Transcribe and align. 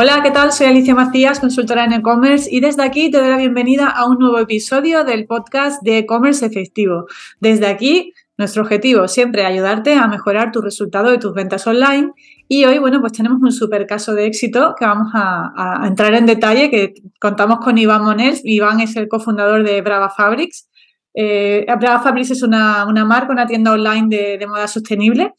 Hola, 0.00 0.22
¿qué 0.22 0.30
tal? 0.30 0.52
Soy 0.52 0.68
Alicia 0.68 0.94
Macías, 0.94 1.40
consultora 1.40 1.84
en 1.84 1.92
e-commerce 1.92 2.48
y 2.48 2.60
desde 2.60 2.84
aquí 2.84 3.10
te 3.10 3.18
doy 3.18 3.30
la 3.30 3.36
bienvenida 3.36 3.88
a 3.88 4.06
un 4.06 4.18
nuevo 4.18 4.38
episodio 4.38 5.02
del 5.02 5.26
podcast 5.26 5.82
de 5.82 5.98
e-commerce 5.98 6.46
efectivo. 6.46 7.06
Desde 7.40 7.66
aquí, 7.66 8.12
nuestro 8.36 8.62
objetivo 8.62 9.08
siempre 9.08 9.42
es 9.42 9.48
ayudarte 9.48 9.94
a 9.94 10.06
mejorar 10.06 10.52
tu 10.52 10.60
resultado 10.60 11.10
de 11.10 11.18
tus 11.18 11.34
ventas 11.34 11.66
online 11.66 12.12
y 12.46 12.64
hoy, 12.64 12.78
bueno, 12.78 13.00
pues 13.00 13.12
tenemos 13.12 13.42
un 13.42 13.50
super 13.50 13.88
caso 13.88 14.14
de 14.14 14.26
éxito 14.26 14.76
que 14.78 14.84
vamos 14.84 15.10
a, 15.14 15.82
entrar 15.84 16.14
en 16.14 16.26
detalle, 16.26 16.70
que 16.70 16.94
contamos 17.20 17.58
con 17.58 17.76
Iván 17.76 18.04
Monels. 18.04 18.42
Iván 18.44 18.78
es 18.78 18.94
el 18.94 19.08
cofundador 19.08 19.64
de 19.64 19.82
Brava 19.82 20.10
Fabrics. 20.10 20.68
Eh, 21.12 21.66
Brava 21.80 21.98
Fabrics 21.98 22.30
es 22.30 22.44
una, 22.44 22.86
marca, 23.04 23.32
una 23.32 23.48
tienda 23.48 23.72
online 23.72 24.06
de, 24.16 24.38
de 24.38 24.46
moda 24.46 24.68
sostenible 24.68 25.34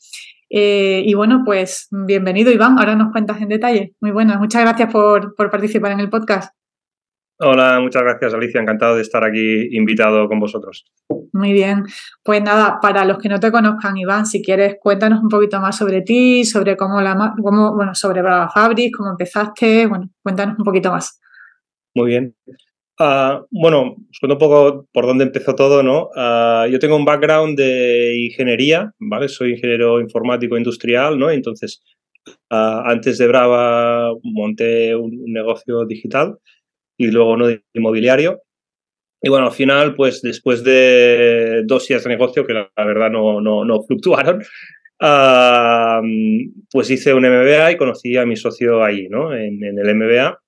eh, 0.49 1.03
y 1.05 1.13
bueno, 1.13 1.43
pues 1.45 1.87
bienvenido 1.91 2.51
Iván, 2.51 2.79
ahora 2.79 2.95
nos 2.95 3.11
cuentas 3.11 3.41
en 3.41 3.49
detalle. 3.49 3.93
Muy 4.01 4.11
buenas, 4.11 4.39
muchas 4.39 4.63
gracias 4.63 4.91
por, 4.91 5.35
participar 5.35 5.91
en 5.91 5.99
el 5.99 6.09
podcast. 6.09 6.55
Hola, 7.41 7.79
muchas 7.79 8.01
gracias 8.03 8.33
Alicia, 8.33 8.59
encantado 8.59 8.95
de 8.95 9.01
estar 9.01 9.23
aquí 9.23 9.69
invitado 9.71 10.27
con 10.27 10.39
vosotros. 10.39 10.85
Muy 11.31 11.53
bien, 11.53 11.83
pues 12.23 12.41
nada, 12.41 12.79
para 12.81 13.05
los 13.05 13.19
que 13.19 13.29
no 13.29 13.39
te 13.39 13.51
conozcan, 13.51 13.95
Iván, 13.97 14.25
si 14.25 14.43
quieres 14.43 14.77
cuéntanos 14.81 15.21
un 15.21 15.29
poquito 15.29 15.61
más 15.61 15.77
sobre 15.77 16.01
ti, 16.01 16.43
sobre 16.43 16.75
cómo 16.75 16.99
la, 16.99 17.33
cómo, 17.41 17.75
bueno, 17.75 17.95
sobre 17.95 18.21
Brava 18.21 18.49
Fabric, 18.49 18.95
cómo 18.97 19.11
empezaste, 19.11 19.85
bueno, 19.85 20.09
cuéntanos 20.21 20.57
un 20.57 20.65
poquito 20.65 20.91
más. 20.91 21.21
Muy 21.95 22.07
bien, 22.07 22.35
Ah, 23.01 23.45
bueno, 23.49 23.95
os 24.11 24.19
cuento 24.19 24.35
un 24.35 24.39
poco 24.39 24.87
por 24.91 25.05
dónde 25.05 25.23
empezó 25.23 25.55
todo, 25.55 25.81
¿no? 25.81 26.09
Ah, 26.17 26.67
yo 26.69 26.79
tengo 26.79 26.97
un 26.97 27.05
background 27.05 27.57
de 27.57 28.17
ingeniería, 28.25 28.91
¿vale? 28.99 29.29
Soy 29.29 29.51
ingeniero 29.53 30.01
informático 30.01 30.57
industrial, 30.57 31.17
¿no? 31.17 31.31
Entonces, 31.31 31.81
ah, 32.49 32.83
antes 32.85 33.17
de 33.17 33.27
Brava 33.27 34.11
monté 34.23 34.95
un, 34.97 35.23
negocio 35.31 35.85
digital 35.85 36.39
y 36.97 37.07
luego 37.11 37.33
uno 37.33 37.47
de 37.47 37.63
inmobiliario. 37.73 38.41
Y 39.21 39.29
bueno, 39.29 39.47
al 39.47 39.53
final, 39.53 39.95
pues 39.95 40.21
después 40.21 40.63
de 40.65 41.63
dos 41.65 41.87
días 41.87 42.03
de 42.03 42.09
negocio, 42.09 42.45
que 42.45 42.53
la, 42.53 42.69
verdad 42.77 43.09
no, 43.11 43.39
no, 43.41 43.65
no 43.65 43.83
fluctuaron, 43.83 44.43
pues 46.71 46.89
hice 46.91 47.13
un 47.13 47.23
MBA 47.23 47.71
y 47.71 47.77
conocí 47.77 48.17
a 48.17 48.25
mi 48.25 48.35
socio 48.35 48.83
ahí, 48.83 49.07
¿no? 49.09 49.33
En, 49.33 49.63
en 49.63 49.79
el 49.79 49.95
MBA 49.95 50.39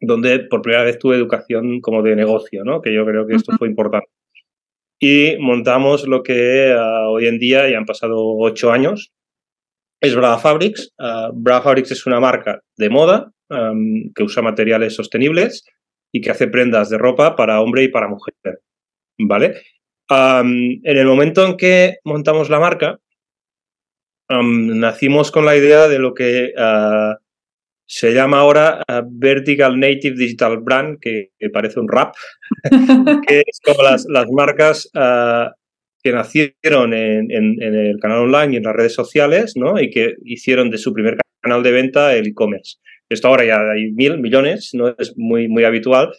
donde 0.00 0.40
por 0.40 0.62
primera 0.62 0.84
vez 0.84 0.98
tuve 0.98 1.16
educación 1.16 1.80
como 1.80 2.02
de 2.02 2.16
negocio, 2.16 2.64
¿no? 2.64 2.80
que 2.80 2.92
yo 2.92 3.04
creo 3.04 3.26
que 3.26 3.36
esto 3.36 3.56
fue 3.58 3.68
importante. 3.68 4.08
Y 5.00 5.36
montamos 5.38 6.06
lo 6.08 6.22
que 6.22 6.74
ah, 6.76 7.08
hoy 7.08 7.26
en 7.26 7.38
día, 7.38 7.68
ya 7.70 7.78
han 7.78 7.86
pasado 7.86 8.16
ocho 8.16 8.72
años, 8.72 9.12
es 10.00 10.14
Brava 10.14 10.38
Fabrics. 10.38 10.94
Uh, 10.98 11.32
Brava 11.32 11.62
Fabrics 11.62 11.90
es 11.90 12.06
una 12.06 12.20
marca 12.20 12.62
de 12.76 12.88
moda 12.88 13.32
que 14.14 14.22
usa 14.22 14.42
materiales 14.42 14.94
sostenibles 14.94 15.64
y 16.12 16.20
que 16.20 16.30
hace 16.30 16.48
prendas 16.48 16.90
de 16.90 16.98
ropa 16.98 17.34
para 17.34 17.62
hombre 17.62 17.84
y 17.84 17.88
para 17.88 18.08
mujer. 18.08 18.34
¿Vale? 19.18 19.62
en 20.10 20.80
el 20.84 21.06
momento 21.06 21.44
en 21.44 21.56
que 21.58 21.98
montamos 22.04 22.48
la 22.48 22.60
marca, 22.60 22.98
nacimos 24.30 25.30
con 25.30 25.44
la 25.44 25.54
idea 25.56 25.86
de 25.86 25.98
lo 25.98 26.14
que 26.14 26.52
ah, 26.56 27.18
se 27.88 28.12
llama 28.12 28.40
ahora 28.40 28.84
uh, 28.86 29.02
Vertical 29.10 29.80
Native 29.80 30.14
Digital 30.14 30.58
Brand, 30.58 30.98
que, 31.00 31.30
parece 31.52 31.80
un 31.80 31.88
rap, 31.88 32.14
que 33.26 33.42
es 33.46 33.60
como 33.64 33.82
las, 33.82 34.06
marcas 34.30 34.90
uh, 34.94 35.50
que 36.02 36.12
nacieron 36.12 36.92
en, 36.92 37.30
el 37.30 37.98
canal 37.98 38.18
online 38.18 38.52
y 38.52 38.56
en 38.58 38.64
las 38.64 38.76
redes 38.76 38.92
sociales, 38.94 39.54
¿no? 39.56 39.80
Y 39.80 39.88
que 39.88 40.16
hicieron 40.24 40.70
de 40.70 40.76
su 40.76 40.92
primer 40.92 41.16
canal 41.40 41.62
de 41.62 41.72
venta 41.72 42.14
el 42.14 42.26
e-commerce. 42.26 42.76
Esto 43.08 43.28
ahora 43.28 43.46
ya 43.46 43.58
hay 43.70 43.90
mil 43.92 44.18
millones, 44.18 44.70
no 44.74 44.94
es 44.98 45.14
muy, 45.16 45.48
muy 45.48 45.64
habitual, 45.64 46.12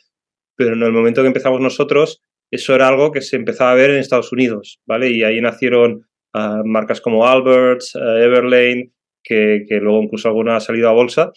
pero 0.56 0.74
en 0.74 0.82
el 0.82 0.92
momento 0.92 1.22
que 1.22 1.28
empezamos 1.28 1.62
nosotros, 1.62 2.20
eso 2.50 2.74
era 2.74 2.88
algo 2.88 3.12
que 3.12 3.22
se 3.22 3.36
empezaba 3.36 3.72
a 3.72 3.76
ver 3.76 3.92
en 3.92 3.98
Estados 3.98 4.32
Unidos, 4.32 4.80
¿vale? 4.88 5.12
Y 5.12 5.24
ahí 5.24 5.40
nacieron 5.40 6.08
uh, 6.34 6.66
marcas 6.66 7.00
como 7.00 7.28
Alberts, 7.28 7.94
Everlane, 7.94 8.90
que, 9.24 9.66
que, 9.70 9.76
luego 9.76 10.02
incluso 10.02 10.30
alguna 10.30 10.56
ha 10.56 10.60
salido 10.62 10.90
a 10.90 10.94
bolsa, 10.94 11.32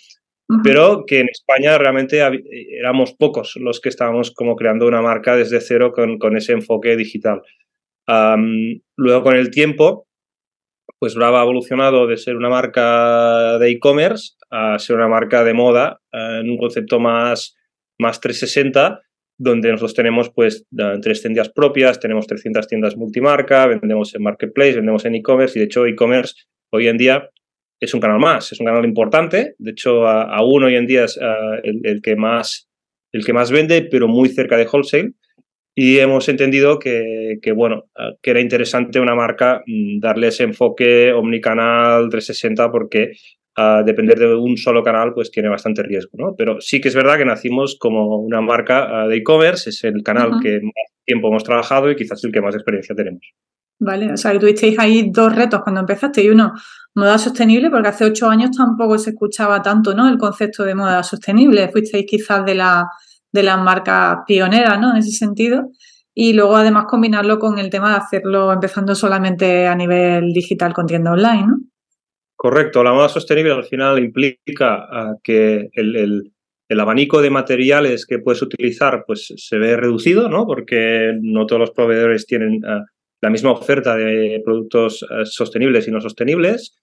pero 0.63 1.05
que 1.07 1.21
en 1.21 1.29
España 1.29 1.79
realmente 1.79 2.21
éramos 2.79 3.15
pocos 3.15 3.57
los 3.57 3.81
que 3.81 3.89
estábamos 3.89 4.31
como 4.31 4.57
creando 4.57 4.87
una 4.87 5.03
marca 5.03 5.37
desde 5.37 5.61
cero 5.61 5.93
con, 5.93 6.37
ese 6.37 6.53
enfoque 6.53 6.97
digital. 6.97 7.43
luego 8.97 9.23
con 9.23 9.37
el 9.37 9.51
tiempo, 9.51 10.07
pues 10.99 11.15
Brava 11.15 11.41
ha 11.41 11.45
evolucionado 11.45 12.07
de 12.07 12.17
ser 12.17 12.37
una 12.37 12.49
marca 12.49 13.59
de 13.59 13.71
e-commerce 13.71 14.35
a 14.51 14.79
ser 14.79 14.97
una 14.97 15.09
marca 15.09 15.45
de 15.45 15.55
moda 15.55 16.01
en 16.13 16.51
un 16.51 16.59
concepto 16.59 17.01
más, 17.01 17.57
más 17.99 18.21
360 18.21 19.01
donde 19.39 19.71
nosotros 19.71 19.95
tenemos 19.95 20.31
pues 20.31 20.67
tres 21.03 21.21
tiendas 21.21 21.49
propias, 21.49 21.99
tenemos 21.99 22.27
300 22.29 22.69
tiendas 22.69 22.97
multimarca, 22.97 23.67
vendemos 23.67 24.15
en 24.15 24.23
marketplace, 24.23 24.77
vendemos 24.77 25.05
en 25.05 25.17
e-commerce 25.17 25.59
y 25.59 25.61
de 25.61 25.67
hecho 25.67 25.87
e-commerce 25.87 26.45
hoy 26.71 26.87
en 26.87 26.97
día 26.97 27.29
es 27.83 27.95
un 27.95 28.01
canal 28.01 28.21
más, 28.21 28.53
es 28.53 28.61
un 28.61 28.67
canal 28.67 28.85
importante. 28.85 29.57
De 29.59 29.73
hecho, 29.73 30.07
aún 30.07 30.63
hoy 30.63 30.77
en 30.77 30.87
día 30.87 31.05
es 31.05 31.19
el, 31.65 32.01
que 32.01 32.15
más, 32.15 32.69
el 33.11 33.25
que 33.25 33.33
más 33.33 33.51
vende, 33.51 33.83
pero 33.83 34.07
muy 34.07 34.29
cerca 34.29 34.57
de 34.57 34.69
wholesale. 34.73 35.15
Y 35.75 35.99
hemos 35.99 36.29
entendido 36.29 36.79
que, 36.79 37.41
bueno, 37.57 37.87
que 38.23 38.31
era 38.31 38.41
interesante 38.41 39.01
una 39.01 39.17
marca 39.17 39.65
mm, 39.67 39.99
darle 39.99 40.29
ese 40.29 40.45
enfoque 40.45 41.13
omnicanal 41.13 42.09
360 42.09 42.71
porque 42.71 43.13
depender 43.85 44.19
de 44.19 44.35
un 44.35 44.57
solo 44.57 44.83
canal 44.83 45.13
pues 45.13 45.31
tiene 45.33 45.49
bastante 45.49 45.83
riesgo, 45.83 46.13
¿no? 46.15 46.35
Pero 46.39 46.61
sí 46.61 46.81
que 46.81 46.89
es 46.89 46.95
verdad 46.95 47.19
que 47.19 47.25
nacimos 47.25 47.77
como 47.79 48.19
una 48.19 48.41
marca 48.41 49.09
de 49.09 49.17
e-commerce, 49.17 49.71
es 49.71 49.83
el 49.83 50.03
canal 50.05 50.41
que 50.41 50.61
más 50.63 50.93
tiempo 51.05 51.29
hemos 51.29 51.43
trabajado 51.43 51.91
y 51.91 51.97
quizás 51.97 52.23
el 52.23 52.33
que 52.33 52.41
más 52.41 52.55
experiencia 52.55 52.95
tenemos. 52.95 53.23
¿vale? 53.83 54.13
O 54.13 54.17
sea, 54.17 54.33
que 54.33 54.39
tuvisteis 54.39 54.79
ahí 54.79 55.11
dos 55.11 55.35
retos 55.35 55.61
cuando 55.63 55.81
empezaste 55.81 56.23
y 56.23 56.29
uno, 56.29 56.53
moda 56.95 57.19
sostenible, 57.19 57.71
porque 57.71 57.89
hace 57.89 58.05
ocho 58.05 58.29
años 58.29 58.51
tampoco 58.57 58.99
se 58.99 59.11
escuchaba 59.11 59.63
tanto, 59.63 59.95
¿no? 59.95 60.09
El 60.09 60.19
concepto 60.19 60.65
de 60.65 60.75
moda 60.75 61.03
sostenible. 61.03 61.69
Fuisteis 61.69 62.07
quizás 62.07 62.45
de, 62.45 62.55
la, 62.55 62.89
de 63.33 63.43
las 63.43 63.59
marcas 63.59 64.19
pioneras, 64.27 64.81
¿no? 64.81 64.91
En 64.91 64.99
ese 64.99 65.13
sentido. 65.13 65.71
Y 66.15 66.35
luego 66.35 66.57
además 66.57 66.85
combinarlo 66.87 67.39
con 67.39 67.59
el 67.59 67.71
tema 67.71 67.91
de 67.91 67.97
hacerlo 67.97 68.53
empezando 68.53 68.95
solamente 68.95 69.67
a 69.67 69.75
nivel 69.75 70.33
digital 70.33 70.75
con 70.75 70.87
tienda 70.87 71.13
online, 71.13 71.47
¿no? 71.47 71.57
Correcto, 72.43 72.83
la 72.83 72.93
moda 72.93 73.09
sostenible 73.09 73.53
al 73.53 73.63
final 73.63 74.01
implica 74.01 74.87
ah, 74.91 75.15
que 75.23 75.69
el, 75.75 76.33
abanico 76.77 77.23
de 77.23 77.31
materiales 77.31 78.05
que 78.05 78.19
puedes 78.19 78.43
utilizar 78.43 79.05
pues 79.07 79.33
se 79.37 79.59
ve 79.59 79.77
reducido, 79.77 80.29
¿no? 80.29 80.45
Porque 80.45 81.13
no 81.21 81.47
todos 81.47 81.61
los 81.61 81.71
proveedores 81.71 82.27
tienen 82.27 82.61
ah, 82.67 82.83
la 83.21 83.31
misma 83.31 83.53
oferta 83.53 83.95
de 83.97 84.43
productos 84.45 85.03
eh, 85.05 85.25
sostenibles 85.25 85.87
y 85.87 85.93
no 85.93 86.01
sostenibles. 86.01 86.82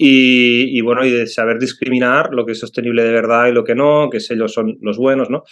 Y, 0.00 0.80
bueno, 0.82 1.04
y 1.04 1.10
de 1.10 1.26
saber 1.26 1.58
discriminar 1.58 2.30
lo 2.32 2.46
que 2.46 2.52
es 2.52 2.60
sostenible 2.60 3.02
de 3.02 3.10
verdad 3.10 3.48
y 3.48 3.52
lo 3.52 3.64
que 3.64 3.74
no, 3.74 4.08
que 4.10 4.18
ellos 4.18 4.52
son 4.52 4.78
los 4.80 4.96
buenos, 4.96 5.28
¿no? 5.28 5.42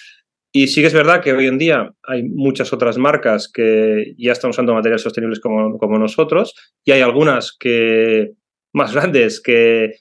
Y 0.53 0.69
sí 0.69 0.81
que 0.81 0.87
es 0.87 0.95
verdad 0.95 1.21
que 1.21 1.33
hoy 1.33 1.47
en 1.49 1.59
día 1.59 1.93
hay 2.05 2.23
muchas 2.23 2.73
otras 2.73 2.97
marcas 2.97 3.51
que 3.53 4.15
ya 4.17 4.33
están 4.33 4.51
usando 4.51 4.73
materiales 4.73 5.03
sostenibles 5.03 5.41
como, 5.41 5.77
como 5.79 5.99
nosotros 5.99 6.55
y 6.85 6.93
hay 6.93 7.01
algunas 7.03 7.55
que 7.59 8.31
más 8.73 8.95
grandes 8.95 9.43
que 9.43 9.97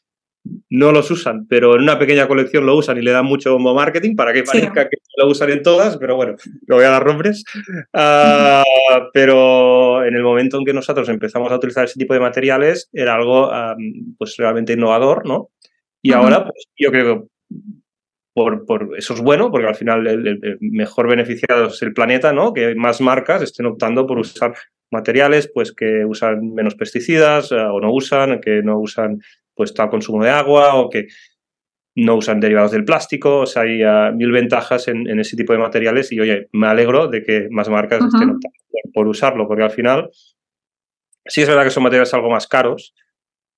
no 0.70 0.92
los 0.92 1.10
usan, 1.12 1.48
pero 1.48 1.76
en 1.76 1.82
una 1.82 1.98
pequeña 1.98 2.28
colección 2.28 2.66
lo 2.66 2.76
usan 2.76 2.98
y 2.98 3.02
le 3.02 3.12
dan 3.12 3.26
mucho 3.26 3.54
bombo 3.54 3.74
marketing 3.74 4.16
para 4.16 4.34
que 4.34 4.44
parezca 4.44 4.90
que 4.90 4.98
lo 5.18 5.28
usan 5.28 5.50
en 5.50 5.64
todas, 5.64 5.98
pero 5.98 6.16
bueno, 6.16 6.36
lo 6.68 6.76
voy 6.76 6.86
a 6.86 6.90
dar 6.90 7.06
nombres. 7.06 7.44
Ah, 7.94 8.64
pero 9.14 10.04
en 10.04 10.16
el 10.16 10.24
momento 10.24 10.58
en 10.58 10.66
que 10.66 10.74
nosotros 10.74 11.08
empezamos 11.10 11.52
a 11.52 11.56
utilizar 11.56 11.86
ese 11.86 12.00
tipo 12.00 12.14
de 12.14 12.20
materiales 12.20 12.90
era 12.94 13.16
algo 13.16 13.50
pues 14.18 14.36
realmente 14.38 14.74
innovador, 14.74 15.26
¿no? 15.26 15.50
Y 16.02 16.14
ahora 16.14 16.44
pues, 16.44 16.68
yo 16.78 16.92
creo 16.92 17.22
que 17.22 17.28
por, 18.34 18.66
por, 18.66 18.98
eso 18.98 19.14
es 19.14 19.22
bueno, 19.22 19.50
porque 19.50 19.68
al 19.68 19.76
final 19.76 20.06
el, 20.06 20.58
mejor 20.60 21.08
beneficiado 21.08 21.68
es 21.68 21.82
el 21.82 21.94
planeta, 21.94 22.34
¿no? 22.34 22.54
Que 22.54 22.76
más 22.76 23.00
marcas 23.00 23.42
estén 23.42 23.66
optando 23.66 24.06
por 24.06 24.20
usar 24.20 24.54
materiales 24.92 25.50
pues 25.54 25.74
que 25.74 26.06
usan 26.06 26.54
menos 26.54 26.76
pesticidas 26.76 27.52
ah, 27.52 27.72
o 27.72 27.80
no 27.80 27.92
usan, 27.94 28.42
que 28.42 28.62
no 28.62 28.78
usan 28.80 29.22
pues 29.56 29.74
tal 29.74 29.90
consumo 29.90 30.24
de 30.24 30.30
agua 30.30 30.76
o 30.76 30.90
que 30.90 31.08
no 31.96 32.16
usan 32.16 32.42
derivados 32.42 32.72
del 32.72 32.84
plástico, 32.84 33.42
o 33.42 33.46
sea, 33.46 33.64
hay 33.64 33.82
ah, 33.82 34.12
mil 34.14 34.32
ventajas 34.32 34.90
en, 34.90 35.08
ese 35.20 35.38
tipo 35.38 35.54
de 35.54 35.60
materiales 35.60 36.12
y 36.12 36.20
oye, 36.20 36.50
me 36.52 36.68
alegro 36.68 37.08
de 37.08 37.24
que 37.24 37.48
más 37.50 37.70
marcas 37.70 38.04
estén 38.04 38.32
optando 38.32 38.50
por 38.94 39.08
usarlo, 39.08 39.48
porque 39.48 39.64
al 39.64 39.72
final 39.72 40.10
sí 41.26 41.42
es 41.42 41.48
verdad 41.48 41.64
que 41.64 41.70
son 41.70 41.84
materiales 41.84 42.14
algo 42.14 42.30
más 42.30 42.48
caros, 42.48 42.94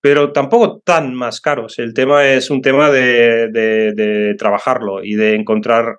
pero 0.02 0.32
tampoco 0.32 0.80
tan 0.86 1.14
más 1.16 1.42
caros. 1.42 1.80
El 1.80 1.94
tema 1.94 2.28
es 2.28 2.50
un 2.50 2.62
tema 2.62 2.92
de, 2.92 4.36
trabajarlo 4.38 5.04
y 5.04 5.16
de 5.16 5.36
encontrar 5.36 5.98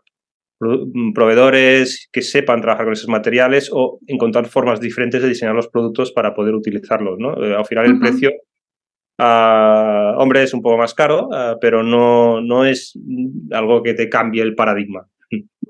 proveedores 1.15 2.09
que 2.13 2.23
sepan 2.23 2.61
trabajar 2.61 2.87
con 2.87 2.93
esos 2.93 3.09
materiales 3.09 3.71
o 3.73 4.01
encontrar 4.07 4.47
formas 4.47 4.81
diferentes 4.81 5.23
de 5.23 5.29
diseñar 5.29 5.55
los 5.55 5.69
productos 5.69 6.11
para 6.13 6.35
poder 6.35 6.55
utilizarlos. 6.55 7.19
¿no? 7.19 7.45
Eh, 7.45 7.55
al 7.55 7.65
final 7.65 7.87
el 7.87 8.01
precio 8.01 8.33
Uh, 9.19 10.15
hombre, 10.17 10.45
es 10.45 10.55
un 10.55 10.63
poco 10.63 10.79
más 10.79 10.95
caro, 10.95 11.29
uh, 11.29 11.59
pero 11.61 11.83
no, 11.83 12.41
no 12.41 12.65
es 12.65 12.97
algo 13.51 13.83
que 13.83 13.95
te 13.95 14.09
cambie 14.09 14.43
el 14.43 14.55
paradigma. 14.55 15.09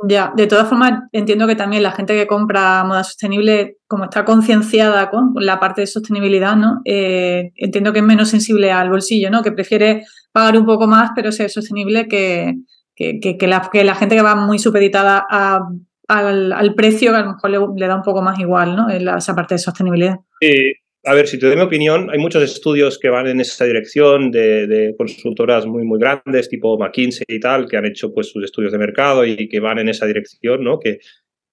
Ya, 0.07 0.33
de 0.37 0.47
todas 0.47 0.69
formas, 0.69 1.03
entiendo 1.11 1.47
que 1.49 1.57
también 1.57 1.83
la 1.83 1.91
gente 1.91 2.15
que 2.15 2.29
compra 2.29 2.85
moda 2.85 3.03
sostenible, 3.03 3.79
como 3.89 4.05
está 4.05 4.25
concienciada 4.25 5.11
con 5.11 5.33
la 5.35 5.59
parte 5.59 5.81
de 5.81 5.87
sostenibilidad, 5.89 6.55
¿no? 6.57 6.83
Eh, 6.85 7.51
entiendo 7.57 7.93
que 7.93 7.99
es 7.99 8.05
menos 8.05 8.29
sensible 8.29 8.71
al 8.71 8.91
bolsillo, 8.91 9.31
¿no? 9.31 9.43
Que 9.43 9.51
prefiere 9.51 10.05
pagar 10.31 10.57
un 10.57 10.67
poco 10.67 10.87
más, 10.87 11.11
pero 11.17 11.33
ser 11.33 11.51
sostenible 11.51 12.07
que, 12.07 12.55
que, 12.95 13.19
que, 13.21 13.47
la, 13.49 13.69
que 13.73 13.83
la, 13.83 13.97
gente 13.97 14.15
que 14.15 14.23
va 14.23 14.37
muy 14.37 14.61
supeditada 14.61 15.27
a, 15.29 15.67
al, 16.07 16.53
al, 16.53 16.75
precio, 16.75 17.11
que 17.11 17.17
a 17.17 17.23
lo 17.23 17.33
mejor 17.33 17.51
le, 17.51 17.59
le, 17.77 17.87
da 17.89 17.97
un 17.97 18.03
poco 18.03 18.23
más 18.23 18.39
igual, 18.39 18.77
¿no? 18.77 18.89
esa 18.89 19.35
parte 19.35 19.55
de 19.55 19.59
sostenibilidad. 19.59 20.19
Sí, 20.41 20.75
a 21.09 21.15
ver, 21.15 21.27
si 21.27 21.39
te 21.39 21.47
doy 21.47 21.57
mi 21.57 21.63
opinión, 21.63 22.11
hay 22.11 22.19
muchos 22.19 22.43
estudios 22.43 22.99
que 22.99 23.09
van 23.09 23.27
en 23.27 23.41
esa 23.41 23.65
dirección 23.65 24.31
de, 24.31 24.67
de, 24.67 24.95
consultoras 24.95 25.65
muy, 25.65 25.83
muy 25.85 25.99
grandes, 25.99 26.51
tipo 26.51 26.79
McKinsey 26.79 27.25
y 27.27 27.41
tal, 27.41 27.67
que 27.67 27.79
han 27.79 27.87
hecho 27.87 28.13
pues 28.13 28.31
sus 28.31 28.45
estudios 28.45 28.73
de 28.73 28.79
mercado 28.79 29.25
y 29.25 29.49
que 29.49 29.59
van 29.59 29.79
en 29.79 29.89
esa 29.89 30.05
dirección, 30.05 30.63
¿no? 30.63 30.79
Que, 30.79 30.99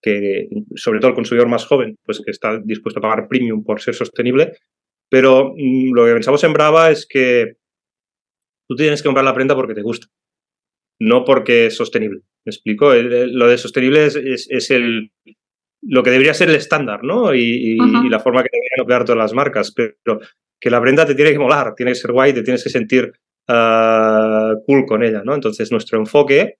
que 0.01 0.49
sobre 0.75 0.99
todo 0.99 1.09
el 1.09 1.15
consumidor 1.15 1.47
más 1.47 1.65
joven, 1.65 1.97
pues 2.03 2.19
que 2.19 2.31
está 2.31 2.59
dispuesto 2.63 2.99
a 2.99 3.01
pagar 3.01 3.29
premium 3.29 3.63
por 3.63 3.81
ser 3.81 3.95
sostenible. 3.95 4.57
Pero 5.09 5.53
mmm, 5.55 5.93
lo 5.93 6.05
que 6.05 6.13
pensamos 6.13 6.43
en 6.43 6.51
Brava 6.51 6.91
es 6.91 7.05
que 7.07 7.53
tú 8.67 8.75
tienes 8.75 9.01
que 9.01 9.07
comprar 9.07 9.23
la 9.23 9.33
prenda 9.33 9.55
porque 9.55 9.73
te 9.73 9.83
gusta, 9.83 10.07
no 10.99 11.23
porque 11.23 11.67
es 11.67 11.77
sostenible. 11.77 12.21
¿Me 12.43 12.49
explico? 12.49 12.91
El, 12.91 13.13
el, 13.13 13.33
lo 13.33 13.47
de 13.47 13.57
sostenible 13.57 14.05
es, 14.05 14.17
es, 14.17 14.47
es 14.49 14.69
el, 14.69 15.11
lo 15.87 16.03
que 16.03 16.09
debería 16.09 16.33
ser 16.33 16.49
el 16.49 16.55
estándar, 16.55 17.03
¿no? 17.03 17.33
Y, 17.33 17.39
y, 17.39 17.77
-huh. 17.77 18.05
y, 18.05 18.09
la 18.09 18.19
forma 18.19 18.41
que 18.43 18.49
deberían 18.51 18.81
operar 18.81 19.05
todas 19.05 19.19
las 19.19 19.33
marcas. 19.33 19.71
Pero 19.71 20.19
que 20.59 20.69
la 20.69 20.81
prenda 20.81 21.05
te 21.05 21.15
tiene 21.15 21.31
que 21.31 21.39
molar, 21.39 21.73
tiene 21.75 21.91
que 21.91 21.95
ser 21.95 22.11
guay, 22.11 22.33
te 22.33 22.41
tienes 22.41 22.63
que 22.63 22.69
sentir 22.69 23.11
uh, 23.47 24.61
cool 24.65 24.85
con 24.85 25.03
ella, 25.03 25.21
¿no? 25.23 25.35
Entonces, 25.35 25.71
nuestro 25.71 25.99
enfoque 25.99 26.57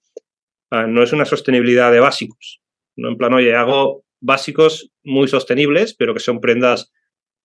uh, 0.71 0.87
no 0.87 1.01
es 1.01 1.11
una 1.13 1.25
sostenibilidad 1.25 1.91
de 1.91 1.99
básicos, 1.99 2.61
¿no? 2.97 3.09
En 3.09 3.17
plan, 3.17 3.33
oye, 3.33 3.55
hago 3.55 4.03
básicos 4.21 4.91
muy 5.03 5.27
sostenibles, 5.27 5.95
pero 5.95 6.13
que 6.13 6.19
son 6.19 6.39
prendas 6.39 6.91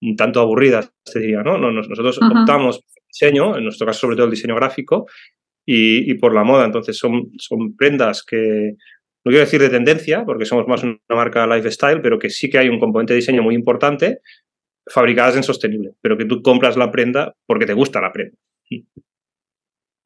un 0.03 0.17
tanto 0.17 0.41
aburridas, 0.41 0.93
te 1.05 1.21
diría, 1.21 1.43
¿no? 1.43 1.59
Nosotros 1.59 2.19
optamos 2.23 2.79
por 2.79 3.03
el 3.03 3.07
diseño, 3.09 3.57
en 3.57 3.65
nuestro 3.65 3.87
caso 3.87 4.01
sobre 4.01 4.17
todo 4.17 4.27
el 4.27 4.31
diseño 4.31 4.55
gráfico, 4.55 5.07
y, 5.67 6.11
y 6.11 6.15
por 6.15 6.35
la 6.35 6.43
moda. 6.43 6.65
Entonces, 6.65 6.97
son, 6.99 7.31
son 7.39 7.77
prendas 7.77 8.25
que 8.25 8.77
no 9.25 9.31
quiero 9.31 9.45
decir 9.45 9.61
de 9.61 9.69
tendencia, 9.69 10.25
porque 10.25 10.47
somos 10.47 10.67
más 10.67 10.83
una 10.83 10.99
marca 11.09 11.47
lifestyle, 11.47 12.01
pero 12.01 12.19
que 12.19 12.31
sí 12.31 12.49
que 12.49 12.59
hay 12.59 12.69
un 12.69 12.81
componente 12.81 13.13
de 13.13 13.19
diseño 13.19 13.43
muy 13.43 13.55
importante, 13.55 14.21
fabricadas 14.87 15.37
en 15.37 15.43
sostenible, 15.43 15.93
pero 16.01 16.17
que 16.17 16.25
tú 16.25 16.43
compras 16.43 16.77
la 16.77 16.91
prenda 16.91 17.35
porque 17.47 17.67
te 17.67 17.75
gusta 17.75 18.01
la 18.01 18.13
prenda. 18.13 18.37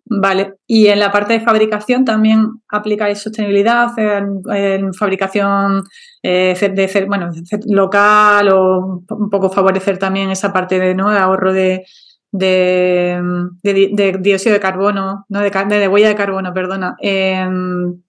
Vale, 0.07 0.57
y 0.67 0.89
en 0.89 0.99
la 0.99 1.11
parte 1.11 1.33
de 1.33 1.41
fabricación 1.41 2.05
también 2.05 2.47
aplicáis 2.69 3.21
sostenibilidad 3.21 3.99
en, 3.99 4.43
en 4.55 4.93
fabricación 4.93 5.83
eh, 6.23 6.55
de, 6.75 7.05
bueno, 7.07 7.31
local 7.67 8.51
o 8.53 9.03
un 9.09 9.31
poco 9.31 9.49
favorecer 9.49 9.97
también 9.97 10.31
esa 10.31 10.53
parte 10.53 10.79
de 10.79 10.95
¿no? 10.95 11.09
ahorro 11.09 11.55
de, 11.55 11.87
de, 12.37 13.23
de, 13.63 13.91
de, 13.93 14.19
dióxido 14.19 14.55
de 14.55 14.61
carbono, 14.61 15.25
no 15.29 15.41
de, 15.41 15.51
de, 15.51 15.89
huella 15.89 16.09
de 16.09 16.17
carbono, 16.17 16.53
perdona, 16.53 16.97
eh, 17.01 17.47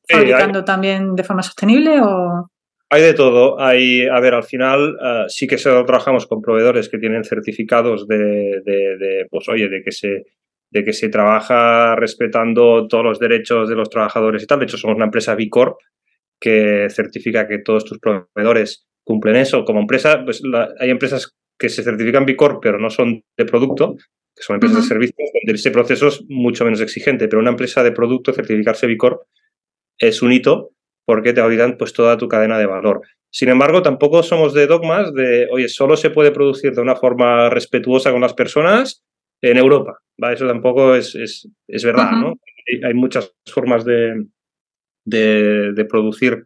sí, 0.04 0.16
fabricando 0.16 0.60
hay, 0.60 0.66
también 0.66 1.16
de 1.16 1.24
forma 1.24 1.44
sostenible 1.44 2.02
o 2.02 2.50
hay 2.90 3.02
de 3.02 3.14
todo. 3.14 3.60
Hay, 3.60 4.08
a 4.08 4.20
ver, 4.20 4.36
al 4.36 4.44
final 4.44 4.96
uh, 4.96 5.28
sí 5.28 5.48
que 5.48 5.58
se, 5.58 5.70
trabajamos 5.70 6.28
con 6.28 6.42
proveedores 6.42 6.88
que 6.90 6.98
tienen 6.98 7.24
certificados 7.24 8.08
de, 8.08 8.62
de, 8.64 9.28
pues 9.30 9.50
oye, 9.50 9.70
de 9.70 9.84
que 9.84 9.92
se 9.92 10.24
de 10.72 10.84
que 10.84 10.94
se 10.94 11.10
trabaja 11.10 11.96
respetando 11.96 12.88
todos 12.88 13.04
los 13.04 13.20
derechos 13.20 13.70
de 13.70 13.76
los 13.76 13.90
trabajadores 13.90 14.44
y 14.44 14.48
tal. 14.48 14.60
De 14.60 14.66
hecho, 14.66 14.78
somos 14.78 14.98
una 14.98 15.06
empresa 15.06 15.36
B 15.36 15.48
Corp 15.50 15.78
que 16.40 16.88
certifica 16.90 17.48
que 17.48 17.60
todos 17.60 17.86
tus 17.86 18.00
proveedores 18.00 18.86
cumplen 19.04 19.38
eso. 19.38 19.64
Como 19.64 19.80
empresa, 19.80 20.24
pues 20.26 20.42
la, 20.44 20.74
hay 20.80 20.90
empresas 20.90 21.36
que 21.58 21.70
se 21.70 21.84
certifican 21.84 22.26
B 22.26 22.36
Corp, 22.36 22.62
pero 22.62 22.80
no 22.80 22.90
son 22.90 23.24
de 23.38 23.46
producto, 23.46 23.96
que 24.36 24.44
son 24.44 24.56
empresas 24.56 24.78
uh 24.78 24.80
-huh. 24.80 24.84
de 24.84 24.88
servicios, 24.88 25.30
donde 25.34 25.56
ese 25.56 25.72
proceso 25.72 26.08
es 26.08 26.24
mucho 26.28 26.66
menos 26.66 26.82
exigente. 26.82 27.28
Pero 27.28 27.40
una 27.42 27.52
empresa 27.52 27.84
de 27.84 27.92
producto, 27.92 28.34
certificarse 28.34 28.88
B 28.88 28.98
Corp, 28.98 29.22
es 29.98 30.22
un 30.22 30.32
hito 30.32 30.72
porque 31.06 31.34
te 31.34 31.42
auditan 31.42 31.78
pues 31.78 31.94
toda 31.94 32.18
tu 32.18 32.28
cadena 32.28 32.58
de 32.58 32.66
valor. 32.66 33.02
Sin 33.30 33.50
embargo, 33.50 33.82
tampoco 33.82 34.24
somos 34.24 34.54
de 34.54 34.66
dogmas 34.66 35.14
de, 35.14 35.48
oye, 35.52 35.68
solo 35.68 35.98
se 35.98 36.10
puede 36.10 36.32
producir 36.32 36.74
de 36.74 36.82
una 36.82 36.96
forma 36.96 37.50
respetuosa 37.50 38.12
con 38.12 38.22
las 38.22 38.34
personas 38.34 39.04
en 39.42 39.58
Europa. 39.58 40.00
¿va? 40.22 40.34
Eso 40.34 40.48
tampoco 40.48 40.96
es, 40.96 41.16
es, 41.16 41.48
es 41.68 41.84
verdad, 41.84 42.12
uh 42.12 42.16
-huh. 42.16 42.22
¿no? 42.22 42.34
Hay, 42.68 42.90
hay, 42.90 42.94
muchas 42.94 43.34
formas 43.46 43.86
de, 43.86 44.26
de, 45.06 45.74
de 45.74 45.86
producir 45.86 46.46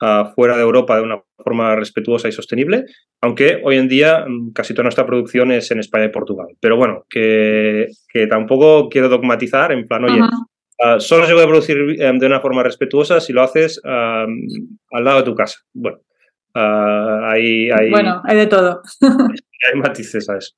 uh, 0.00 0.32
fuera 0.34 0.56
de 0.56 0.62
Europa 0.62 0.96
de 0.96 1.02
una 1.02 1.22
forma 1.38 1.74
respetuosa 1.76 2.28
y 2.28 2.32
sostenible, 2.32 2.84
aunque 3.20 3.60
hoy 3.64 3.76
en 3.76 3.88
día 3.88 4.24
mm, 4.26 4.52
casi 4.52 4.74
toda 4.74 4.84
nuestra 4.84 5.06
producción 5.06 5.52
es 5.52 5.70
en 5.70 5.80
España 5.80 6.06
y 6.06 6.10
Portugal. 6.10 6.48
Pero 6.60 6.76
bueno, 6.76 7.04
que, 7.08 7.86
que 8.08 8.26
tampoco 8.26 8.88
quiero 8.88 9.08
dogmatizar 9.08 9.72
en 9.72 9.86
plan, 9.86 10.04
oye, 10.04 10.20
uh. 10.20 10.46
Uh, 10.78 11.00
solo 11.00 11.24
se 11.24 11.32
puede 11.32 11.46
producir 11.46 11.78
um, 11.80 12.18
de 12.18 12.26
una 12.26 12.40
forma 12.40 12.62
respetuosa 12.62 13.18
si 13.18 13.32
lo 13.32 13.42
haces 13.42 13.80
um, 13.82 14.38
al 14.92 15.04
lado 15.04 15.18
de 15.18 15.24
tu 15.24 15.34
casa. 15.34 15.60
Bueno, 15.72 15.98
hay, 16.54 17.70
hay, 17.70 17.90
bueno, 17.90 18.20
hay 18.24 18.36
de 18.36 18.46
todo. 18.46 18.82
hay 19.00 19.80
matices 19.80 20.28
a 20.28 20.36
eso. 20.36 20.54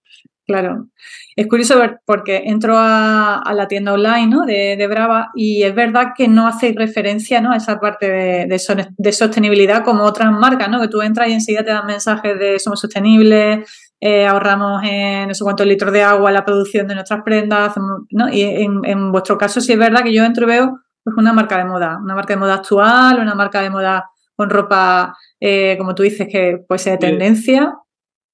Claro. 0.48 0.88
Es 1.36 1.46
curioso 1.46 1.78
ver 1.78 2.00
porque 2.06 2.44
entro 2.46 2.78
a, 2.78 3.36
a 3.36 3.52
la 3.52 3.68
tienda 3.68 3.92
online 3.92 4.28
¿no? 4.28 4.46
de, 4.46 4.76
de, 4.78 4.86
Brava 4.86 5.30
y 5.34 5.62
es 5.62 5.74
verdad 5.74 6.14
que 6.16 6.26
no 6.26 6.48
hace 6.48 6.72
referencia 6.74 7.42
¿no? 7.42 7.52
a 7.52 7.58
esa 7.58 7.78
parte 7.78 8.10
de, 8.10 8.46
de, 8.46 8.58
son, 8.58 8.80
de, 8.96 9.12
sostenibilidad 9.12 9.84
como 9.84 10.04
otras 10.04 10.32
marcas, 10.32 10.70
¿no? 10.70 10.80
que 10.80 10.88
tú 10.88 11.02
entras 11.02 11.28
y 11.28 11.34
enseguida 11.34 11.64
te 11.64 11.70
dan 11.70 11.86
mensajes 11.86 12.38
de 12.38 12.58
somos 12.58 12.80
sostenibles, 12.80 13.68
eh, 14.00 14.26
ahorramos 14.26 14.82
en 14.84 15.28
no 15.28 15.34
sé 15.34 15.44
cuántos 15.44 15.66
litros 15.66 15.92
de 15.92 16.02
agua 16.02 16.32
la 16.32 16.46
producción 16.46 16.88
de 16.88 16.94
nuestras 16.94 17.22
prendas, 17.22 17.74
¿no? 18.10 18.32
Y 18.32 18.42
en, 18.42 18.80
en, 18.84 19.12
vuestro 19.12 19.36
caso 19.36 19.60
sí 19.60 19.72
es 19.72 19.78
verdad 19.78 20.02
que 20.02 20.14
yo 20.14 20.24
entro 20.24 20.44
y 20.44 20.48
veo 20.48 20.80
pues, 21.04 21.14
una 21.18 21.34
marca 21.34 21.58
de 21.58 21.66
moda, 21.66 21.98
una 22.02 22.14
marca 22.14 22.32
de 22.32 22.40
moda 22.40 22.54
actual, 22.54 23.20
una 23.20 23.34
marca 23.34 23.60
de 23.60 23.68
moda 23.68 24.08
con 24.34 24.48
ropa, 24.48 25.14
eh, 25.40 25.74
como 25.78 25.94
tú 25.94 26.04
dices, 26.04 26.26
que 26.30 26.64
puede 26.66 26.78
ser 26.78 26.92
de 26.92 27.08
tendencia. 27.08 27.74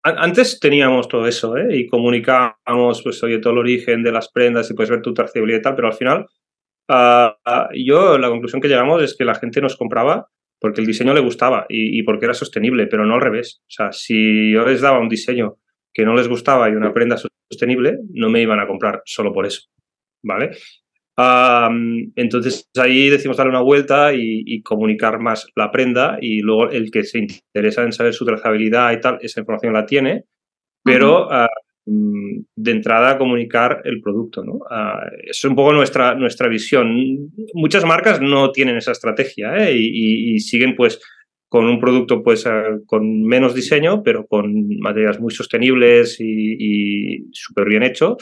Antes 0.05 0.61
teníamos 0.61 1.09
todo 1.09 1.27
eso, 1.27 1.57
¿eh? 1.57 1.79
Y 1.79 1.87
comunicábamos, 1.87 3.03
pues, 3.03 3.23
oye, 3.23 3.39
todo 3.39 3.55
el 3.55 3.61
origen 3.61 4.03
de 4.03 4.13
las 4.13 4.31
prendas 4.31 4.71
y 4.71 4.75
puedes 4.75 4.91
ver 4.91 5.01
tu 5.01 5.15
trazabilidad 5.15 5.61
y 5.61 5.63
tal, 5.63 5.75
pero 5.75 5.89
al 5.89 5.95
final, 5.95 6.27
uh, 6.91 7.75
yo, 7.75 8.19
la 8.19 8.29
conclusión 8.29 8.61
que 8.61 8.69
llegamos 8.69 9.03
es 9.03 9.17
que 9.17 9.25
la 9.25 9.35
gente 9.35 9.63
nos 9.63 9.77
compraba 9.77 10.29
porque 10.61 10.83
el 10.83 10.87
diseño 10.87 11.15
le 11.15 11.21
gustaba 11.21 11.65
y, 11.71 11.99
y, 11.99 12.03
porque 12.03 12.27
era 12.27 12.35
sostenible, 12.35 12.87
pero 12.87 13.07
no 13.07 13.15
al 13.15 13.23
revés. 13.23 13.63
O 13.63 13.71
sea, 13.71 13.93
si 13.93 14.53
yo 14.53 14.67
les 14.67 14.83
daba 14.83 15.01
un 15.01 15.09
diseño 15.09 15.57
que 15.95 16.05
no 16.05 16.15
les 16.15 16.29
gustaba 16.29 16.69
y 16.69 16.73
una 16.75 16.93
prenda 16.93 17.17
sostenible, 17.51 17.99
no 18.11 18.29
me 18.29 18.43
iban 18.43 18.61
a 18.61 18.67
comprar 18.67 19.01
solo 19.07 19.33
por 19.33 19.47
eso, 19.47 19.69
¿vale? 20.23 20.51
Um, 21.17 22.11
entonces 22.17 22.69
ahí 22.77 23.09
decimos 23.09 23.37
darle 23.37 23.51
una 23.51 23.61
vuelta 23.61 24.13
y, 24.13 24.43
y, 24.47 24.63
comunicar 24.63 25.21
más 25.21 25.47
la 25.55 25.71
prenda 25.71 26.19
y 26.21 26.41
luego 26.41 26.71
el 26.71 26.91
que 26.91 27.05
se 27.05 27.21
interesa 27.21 27.85
en 27.85 27.93
saber 27.93 28.13
su 28.13 28.25
trazabilidad 28.25 28.93
y 28.93 29.01
tal, 29.01 29.19
esa 29.21 29.39
información 29.39 29.75
la 29.75 29.87
tiene, 29.87 30.25
pero 30.83 31.27
uh 31.27 31.31
-huh. 31.31 31.49
uh, 31.87 32.45
de 32.57 32.71
entrada 32.71 33.17
comunicar 33.17 33.81
el 33.85 34.01
producto, 34.01 34.43
¿no? 34.43 34.55
Uh, 34.55 35.07
es 35.31 35.45
un 35.45 35.55
poco 35.55 35.73
nuestra, 35.73 36.17
nuestra 36.17 36.49
visión. 36.49 36.89
Muchas 37.55 37.85
marcas 37.85 38.21
no 38.21 38.51
tienen 38.51 38.77
esa 38.77 38.91
estrategia 38.91 39.57
¿eh? 39.57 39.77
y, 39.77 39.87
y, 39.87 40.35
y, 40.35 40.41
siguen 40.41 40.75
pues 40.75 41.01
con 41.55 41.67
un 41.67 41.79
producto 41.79 42.21
pues 42.25 42.45
con 42.85 43.23
menos 43.23 43.55
diseño, 43.55 44.03
pero 44.03 44.27
con 44.27 44.67
materiales 44.81 45.21
muy 45.21 45.33
sostenibles 45.33 46.17
y, 46.19 47.29
súper 47.31 47.69
bien 47.69 47.85
hecho. 47.85 48.17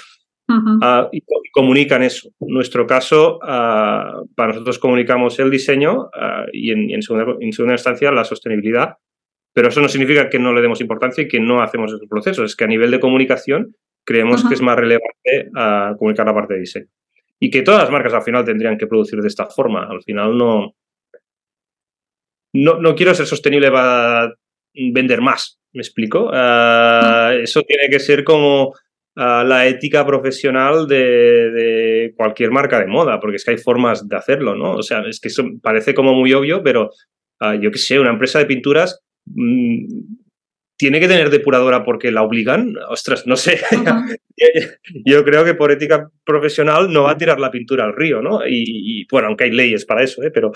Uh 0.49 0.55
-huh. 0.55 1.07
uh, 1.07 1.09
y, 1.13 1.19
y, 1.19 1.51
comunican 1.53 2.03
eso. 2.03 2.29
En 2.41 2.49
nuestro 2.49 2.87
caso, 2.87 3.37
uh, 3.37 4.27
para 4.35 4.49
nosotros 4.49 4.79
comunicamos 4.79 5.39
el 5.39 5.51
diseño 5.51 6.11
y 6.53 6.73
en, 6.73 6.91
en, 6.91 7.03
segunda, 7.03 7.37
en, 7.41 7.53
segunda, 7.53 7.75
instancia 7.75 8.11
la 8.11 8.25
sostenibilidad, 8.25 8.97
pero 9.55 9.69
eso 9.69 9.81
no 9.81 9.89
significa 9.89 10.29
que 10.29 10.39
no 10.39 10.53
le 10.53 10.61
demos 10.61 10.81
importancia 10.81 11.23
y 11.23 11.29
que 11.29 11.41
no 11.41 11.63
hacemos 11.63 11.93
ese 11.93 12.07
proceso. 12.09 12.45
Es 12.45 12.57
que 12.57 12.65
a 12.65 12.69
nivel 12.69 12.91
de 12.91 13.01
comunicación 13.01 13.77
creemos 14.05 14.45
-huh. 14.45 14.49
que 14.49 14.55
es 14.55 14.63
más 14.63 14.77
relevante 14.77 15.51
comunicar 15.99 16.27
la 16.27 16.35
parte 16.35 16.55
de 16.55 16.61
diseño. 16.61 16.87
Y 17.39 17.51
que 17.51 17.63
todas 17.63 17.83
las 17.83 17.91
marcas 17.91 18.15
al 18.15 18.23
final 18.23 18.45
tendrían 18.45 18.79
que 18.79 18.87
producir 18.87 19.21
de 19.21 19.29
esta 19.29 19.47
forma. 19.47 19.85
Al 19.85 20.03
final 20.03 20.37
no, 20.39 20.75
no, 22.53 22.79
no 22.81 22.95
quiero 22.95 23.15
ser 23.15 23.27
sostenible 23.27 23.71
para 23.71 24.35
vender 24.75 25.21
más, 25.21 25.59
¿me 25.73 25.81
explico? 25.81 26.27
Uh, 26.27 27.33
eso 27.43 27.63
tiene 27.63 27.89
que 27.91 27.99
ser 27.99 28.25
como 28.25 28.75
uh, 29.17 29.45
la 29.45 29.67
ética 29.67 30.07
profesional 30.07 30.87
de, 30.87 31.51
de, 31.51 32.15
cualquier 32.17 32.51
marca 32.51 32.79
de 32.79 32.87
moda, 32.87 33.21
porque 33.21 33.37
es 33.37 33.45
que 33.45 33.53
hay 33.53 33.59
formas 33.59 34.09
de 34.09 34.17
hacerlo, 34.17 34.55
¿no? 34.55 34.75
O 34.77 34.83
sea, 34.83 35.03
es 35.09 35.21
que 35.21 35.29
eso 35.29 35.45
parece 35.63 35.95
como 35.95 36.15
muy 36.15 36.33
obvio, 36.33 36.63
pero 36.63 36.91
uh, 37.41 37.55
yo 37.61 37.71
qué 37.71 37.79
sé, 37.79 37.99
una 37.99 38.11
empresa 38.11 38.39
de 38.39 38.47
pinturas 38.47 39.01
mmm, 39.27 39.87
¿tiene 40.83 40.99
que 40.99 41.07
tener 41.07 41.31
depuradora 41.31 41.85
porque 41.85 42.11
la 42.11 42.23
obligan? 42.23 42.75
Ostras, 42.89 43.25
no 43.25 43.37
sé. 43.37 43.61
Yo 45.05 45.23
creo 45.23 45.45
que 45.45 45.55
por 45.55 45.71
ética 45.71 46.11
profesional 46.25 46.93
no 46.93 47.05
va 47.05 47.13
a 47.13 47.17
tirar 47.17 47.39
la 47.39 47.53
pintura 47.53 47.85
al 47.85 47.95
río, 47.95 48.21
¿no? 48.21 48.41
Y, 48.45 49.07
bueno, 49.09 49.29
aunque 49.29 49.45
hay 49.45 49.53
leyes 49.53 49.85
para 49.85 50.03
eso, 50.03 50.25
¿eh? 50.25 50.33
Pero, 50.33 50.51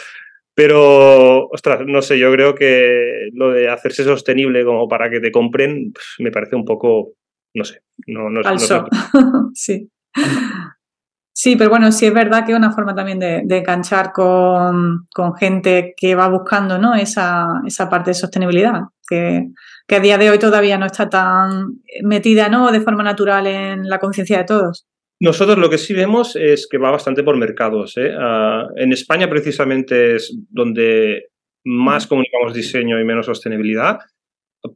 pero, 0.52 1.46
ostras, 1.46 1.86
no 1.86 2.02
sé, 2.02 2.18
yo 2.18 2.32
creo 2.32 2.56
que 2.56 3.28
lo 3.34 3.52
de 3.52 3.68
hacerse 3.68 4.02
sostenible 4.02 4.64
como 4.64 4.88
para 4.88 5.08
que 5.08 5.20
te 5.20 5.30
compren 5.30 5.92
pues, 5.92 6.06
me 6.18 6.32
parece 6.32 6.56
un 6.56 6.64
poco, 6.64 7.12
no 7.56 7.64
sé, 7.64 7.82
no, 8.06 8.28
no, 8.28 8.42
Falso. 8.42 8.86
sí. 9.54 9.90
Sí, 11.32 11.56
pero 11.56 11.68
bueno, 11.68 11.92
sí 11.92 12.06
es 12.06 12.14
verdad 12.14 12.44
que 12.44 12.52
es 12.52 12.58
una 12.58 12.72
forma 12.72 12.94
también 12.94 13.18
de, 13.18 13.42
de 13.44 13.58
enganchar 13.58 14.12
con, 14.12 15.06
gente 15.38 15.94
que 15.96 16.14
va 16.14 16.28
buscando 16.28 16.78
¿no? 16.78 16.94
esa, 16.94 17.60
esa 17.66 17.90
parte 17.90 18.10
de 18.10 18.14
sostenibilidad, 18.14 18.80
que, 19.06 19.48
que, 19.86 19.96
a 19.96 20.00
día 20.00 20.16
de 20.16 20.30
hoy 20.30 20.38
todavía 20.38 20.78
no 20.78 20.86
está 20.86 21.10
tan 21.10 21.80
metida 22.02 22.48
¿no? 22.48 22.72
de 22.72 22.80
forma 22.80 23.02
natural 23.02 23.46
en 23.46 23.88
la 23.88 23.98
conciencia 23.98 24.38
de 24.38 24.44
todos. 24.44 24.86
Nosotros 25.20 25.58
lo 25.58 25.70
que 25.70 25.78
sí 25.78 25.94
vemos 25.94 26.36
es 26.36 26.66
que 26.70 26.78
va 26.78 26.90
bastante 26.90 27.22
por 27.22 27.36
mercados. 27.36 27.96
¿eh? 27.96 28.12
Ah, 28.18 28.68
en 28.76 28.92
España 28.92 29.28
precisamente 29.28 30.16
es 30.16 30.34
donde 30.50 31.28
más 31.64 32.06
comunicamos 32.06 32.54
diseño 32.54 33.00
y 33.00 33.04
menos 33.04 33.26
sostenibilidad, 33.26 33.98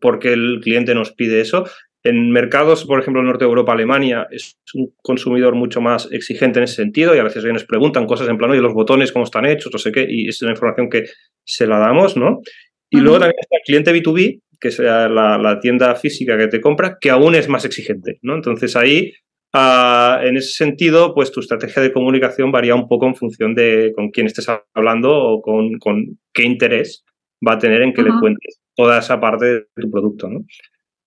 porque 0.00 0.32
el 0.32 0.60
cliente 0.62 0.94
nos 0.94 1.12
pide 1.12 1.40
eso. 1.40 1.64
En 2.02 2.30
mercados, 2.30 2.87
por 2.87 2.99
ejemplo, 2.99 3.23
Norte 3.23 3.45
de 3.45 3.50
Europa, 3.50 3.73
Alemania, 3.73 4.26
es 4.30 4.59
un 4.73 4.95
consumidor 5.02 5.54
mucho 5.54 5.83
más 5.83 6.09
exigente 6.11 6.59
en 6.59 6.64
ese 6.64 6.76
sentido 6.76 7.14
y 7.14 7.19
a 7.19 7.25
veces 7.25 7.45
nos 7.45 7.64
preguntan 7.64 8.07
cosas 8.07 8.28
en 8.28 8.38
plano 8.38 8.54
y 8.54 8.61
los 8.61 8.73
botones, 8.73 9.12
cómo 9.12 9.26
están 9.26 9.45
hechos, 9.45 9.71
no 9.73 9.78
sé 9.78 9.92
qué, 9.92 10.07
y 10.09 10.28
es 10.28 10.40
una 10.40 10.52
información 10.52 10.88
que 10.88 11.04
se 11.45 11.66
la 11.66 11.78
damos, 11.78 12.16
¿no? 12.16 12.40
Y 12.88 13.00
luego 13.00 13.19
también 13.19 13.37
está 13.38 13.57
el 13.57 13.62
cliente 13.64 13.92
B2B, 13.92 14.40
que 14.59 14.69
es 14.69 14.78
la, 14.78 15.59
tienda 15.61 15.95
física 15.95 16.38
que 16.38 16.49
te 16.49 16.61
compra, 16.61 16.97
que 17.00 17.11
aún 17.11 17.35
es 17.35 17.49
más 17.49 17.64
exigente, 17.66 18.19
¿no? 18.23 18.35
Entonces 18.35 18.76
ahí, 18.76 19.12
ah, 19.52 20.21
en 20.25 20.38
ese 20.38 20.52
sentido, 20.52 21.14
pues 21.14 21.30
tu 21.30 21.40
estrategia 21.40 21.83
de 21.83 21.92
comunicación 21.92 22.50
varía 22.50 22.75
un 22.75 22.88
poco 22.88 23.07
en 23.07 23.14
función 23.14 23.54
de 23.54 23.92
con 23.95 24.11
quién 24.11 24.26
estés 24.26 24.49
hablando 24.75 25.14
o 25.14 25.42
con, 25.42 25.78
con 25.78 26.19
qué 26.33 26.45
interés 26.45 27.04
va 27.47 27.54
a 27.54 27.59
tener 27.59 27.83
en 27.83 27.92
que 27.92 28.02
le 28.02 28.11
cuentes 28.21 28.61
toda 28.75 28.99
esa 28.99 29.21
parte 29.21 29.47
de 29.47 29.66
tu 29.76 29.90
producto, 29.90 30.28
¿no? 30.28 30.45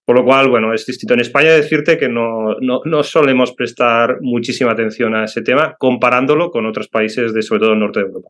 Por 0.05 0.17
lo 0.17 0.25
cual, 0.25 0.49
bueno, 0.49 0.73
es 0.73 0.85
distinto. 0.85 1.13
En 1.13 1.21
España 1.21 1.51
decirte 1.51 1.97
que 1.97 2.09
no, 2.09 2.55
no, 2.59 3.03
solemos 3.03 3.53
prestar 3.53 4.17
muchísima 4.21 4.71
atención 4.71 5.15
a 5.15 5.23
ese 5.23 5.41
tema 5.41 5.75
comparándolo 5.77 6.51
con 6.51 6.65
otros 6.65 6.89
países 6.89 7.33
de 7.33 7.41
sobre 7.41 7.61
todo 7.61 7.73
el 7.73 7.79
norte 7.79 7.99
de 7.99 8.05
Europa. 8.07 8.29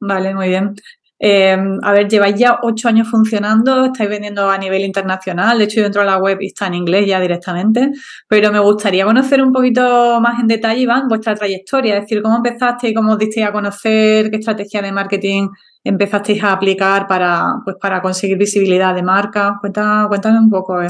vale, 0.00 0.34
muy 0.34 0.48
bien. 0.48 0.74
Eh, 1.26 1.56
a 1.82 1.92
ver, 1.92 2.08
lleváis 2.08 2.34
ya 2.36 2.58
ocho 2.62 2.88
años 2.88 3.08
funcionando, 3.08 3.84
estáis 3.86 4.10
vendiendo 4.10 4.50
a 4.50 4.58
nivel 4.58 4.82
internacional, 4.82 5.56
de 5.56 5.64
hecho 5.64 5.80
yo 5.80 5.86
entro 5.86 6.02
a 6.02 6.04
la 6.04 6.18
web 6.18 6.38
y 6.40 6.46
está 6.48 6.66
en 6.66 6.74
inglés 6.74 7.06
ya 7.06 7.20
directamente, 7.20 7.92
pero 8.28 8.50
me 8.50 8.58
gustaría 8.58 9.04
conocer 9.04 9.40
un 9.40 9.52
poquito 9.52 10.20
más 10.20 10.40
en 10.40 10.48
detalle, 10.48 10.80
Iván, 10.80 11.08
vuestra 11.08 11.34
trayectoria, 11.34 11.96
es 11.96 12.02
decir, 12.02 12.20
cómo 12.20 12.36
empezaste 12.36 12.88
y 12.88 12.94
cómo 12.94 13.12
os 13.12 13.18
disteis 13.18 13.46
a 13.46 13.52
conocer, 13.52 14.30
qué 14.30 14.36
estrategia 14.38 14.82
de 14.82 14.92
marketing 14.92 15.48
empezasteis 15.84 16.42
a 16.42 16.52
aplicar 16.52 17.06
para, 17.06 17.60
pues, 17.64 17.76
para 17.80 18.00
conseguir 18.00 18.38
visibilidad 18.38 18.94
de 18.94 19.02
marca. 19.02 19.58
cuéntame 19.60 20.38
un 20.38 20.50
poco. 20.50 20.80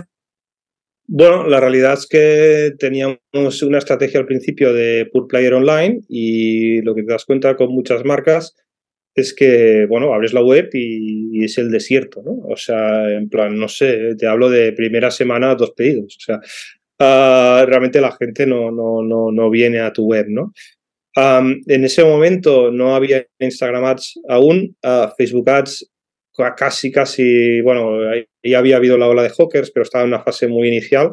Bueno, 1.07 1.47
la 1.47 1.61
realidad 1.61 1.95
es 1.95 2.07
que 2.07 2.73
teníamos 2.79 3.63
una 3.63 3.79
estrategia 3.79 4.21
al 4.21 4.27
principio 4.27 4.73
de 4.73 5.07
Pure 5.13 5.27
Player 5.29 5.53
Online 5.53 6.01
y 6.09 6.81
lo 6.81 6.95
que 6.95 7.03
te 7.03 7.13
das 7.13 7.27
cuenta 7.27 7.57
con 7.57 7.71
muchas 7.73 8.05
marcas 8.05 8.55
es 9.15 9.35
que, 9.35 9.87
bueno, 9.87 10.13
abres 10.15 10.33
la 10.33 10.43
web 10.43 10.71
y, 10.73 11.45
es 11.45 11.59
el 11.59 11.71
desierto, 11.71 12.23
¿no? 12.25 12.39
O 12.49 12.57
sea, 12.57 13.11
en 13.11 13.29
plan, 13.29 13.57
no 13.59 13.69
sé, 13.69 14.17
te 14.17 14.27
hablo 14.27 14.49
de 14.49 14.73
primera 14.73 15.11
semana, 15.11 15.55
dos 15.55 15.73
pedidos. 15.73 16.17
O 16.17 16.21
sea, 16.21 16.41
ah, 16.99 17.65
realmente 17.69 18.01
la 18.01 18.13
gente 18.13 18.47
no, 18.47 18.71
no, 18.71 19.03
no, 19.03 19.31
no 19.31 19.51
viene 19.51 19.81
a 19.81 19.93
tu 19.93 20.07
web, 20.07 20.27
¿no? 20.29 20.53
En 21.17 21.85
ese 21.85 22.05
momento 22.05 22.71
no 22.71 22.95
había 22.95 23.27
Instagram 23.39 23.85
Ads 23.85 24.21
aún, 24.29 24.77
Facebook 25.17 25.49
Ads 25.49 25.91
casi, 26.57 26.91
casi, 26.91 27.61
bueno, 27.61 27.99
ya 28.43 28.59
había 28.59 28.77
habido 28.77 28.99
la 28.99 29.09
ola 29.09 29.23
de 29.23 29.31
hawkers, 29.31 29.71
pero 29.71 29.85
estaba 29.85 30.05
en 30.05 30.09
una 30.09 30.23
fase 30.23 30.49
muy 30.49 30.69
inicial. 30.69 31.13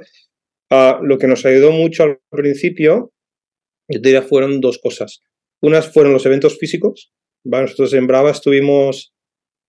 Ah, 0.70 1.00
lo 1.02 1.18
que 1.18 1.28
nos 1.28 1.46
ayudó 1.46 1.72
mucho 1.72 2.04
al 2.04 2.20
principio, 2.30 3.12
yo 3.88 4.00
diría, 4.00 4.22
fueron 4.22 4.62
dos 4.62 4.80
cosas. 4.80 5.22
Unas 5.62 5.92
fueron 5.92 6.14
los 6.14 6.26
eventos 6.26 6.58
físicos. 6.58 7.12
Nosotros 7.44 7.94
en 7.94 8.08
Brava 8.08 8.32
estuvimos 8.32 9.14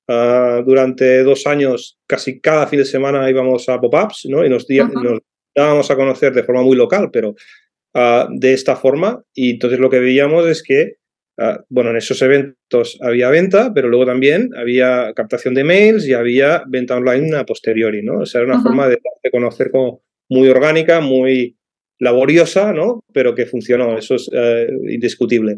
ah, 0.08 0.62
durante 0.64 1.22
dos 1.22 1.46
años, 1.46 1.98
casi 2.06 2.40
cada 2.40 2.66
fin 2.66 2.78
de 2.78 2.84
semana 2.84 3.28
íbamos 3.28 3.68
a 3.68 3.80
pop-ups, 3.80 4.26
¿no? 4.28 4.44
Y 4.44 4.48
nos, 4.48 4.66
nos 4.68 5.20
dábamos 5.54 5.90
a 5.90 5.96
conocer 5.96 6.32
de 6.32 6.44
forma 6.44 6.62
muy 6.62 6.76
local, 6.76 7.10
pero 7.12 7.34
Ah, 7.94 8.26
de 8.30 8.54
esta 8.54 8.74
forma 8.76 9.22
y 9.34 9.50
entonces 9.50 9.78
lo 9.78 9.90
que 9.90 10.00
veíamos 10.00 10.46
es 10.46 10.62
que, 10.62 10.94
ah, 11.38 11.62
bueno, 11.68 11.90
en 11.90 11.96
esos 11.96 12.22
eventos 12.22 12.98
había 13.02 13.28
venta, 13.28 13.72
pero 13.74 13.88
luego 13.88 14.06
también 14.06 14.48
había 14.56 15.12
captación 15.14 15.52
de 15.52 15.64
mails 15.64 16.06
y 16.06 16.14
había 16.14 16.64
venta 16.66 16.96
online 16.96 17.36
a 17.36 17.44
posteriori, 17.44 18.02
¿no? 18.02 18.20
O 18.20 18.26
sea, 18.26 18.40
era 18.40 18.54
una 18.54 18.62
forma 18.62 18.88
de, 18.88 18.98
conocer 19.30 19.70
como 19.70 20.02
muy 20.30 20.48
orgánica, 20.48 21.00
muy 21.00 21.58
laboriosa, 21.98 22.72
¿no? 22.72 23.04
Pero 23.12 23.34
que 23.34 23.44
funcionó, 23.44 23.98
eso 23.98 24.14
es 24.14 24.30
eh, 24.32 24.68
indiscutible. 24.88 25.56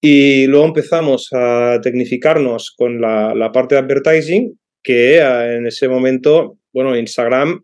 Y 0.00 0.46
luego 0.46 0.64
empezamos 0.64 1.28
a 1.32 1.78
tecnificarnos 1.82 2.74
con 2.74 3.02
la, 3.02 3.34
la 3.34 3.52
parte 3.52 3.74
de 3.74 3.82
advertising, 3.82 4.58
que 4.82 5.20
ah, 5.20 5.56
en 5.56 5.66
ese 5.66 5.88
momento, 5.88 6.56
bueno, 6.72 6.96
Instagram 6.96 7.62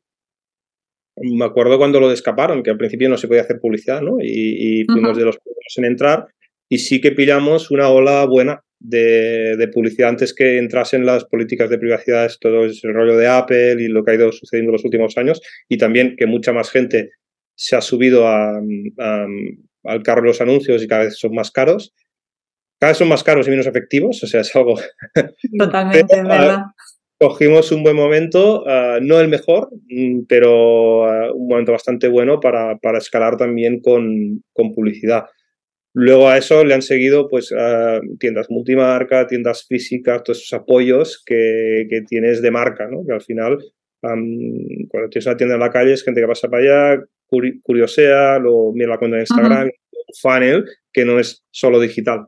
me 1.17 1.45
acuerdo 1.45 1.79
cuando 1.79 2.01
lo 2.01 2.11
descaparon, 2.11 2.63
que 2.63 2.71
al 2.71 2.77
principio 2.77 3.09
no 3.09 3.17
se 3.17 3.29
podía 3.29 3.43
hacer 3.43 3.59
publicidad, 3.61 4.03
¿no? 4.03 4.19
Y, 4.21 4.85
fuimos 4.85 5.17
de 5.17 5.25
los 5.25 5.39
primeros 5.39 5.79
en 5.79 5.85
entrar 5.85 6.27
y 6.69 6.79
sí 6.79 7.01
que 7.01 7.13
pillamos 7.13 7.71
una 7.71 7.89
ola 7.89 8.25
buena 8.27 8.63
de, 8.79 9.71
publicidad 9.73 10.11
antes 10.11 10.35
que 10.35 10.59
entrasen 10.59 11.07
las 11.07 11.25
políticas 11.25 11.71
de 11.71 11.79
privacidad, 11.79 12.31
todo 12.41 12.65
el 12.65 12.75
rollo 12.83 13.17
de 13.17 13.29
Apple 13.29 13.77
y 13.79 13.89
lo 13.89 14.05
que 14.05 14.13
ha 14.13 14.15
ido 14.15 14.33
sucediendo 14.33 14.71
en 14.71 14.75
los 14.75 14.85
últimos 14.85 15.17
años, 15.17 15.41
y 15.69 15.79
también 15.79 16.17
que 16.17 16.27
mucha 16.27 16.53
más 16.53 16.71
gente 16.71 17.11
se 17.55 17.77
ha 17.77 17.81
subido 17.81 18.29
al 18.29 20.03
carro 20.05 20.23
de 20.23 20.29
los 20.29 20.41
anuncios 20.41 20.83
y 20.83 20.89
cada 20.89 21.05
vez 21.05 21.19
son 21.19 21.35
más 21.35 21.51
caros. 21.51 21.95
Cada 22.79 22.91
vez 22.91 22.99
son 22.99 23.09
más 23.09 23.25
caros 23.25 23.47
y 23.47 23.51
menos 23.51 23.67
efectivos, 23.67 24.23
o 24.23 24.27
sea, 24.27 24.43
es 24.43 24.55
algo... 24.55 24.79
Totalmente, 25.59 26.15
¿verdad? 26.23 26.65
Cogimos 27.19 27.73
un 27.73 27.83
buen 27.83 27.97
momento, 27.97 28.65
ah, 28.67 28.99
no 29.01 29.21
el 29.21 29.29
mejor, 29.29 29.71
mm, 29.89 30.23
pero 30.29 31.07
ah, 31.07 31.33
un 31.33 31.49
momento 31.49 31.73
bastante 31.73 32.09
bueno 32.09 32.41
para, 32.41 32.77
para 32.79 32.99
escalar 32.99 33.37
también 33.37 33.81
con, 33.81 34.43
con, 34.53 34.73
publicidad. 34.73 35.27
Luego 35.95 36.29
a 36.29 36.37
eso 36.37 36.65
le 36.65 36.75
han 36.75 36.83
seguido 36.83 37.29
pues 37.29 37.53
ah, 37.57 38.01
tiendas 38.19 38.51
multimarca, 38.51 39.27
tiendas 39.27 39.67
físicas, 39.67 40.23
todos 40.23 40.39
esos 40.39 40.53
apoyos 40.53 41.23
que, 41.25 41.87
que 41.89 42.03
tienes 42.03 42.43
de 42.43 42.51
marca, 42.51 42.87
¿no? 42.89 43.05
que 43.07 43.13
al 43.15 43.23
final 43.23 43.59
cuando 44.01 45.09
tienes 45.11 45.27
una 45.27 45.37
tienda 45.37 45.55
en 45.55 45.61
la 45.61 45.71
calle 45.71 45.93
es 45.93 46.05
gente 46.05 46.21
que 46.21 46.27
pasa 46.27 46.49
para 46.49 46.95
allá, 46.95 47.05
curiosea, 47.63 48.39
lo 48.39 48.73
mira 48.73 48.91
la 48.91 48.99
cuenta 48.99 49.17
de 49.17 49.23
Instagram, 49.23 49.65
un 49.65 50.15
funnel 50.21 50.65
que 50.93 51.05
no 51.05 51.19
es 51.19 51.45
solo 51.51 51.81
digital. 51.81 52.27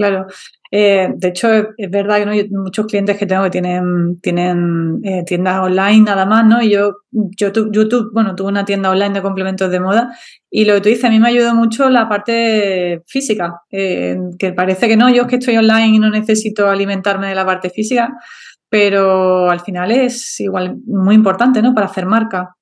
Claro. 0.00 0.26
Eh, 0.70 1.08
de 1.14 1.28
hecho, 1.28 1.52
es 1.76 1.90
verdad 1.90 2.24
que 2.24 2.48
muchos 2.52 2.86
clientes 2.86 3.18
que 3.18 3.26
tengo 3.26 3.44
que 3.44 3.50
tienen, 3.50 4.18
tienen 4.22 4.98
eh, 5.04 5.24
tiendas 5.26 5.58
online 5.60 6.04
nada 6.04 6.24
más, 6.24 6.46
¿no? 6.46 6.62
Y 6.62 6.70
yo, 6.70 6.94
YouTube, 7.10 7.68
YouTube, 7.70 8.10
bueno, 8.14 8.34
tuve 8.34 8.48
una 8.48 8.64
tienda 8.64 8.90
online 8.90 9.12
de 9.12 9.20
complementos 9.20 9.70
de 9.70 9.78
moda 9.78 10.16
y 10.50 10.64
lo 10.64 10.72
que 10.76 10.80
tú 10.80 10.88
dices, 10.88 11.04
a 11.04 11.10
mí 11.10 11.20
me 11.20 11.28
ayudó 11.28 11.54
mucho 11.54 11.90
la 11.90 12.08
parte 12.08 13.02
física, 13.06 13.60
eh, 13.70 14.16
que 14.38 14.54
parece 14.54 14.88
que 14.88 14.96
no, 14.96 15.12
yo 15.12 15.22
es 15.24 15.28
que 15.28 15.36
estoy 15.36 15.58
online 15.58 15.88
y 15.88 15.98
no 15.98 16.08
necesito 16.08 16.66
alimentarme 16.70 17.28
de 17.28 17.34
la 17.34 17.44
parte 17.44 17.68
física, 17.68 18.16
pero 18.70 19.50
al 19.50 19.60
final 19.60 19.90
es 19.90 20.40
igual 20.40 20.78
muy 20.86 21.14
importante, 21.14 21.60
¿no? 21.60 21.74
Para 21.74 21.88
hacer 21.88 22.06
marca. 22.06 22.56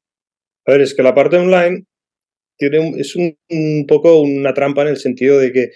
A 0.66 0.72
ver, 0.72 0.80
es 0.80 0.92
que 0.92 1.04
la 1.04 1.14
parte 1.14 1.36
online 1.36 1.84
tiene 2.56 2.94
es 2.98 3.14
un 3.14 3.86
poco 3.86 4.22
una 4.22 4.52
trampa 4.52 4.82
en 4.82 4.88
el 4.88 4.96
sentido 4.96 5.38
de 5.38 5.52
que 5.52 5.70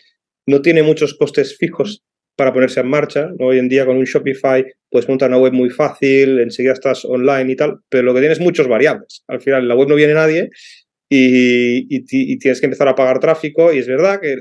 no 0.46 0.62
tiene 0.62 0.82
muchos 0.82 1.14
costes 1.14 1.56
fijos 1.56 2.02
para 2.36 2.52
ponerse 2.52 2.80
en 2.80 2.88
marcha. 2.88 3.30
Hoy 3.38 3.58
en 3.58 3.68
día 3.68 3.86
con 3.86 3.96
un 3.96 4.04
Shopify 4.04 4.64
puedes 4.90 5.08
montar 5.08 5.28
una 5.28 5.38
web 5.38 5.52
muy 5.52 5.70
fácil, 5.70 6.40
enseguida 6.40 6.72
estás 6.72 7.04
online 7.04 7.52
y 7.52 7.56
tal, 7.56 7.78
pero 7.88 8.04
lo 8.04 8.14
que 8.14 8.20
tienes 8.20 8.38
es 8.38 8.44
muchos 8.44 8.68
variables. 8.68 9.22
Al 9.28 9.40
final 9.40 9.62
en 9.62 9.68
la 9.68 9.76
web 9.76 9.88
no 9.88 9.94
viene 9.94 10.14
nadie 10.14 10.50
y, 11.08 12.38
tienes 12.38 12.60
que 12.60 12.66
empezar 12.66 12.88
a 12.88 12.94
pagar 12.94 13.20
tráfico 13.20 13.72
y 13.72 13.78
es 13.78 13.86
verdad 13.86 14.20
que 14.20 14.36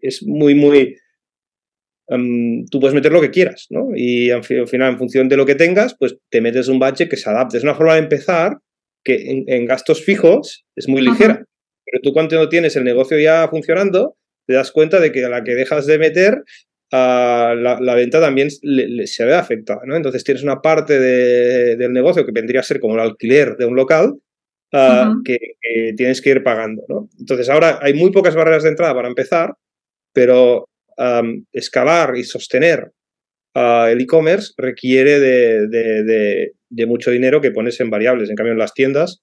es 0.00 0.22
muy, 0.22 0.54
muy... 0.54 0.96
Em, 2.08 2.64
tú 2.66 2.80
puedes 2.80 2.94
meter 2.94 3.12
lo 3.12 3.20
que 3.20 3.30
quieras, 3.30 3.66
¿no? 3.70 3.90
Y 3.94 4.30
al 4.30 4.42
final, 4.42 4.92
en 4.92 4.98
función 4.98 5.28
de 5.28 5.36
lo 5.36 5.46
que 5.46 5.54
tengas, 5.54 5.94
pues 5.96 6.16
te 6.28 6.40
metes 6.40 6.68
un 6.68 6.78
budget 6.78 7.08
que 7.08 7.16
se 7.16 7.28
adapte. 7.30 7.58
Es 7.58 7.62
una 7.62 7.74
forma 7.74 7.94
de 7.94 8.00
empezar 8.00 8.58
que 9.04 9.44
en, 9.46 9.66
gastos 9.66 10.02
fijos 10.02 10.64
es 10.76 10.88
muy 10.88 11.02
ligera. 11.02 11.44
Pero 11.90 12.02
tú 12.02 12.12
cuando 12.12 12.48
tienes 12.48 12.76
el 12.76 12.84
negocio 12.84 13.18
ya 13.18 13.48
funcionando, 13.48 14.16
te 14.46 14.54
das 14.54 14.70
cuenta 14.70 15.00
de 15.00 15.10
que 15.12 15.24
a 15.24 15.28
la 15.28 15.42
que 15.42 15.54
dejas 15.54 15.86
de 15.86 15.98
meter, 15.98 16.44
la, 16.92 17.78
la, 17.80 17.94
venta 17.94 18.20
también 18.20 18.50
se 18.50 19.24
ve 19.24 19.34
afectada, 19.34 19.82
¿no? 19.84 19.96
Entonces 19.96 20.24
tienes 20.24 20.42
una 20.42 20.60
parte 20.60 20.98
del 20.98 21.92
negocio 21.92 22.26
que 22.26 22.32
vendría 22.32 22.60
a 22.60 22.64
ser 22.64 22.80
como 22.80 22.94
el 22.94 23.00
alquiler 23.00 23.56
de 23.56 23.64
un 23.64 23.76
local 23.76 24.14
que, 25.24 25.38
tienes 25.96 26.20
que 26.20 26.30
ir 26.30 26.42
pagando, 26.42 26.84
¿no? 26.88 27.08
Entonces 27.18 27.48
ahora 27.48 27.78
hay 27.80 27.94
muy 27.94 28.10
pocas 28.10 28.34
barreras 28.34 28.64
de 28.64 28.70
entrada 28.70 28.94
para 28.94 29.08
empezar, 29.08 29.54
pero 30.12 30.68
escalar 31.52 32.16
y 32.16 32.24
sostener 32.24 32.90
el 33.54 34.00
e-commerce 34.00 34.52
requiere 34.56 35.18
de, 35.18 36.52
de, 36.68 36.86
mucho 36.86 37.10
dinero 37.10 37.40
que 37.40 37.50
pones 37.50 37.80
en 37.80 37.90
variables. 37.90 38.30
En 38.30 38.36
cambio, 38.36 38.52
en 38.52 38.58
las 38.58 38.74
tiendas 38.74 39.22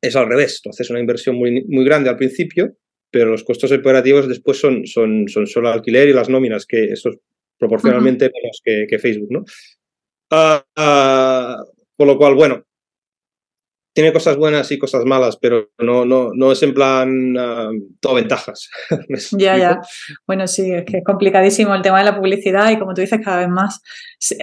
es 0.00 0.16
al 0.16 0.28
revés. 0.28 0.60
Tú 0.62 0.70
haces 0.70 0.90
una 0.90 1.00
inversión 1.00 1.36
muy, 1.36 1.64
muy 1.64 1.84
grande 1.84 2.10
al 2.10 2.16
principio, 2.16 2.76
pero 3.10 3.30
los 3.30 3.44
costos 3.44 3.72
operativos 3.72 4.28
después 4.28 4.58
son, 4.58 4.86
son, 4.86 5.28
son 5.28 5.46
solo 5.46 5.70
alquiler 5.70 6.08
y 6.08 6.12
las 6.12 6.28
nóminas, 6.28 6.66
que 6.66 6.84
eso 6.84 7.10
es 7.10 7.18
proporcionalmente 7.58 8.30
menos 8.32 8.60
que, 8.64 8.98
Facebook, 8.98 9.28
¿no? 9.30 9.44
Ah, 10.30 10.64
ah, 10.76 11.62
por 11.96 12.06
lo 12.06 12.16
cual, 12.16 12.34
bueno, 12.34 12.64
tiene 13.92 14.12
cosas 14.12 14.36
buenas 14.36 14.70
y 14.70 14.78
cosas 14.78 15.04
malas, 15.04 15.36
pero 15.36 15.70
no, 15.78 16.04
no, 16.04 16.30
no 16.32 16.52
es 16.52 16.62
en 16.62 16.72
plan 16.72 17.36
uh, 17.36 17.72
todo 18.00 18.14
ventajas. 18.14 18.70
ya, 19.32 19.56
ya. 19.56 19.80
Bueno, 20.26 20.46
sí, 20.46 20.72
es 20.72 20.84
que 20.84 20.98
es 20.98 21.04
complicadísimo 21.04 21.74
el 21.74 21.82
tema 21.82 21.98
de 21.98 22.04
la 22.04 22.16
publicidad 22.16 22.70
y 22.70 22.78
como 22.78 22.94
tú 22.94 23.00
dices, 23.00 23.20
cada 23.24 23.38
vez 23.38 23.48
más. 23.48 23.80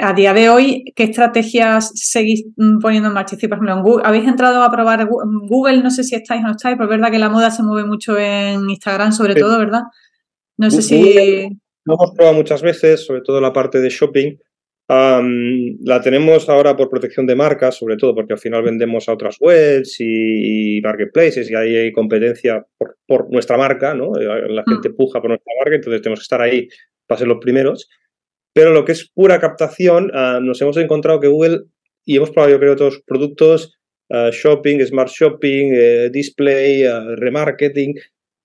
A 0.01 0.13
día 0.13 0.33
de 0.33 0.49
hoy, 0.49 0.83
¿qué 0.95 1.03
estrategias 1.03 1.91
seguís 1.95 2.45
mm, 2.57 2.79
poniendo 2.79 3.07
en 3.07 3.13
marcha? 3.13 3.37
por 3.37 3.45
ejemplo, 3.45 3.73
en 3.73 3.83
Google, 3.83 4.05
¿habéis 4.05 4.27
entrado 4.27 4.63
a 4.63 4.71
probar 4.71 5.07
Google? 5.07 5.81
No 5.81 5.91
sé 5.91 6.03
si 6.03 6.15
estáis 6.15 6.43
o 6.43 6.47
no 6.47 6.51
estáis, 6.51 6.75
pero 6.75 6.85
es 6.85 6.97
verdad 6.97 7.11
que 7.11 7.19
la 7.19 7.29
moda 7.29 7.49
se 7.49 7.63
mueve 7.63 7.87
mucho 7.87 8.17
en 8.17 8.69
Instagram, 8.69 9.13
sobre 9.13 9.35
todo, 9.35 9.57
¿verdad? 9.59 9.83
No 10.57 10.69
sé 10.71 10.81
si... 10.81 11.49
Lo 11.85 11.93
hemos 11.93 12.11
probado 12.11 12.35
muchas 12.35 12.61
veces, 12.61 13.05
sobre 13.05 13.21
todo 13.21 13.39
la 13.39 13.53
parte 13.53 13.79
de 13.79 13.89
shopping, 13.89 14.35
la 14.89 16.01
tenemos 16.01 16.47
ahora 16.47 16.75
por 16.77 16.89
protección 16.89 17.25
de 17.25 17.35
marcas, 17.35 17.75
sobre 17.75 17.97
todo 17.97 18.15
porque 18.15 18.33
al 18.33 18.39
final 18.39 18.63
vendemos 18.63 19.09
a 19.09 19.13
otras 19.13 19.37
webs 19.39 19.97
y, 19.99 20.79
marketplaces 20.81 21.49
y 21.51 21.55
ahí 21.55 21.75
hay 21.75 21.91
competencia 21.91 22.65
por, 23.05 23.29
nuestra 23.29 23.57
marca, 23.57 23.93
¿no? 23.93 24.17
Eh, 24.17 24.47
la 24.49 24.63
gente 24.65 24.89
mm. 24.89 24.95
puja 24.95 25.19
por 25.19 25.29
nuestra 25.31 25.53
marca, 25.59 25.75
entonces 25.75 26.01
tenemos 26.01 26.19
que 26.19 26.23
estar 26.23 26.41
ahí 26.41 26.67
para 27.05 27.19
ser 27.19 27.27
los 27.27 27.39
primeros. 27.39 27.89
Pero 28.53 28.71
lo 28.71 28.85
que 28.85 28.93
es 28.93 29.09
pura 29.13 29.39
captación, 29.39 30.09
ah, 30.13 30.39
nos 30.41 30.61
hemos 30.61 30.77
encontrado 30.77 31.19
que 31.19 31.27
Google, 31.27 31.63
y 32.05 32.17
hemos 32.17 32.31
probado 32.31 32.53
yo 32.53 32.59
creo 32.59 32.73
otros 32.73 33.03
productos, 33.05 33.77
ah, 34.09 34.29
shopping, 34.31 34.79
smart 34.85 35.09
shopping, 35.09 35.73
eh, 35.73 36.09
display, 36.11 36.83
ah, 36.85 37.03
remarketing, 37.17 37.95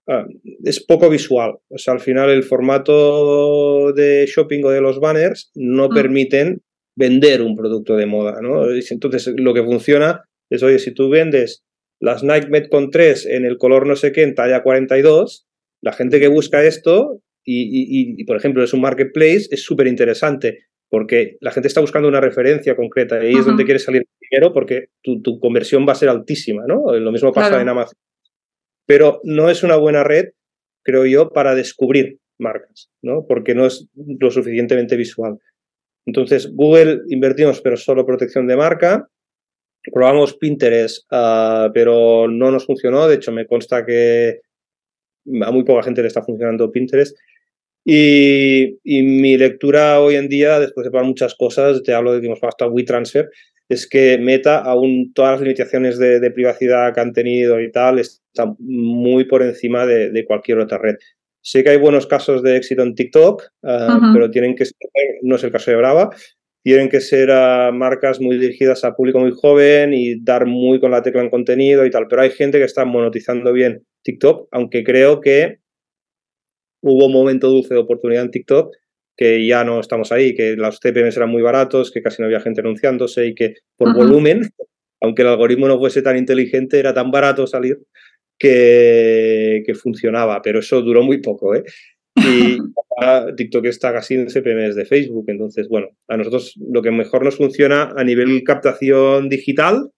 Ah, 0.09 0.27
es 0.65 0.85
poco 0.85 1.09
visual. 1.09 1.55
O 1.69 1.79
sea, 1.79 1.95
al 1.95 2.01
final 2.01 2.31
el 2.31 2.43
formato 2.43 3.93
de 3.93 4.27
shopping 4.27 4.65
o 4.65 4.71
de 4.71 4.81
los 4.81 4.99
banners 4.99 5.51
no 5.55 5.89
mm. 5.89 5.95
permiten 5.95 6.63
vender 6.97 7.43
un 7.43 7.57
producto 7.57 7.97
de 7.97 8.07
moda, 8.07 8.41
¿no? 8.43 8.65
Entonces, 8.71 9.33
lo 9.37 9.55
que 9.55 9.63
funciona 9.63 10.25
es, 10.51 10.63
oye, 10.63 10.79
si 10.79 10.93
tú 10.93 11.09
vendes 11.09 11.65
las 12.01 12.25
Nike 12.25 12.49
Metcon 12.49 12.91
3 12.91 13.27
en 13.27 13.45
el 13.45 13.59
color 13.59 13.87
no 13.87 13.97
sé 13.97 14.13
qué, 14.13 14.23
en 14.23 14.35
talla 14.35 14.63
42, 14.63 15.47
la 15.83 15.93
gente 15.93 16.21
que 16.21 16.29
busca 16.29 16.65
esto 16.65 17.21
y, 17.45 18.23
por 18.25 18.37
ejemplo, 18.37 18.63
es 18.63 18.73
un 18.73 18.81
marketplace, 18.81 19.49
es 19.51 19.63
súper 19.63 19.87
interesante 19.87 20.67
porque 20.91 21.39
la 21.41 21.53
gente 21.53 21.69
está 21.69 21.81
buscando 21.81 22.09
una 22.09 22.21
referencia 22.21 22.77
concreta 22.77 23.23
y 23.23 23.29
ahí 23.29 23.35
es 23.35 23.47
donde 23.47 23.65
quieres 23.65 23.85
salir 23.85 24.05
primero 24.19 24.53
porque 24.53 24.89
tu, 25.03 25.41
conversión 25.41 25.87
va 25.89 25.93
a 25.93 25.97
ser 25.97 26.09
altísima, 26.09 26.65
¿no? 26.67 26.93
Lo 26.93 27.13
mismo 27.13 27.33
pasa 27.33 27.61
en 27.61 27.69
Amazon 27.69 27.97
pero 28.87 29.21
no 29.25 29.51
es 29.51 29.63
una 29.63 29.77
buena 29.77 30.05
red, 30.05 30.31
creo 30.83 31.07
yo, 31.07 31.31
para 31.31 31.55
descubrir 31.55 32.19
marcas, 32.39 32.91
¿no? 33.03 33.25
Porque 33.27 33.55
no 33.55 33.67
es 33.67 33.89
lo 33.95 34.31
suficientemente 34.31 34.97
visual. 34.97 35.39
Entonces, 36.07 36.53
Google 36.53 37.03
invertimos, 37.09 37.61
pero 37.61 37.77
solo 37.77 38.05
protección 38.07 38.47
de 38.47 38.57
marca. 38.57 39.09
Probamos 39.93 40.37
Pinterest, 40.37 41.07
ah, 41.11 41.71
pero 41.73 42.29
no 42.29 42.51
nos 42.51 42.67
funcionó. 42.67 43.07
De 43.09 43.17
hecho, 43.17 43.33
me 43.33 43.47
consta 43.47 43.85
que 43.85 44.41
a 45.43 45.51
muy 45.51 45.65
poca 45.65 45.85
gente 45.85 46.03
le 46.03 46.09
está 46.09 46.23
funcionando 46.23 46.71
Pinterest. 46.71 47.17
Y, 47.85 48.79
mi 48.85 49.37
lectura 49.37 50.01
hoy 50.01 50.15
en 50.15 50.29
día, 50.29 50.61
después 50.61 50.89
de 50.91 51.03
muchas 51.03 51.35
cosas, 51.35 51.83
te 51.83 51.95
hablo 51.95 52.13
de 52.13 52.21
que 52.21 52.27
hemos 52.27 52.41
WeTransfer, 52.41 53.29
es 53.73 53.89
que 53.89 54.19
Meta, 54.19 54.59
aún 54.59 55.13
todas 55.15 55.33
las 55.33 55.41
limitaciones 55.41 55.99
de, 55.99 56.31
privacidad 56.31 56.93
que 56.95 57.01
han 57.01 57.13
tenido 57.13 57.61
y 57.61 57.71
tal, 57.71 57.99
está 57.99 58.55
muy 58.59 59.25
por 59.25 59.43
encima 59.43 59.87
de, 59.87 60.25
cualquier 60.27 60.59
otra 60.59 60.79
red. 60.79 60.97
Sé 61.41 61.65
que 61.65 61.71
hay 61.71 61.79
buenos 61.79 62.07
casos 62.07 62.43
de 62.43 62.57
éxito 62.57 62.83
en 62.83 62.95
TikTok, 62.95 63.43
ah, 63.65 64.11
pero 64.15 64.31
tienen 64.31 64.55
que 64.55 64.65
ser, 64.67 64.77
no 65.23 65.37
es 65.37 65.45
el 65.45 65.51
caso 65.51 65.71
de 65.71 65.77
Brava, 65.77 66.11
tienen 66.63 66.89
que 66.89 67.01
ser 67.01 67.29
marcas 67.73 68.21
muy 68.21 68.39
dirigidas 68.39 68.85
a 68.85 68.95
público 68.95 69.19
muy 69.19 69.33
joven 69.33 69.93
y 69.93 70.23
dar 70.23 70.47
muy 70.47 70.79
con 70.79 70.93
la 70.93 71.03
tecla 71.03 71.23
en 71.23 71.31
contenido 71.31 71.85
y 71.85 71.91
tal. 71.91 72.07
Pero 72.09 72.23
hay 72.23 72.31
gente 72.31 72.59
que 72.59 72.65
está 72.65 72.85
monetizando 72.85 73.53
bien 73.53 73.85
TikTok, 74.03 74.49
aunque 74.53 74.85
creo 74.85 75.21
que 75.21 75.59
hubo 76.83 77.07
un 77.07 77.13
momento 77.13 77.49
dulce 77.49 77.75
de 77.75 77.81
oportunidad 77.81 78.25
en 78.25 78.31
TikTok 78.31 78.77
que 79.17 79.47
ya 79.47 79.65
no 79.65 79.81
estamos 79.81 80.13
ahí, 80.13 80.35
que 80.35 80.57
los 80.57 80.79
CPMs 80.81 81.17
eran 81.17 81.31
muy 81.31 81.43
baratos, 81.43 81.91
que 81.91 82.03
casi 82.03 82.23
no 82.23 82.27
había 82.27 82.41
gente 82.41 82.61
anunciándose 82.61 83.27
y 83.27 83.35
que 83.35 83.55
por 83.77 83.95
volumen, 83.95 84.51
aunque 85.01 85.23
el 85.23 85.29
algoritmo 85.29 85.69
no 85.69 85.79
fuese 85.79 86.03
tan 86.03 86.17
inteligente, 86.17 86.79
era 86.79 86.95
tan 86.95 87.11
barato 87.11 87.47
salir 87.47 87.79
que, 88.39 89.63
que 89.67 89.75
funcionaba, 89.75 90.41
pero 90.43 90.61
eso 90.61 90.83
duró 90.83 91.03
muy 91.03 91.21
poco. 91.21 91.55
¿eh? 91.55 91.65
Y 92.17 92.59
TikTok 93.37 93.67
está 93.67 93.93
casi 93.93 94.15
en 94.15 94.29
CPMs 94.29 94.75
de 94.75 94.85
Facebook, 94.85 95.25
entonces, 95.29 95.69
bueno, 95.69 95.89
a 96.09 96.17
nosotros 96.17 96.55
lo 96.59 96.83
que 96.83 96.91
mejor 96.91 97.25
nos 97.25 97.37
funciona 97.37 97.93
a 97.97 98.05
nivel 98.05 98.43
captación 98.45 99.29
digital 99.29 99.91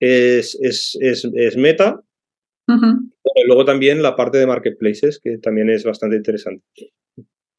es, 0.00 0.58
es, 0.60 0.98
es, 1.00 1.56
Meta. 1.56 2.00
luego 3.46 3.64
también 3.64 4.02
la 4.02 4.16
parte 4.16 4.38
de 4.38 4.46
marketplaces, 4.46 5.20
que 5.22 5.38
también 5.38 5.70
es 5.70 5.84
bastante 5.84 6.16
interesante. 6.16 6.64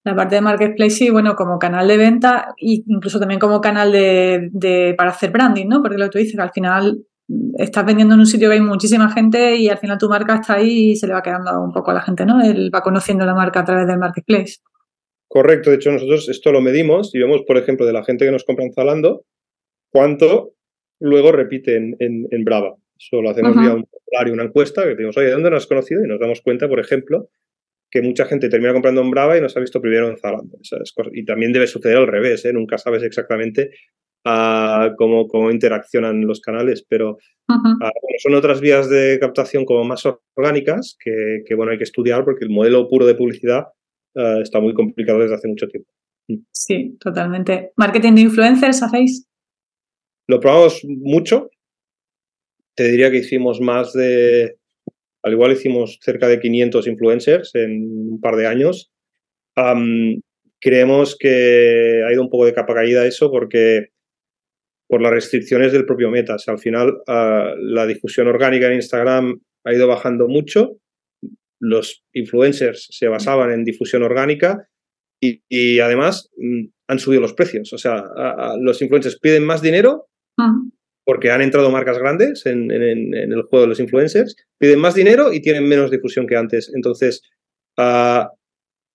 La 0.09 0.15
parte 0.15 0.35
de 0.35 0.41
marketplace, 0.41 0.89
sí, 0.89 1.09
bueno, 1.11 1.35
como 1.35 1.59
canal 1.59 1.87
de 1.87 1.97
venta 1.97 2.55
e 2.57 2.81
incluso 2.87 3.19
también 3.19 3.39
como 3.39 3.61
canal 3.61 3.91
de, 3.91 4.95
para 4.97 5.11
hacer 5.11 5.29
branding, 5.29 5.67
¿no? 5.67 5.83
Porque 5.83 5.99
lo 5.99 6.05
que 6.05 6.09
tú 6.09 6.17
dices, 6.17 6.39
al 6.39 6.49
final 6.49 7.03
estás 7.59 7.85
vendiendo 7.85 8.15
en 8.15 8.21
un 8.21 8.25
sitio 8.25 8.49
que 8.49 8.55
hay 8.55 8.61
muchísima 8.61 9.11
gente 9.11 9.55
y 9.55 9.69
al 9.69 9.77
final 9.77 9.99
tu 9.99 10.09
marca 10.09 10.35
está 10.35 10.55
ahí 10.55 10.91
y 10.91 10.95
se 10.95 11.05
le 11.05 11.13
va 11.13 11.21
quedando 11.21 11.61
un 11.61 11.71
poco 11.71 11.91
a 11.91 11.93
la 11.93 12.01
gente, 12.01 12.25
¿no? 12.25 12.41
Él 12.41 12.71
va 12.73 12.81
conociendo 12.81 13.23
la 13.23 13.35
marca 13.35 13.59
a 13.59 13.65
través 13.65 13.85
del 13.85 13.99
marketplace. 13.99 14.55
Correcto, 15.27 15.69
de 15.69 15.75
hecho 15.75 15.91
nosotros 15.91 16.27
esto 16.27 16.51
lo 16.51 16.59
medimos 16.59 17.13
y 17.13 17.19
vemos, 17.19 17.43
por 17.43 17.57
ejemplo, 17.57 17.85
de 17.85 17.93
la 17.93 18.03
gente 18.03 18.25
que 18.25 18.31
nos 18.31 18.45
compra 18.45 18.65
en 18.65 18.73
Zalando, 18.73 19.25
cuánto 19.91 20.53
luego 20.99 21.31
repiten 21.31 21.95
en, 21.99 22.43
Brava. 22.43 22.75
Eso 22.97 23.21
lo 23.21 23.29
hacemos 23.29 23.53
vía 23.55 23.75
un 23.75 23.85
formulario, 23.85 24.33
una 24.33 24.43
encuesta, 24.43 24.83
que 24.83 24.89
decimos, 24.89 25.15
oye, 25.17 25.29
¿dónde 25.29 25.51
nos 25.51 25.63
has 25.63 25.67
conocido? 25.67 26.03
Y 26.03 26.07
nos 26.07 26.19
damos 26.19 26.41
cuenta, 26.41 26.67
por 26.67 26.79
ejemplo, 26.79 27.29
que 27.91 28.01
mucha 28.01 28.25
gente 28.25 28.49
termina 28.49 28.73
comprando 28.73 29.01
en 29.01 29.11
Brava 29.11 29.37
y 29.37 29.41
no 29.41 29.49
se 29.49 29.57
ha 29.57 29.61
visto 29.61 29.81
primero 29.81 30.09
en 30.09 30.17
Zalando. 30.17 30.57
Y 31.13 31.25
también 31.25 31.51
debe 31.51 31.67
suceder 31.67 31.97
al 31.97 32.07
revés, 32.07 32.45
¿eh? 32.45 32.53
nunca 32.53 32.77
sabes 32.77 33.03
exactamente 33.03 33.71
ah, 34.25 34.93
cómo, 34.97 35.27
cómo, 35.27 35.49
interaccionan 35.49 36.25
los 36.25 36.39
canales, 36.39 36.85
pero 36.87 37.17
ah, 37.49 37.91
son 38.19 38.35
otras 38.35 38.61
vías 38.61 38.89
de 38.89 39.17
captación 39.19 39.65
como 39.65 39.83
más 39.83 40.03
orgánicas 40.35 40.97
que, 41.03 41.55
bueno, 41.55 41.71
hay 41.71 41.77
que 41.77 41.83
estudiar 41.83 42.23
porque 42.25 42.45
el 42.45 42.51
modelo 42.51 42.87
puro 42.87 43.05
de 43.05 43.15
publicidad 43.15 43.65
ah, 44.15 44.39
está 44.41 44.59
muy 44.59 44.73
complicado 44.73 45.19
desde 45.19 45.35
hace 45.35 45.47
mucho 45.47 45.67
tiempo. 45.67 45.91
Mm. 46.27 46.37
Sí, 46.51 46.97
totalmente. 46.99 47.71
¿Marketing 47.75 48.13
de 48.13 48.21
influencers 48.21 48.83
hacéis? 48.83 49.27
Lo 50.27 50.39
probamos 50.39 50.85
mucho. 50.85 51.49
Te 52.75 52.87
diría 52.87 53.09
que 53.09 53.17
hicimos 53.17 53.59
más 53.59 53.93
de 53.93 54.58
al 55.23 55.33
igual 55.33 55.51
hicimos 55.51 55.99
cerca 56.01 56.27
de 56.27 56.39
500 56.39 56.87
influencers 56.87 57.55
en 57.55 58.11
un 58.11 58.21
par 58.21 58.35
de 58.35 58.47
años. 58.47 58.91
creemos 60.61 61.17
que 61.17 62.03
ha 62.05 62.11
ido 62.11 62.21
un 62.21 62.29
poco 62.29 62.45
de 62.45 62.53
capa 62.53 62.73
caída 62.73 63.05
eso 63.05 63.31
porque 63.31 63.89
por 64.87 65.01
las 65.01 65.11
restricciones 65.11 65.71
del 65.71 65.85
propio 65.85 66.09
Meta. 66.09 66.35
al 66.47 66.59
final 66.59 66.97
ah, 67.07 67.53
la 67.57 67.85
difusión 67.85 68.27
orgánica 68.27 68.67
en 68.67 68.73
Instagram 68.73 69.39
ha 69.65 69.73
ido 69.73 69.87
bajando 69.87 70.27
mucho. 70.27 70.77
Los 71.59 72.03
influencers 72.13 72.87
se 72.89 73.07
basaban 73.07 73.51
en 73.51 73.65
difusión 73.65 74.03
orgánica 74.03 74.67
y, 75.21 75.79
además 75.79 76.29
mm, 76.37 76.65
han 76.87 76.99
subido 76.99 77.21
los 77.21 77.33
precios. 77.33 77.71
O 77.73 77.77
sea, 77.77 78.03
los 78.59 78.81
influencers 78.81 79.19
piden 79.19 79.45
más 79.45 79.61
dinero 79.61 80.07
porque 81.09 81.31
han 81.31 81.41
entrado 81.41 81.71
marcas 81.71 81.97
grandes 81.97 82.45
en, 82.45 82.69
el 82.69 83.41
juego 83.41 83.61
de 83.61 83.69
los 83.69 83.79
influencers, 83.79 84.35
piden 84.59 84.77
más 84.77 84.93
dinero 84.93 85.33
y 85.33 85.41
tienen 85.41 85.67
menos 85.67 85.89
difusión 85.89 86.27
que 86.27 86.35
antes. 86.35 86.71
Entonces, 86.75 87.23
ah, 87.77 88.29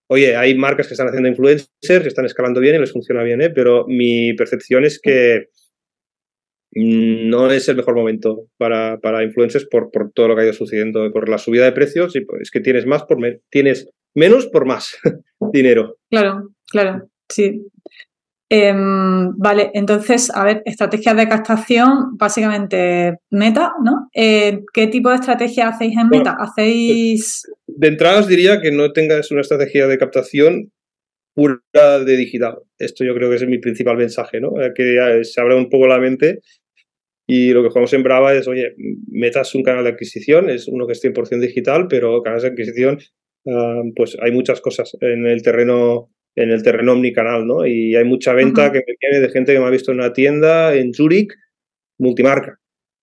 oye, 0.09 0.37
hay 0.37 0.55
marcas 0.55 0.87
que 0.87 0.95
están 0.95 1.09
haciendo 1.09 1.29
influencers, 1.29 1.69
que 1.81 2.07
están 2.07 2.25
escalando 2.25 2.61
bien 2.61 2.77
y 2.77 2.79
les 2.79 2.93
funciona 2.93 3.25
bien, 3.25 3.43
¿eh? 3.43 3.51
pero 3.51 3.85
mi 3.89 4.33
percepción 4.35 4.85
es 4.85 5.01
que 5.03 5.49
no 6.77 7.51
es 7.51 7.69
el 7.69 7.75
mejor 7.75 7.97
momento 7.97 8.47
para, 8.59 9.25
influencers 9.25 9.67
por, 9.67 9.91
todo 10.15 10.29
lo 10.29 10.37
que 10.37 10.43
ha 10.43 10.45
ido 10.45 10.53
sucediendo, 10.53 11.11
por 11.13 11.29
la 11.29 11.39
subida 11.39 11.65
de 11.65 11.73
precios 11.73 12.15
y 12.15 12.25
es 12.41 12.53
que 12.53 12.61
tienes 12.61 12.87
más 12.87 13.03
por 13.03 13.19
tienes 13.51 13.91
menos 14.15 14.47
por 14.47 14.67
más 14.67 14.97
dinero. 15.53 15.97
Claro, 16.09 16.51
claro, 16.71 17.09
sí. 17.29 17.67
Em, 18.51 19.33
vale, 19.37 19.71
entonces, 19.75 20.31
a 20.35 20.45
ver, 20.45 20.63
estrategias 20.67 21.17
de 21.17 21.29
captación, 21.29 22.17
básicamente 22.17 23.17
Meta, 23.31 23.73
¿no? 23.83 24.09
Eh, 24.15 24.61
¿Qué 24.73 24.87
tipo 24.87 25.09
de 25.09 25.17
estrategia 25.17 25.69
hacéis 25.69 25.97
en 25.97 26.09
Meta? 26.09 26.37
¿Hacéis...? 26.39 27.43
De 27.67 27.89
entrada 27.89 28.21
os 28.21 28.29
diría 28.29 28.61
que 28.61 28.71
no 28.71 28.93
tengas 28.93 29.31
una 29.31 29.41
estrategia 29.41 29.87
de 29.87 29.99
captación 29.99 30.71
pura 31.35 31.61
de 32.05 32.17
digital. 32.17 32.59
Esto 32.79 33.05
yo 33.05 33.15
creo 33.15 33.31
que 33.31 33.37
es 33.37 33.47
mi 33.47 33.59
principal 33.59 33.97
mensaje, 33.97 34.41
¿no? 34.41 34.61
Eh, 34.63 34.73
que 34.75 35.25
se 35.25 35.41
abra 35.41 35.57
un 35.57 35.69
poco 35.69 35.87
la 35.87 35.99
mente 35.99 36.41
y 37.27 37.53
lo 37.53 37.63
que 37.63 37.71
jugamos 37.71 37.93
en 37.95 38.03
Brava 38.03 38.35
es, 38.35 38.47
oye, 38.47 38.75
Meta 39.09 39.41
es 39.41 39.55
un 39.55 39.63
canal 39.63 39.85
de 39.85 39.91
adquisición, 39.91 40.51
es 40.51 40.69
uno 40.69 40.87
que 40.87 40.93
es 40.93 41.03
100% 41.03 41.41
digital, 41.41 41.87
pero 41.89 42.23
canales 42.23 42.43
de 42.43 42.51
adquisición, 42.51 42.99
ah, 43.49 43.83
pues 43.97 44.17
hay 44.21 44.33
muchas 44.33 44.61
cosas 44.61 44.97
en 45.01 45.27
el 45.27 45.43
terreno 45.43 46.11
en 46.37 46.51
el 46.51 46.63
terreno 46.63 46.93
omnicanal, 46.93 47.47
¿no? 47.47 47.67
Y 47.67 47.95
hay 47.95 48.05
mucha 48.05 48.33
venta 48.33 48.73
que 48.73 48.79
me 48.87 48.95
viene 49.01 49.21
de 49.21 49.33
gente 49.33 49.53
que 49.53 49.61
me 49.61 49.67
ha 49.67 49.71
visto 49.71 49.93
en 49.93 49.99
una 49.99 50.13
tienda 50.13 50.75
en 50.75 50.93
Zurich, 50.93 51.33
multimarca. 51.99 52.59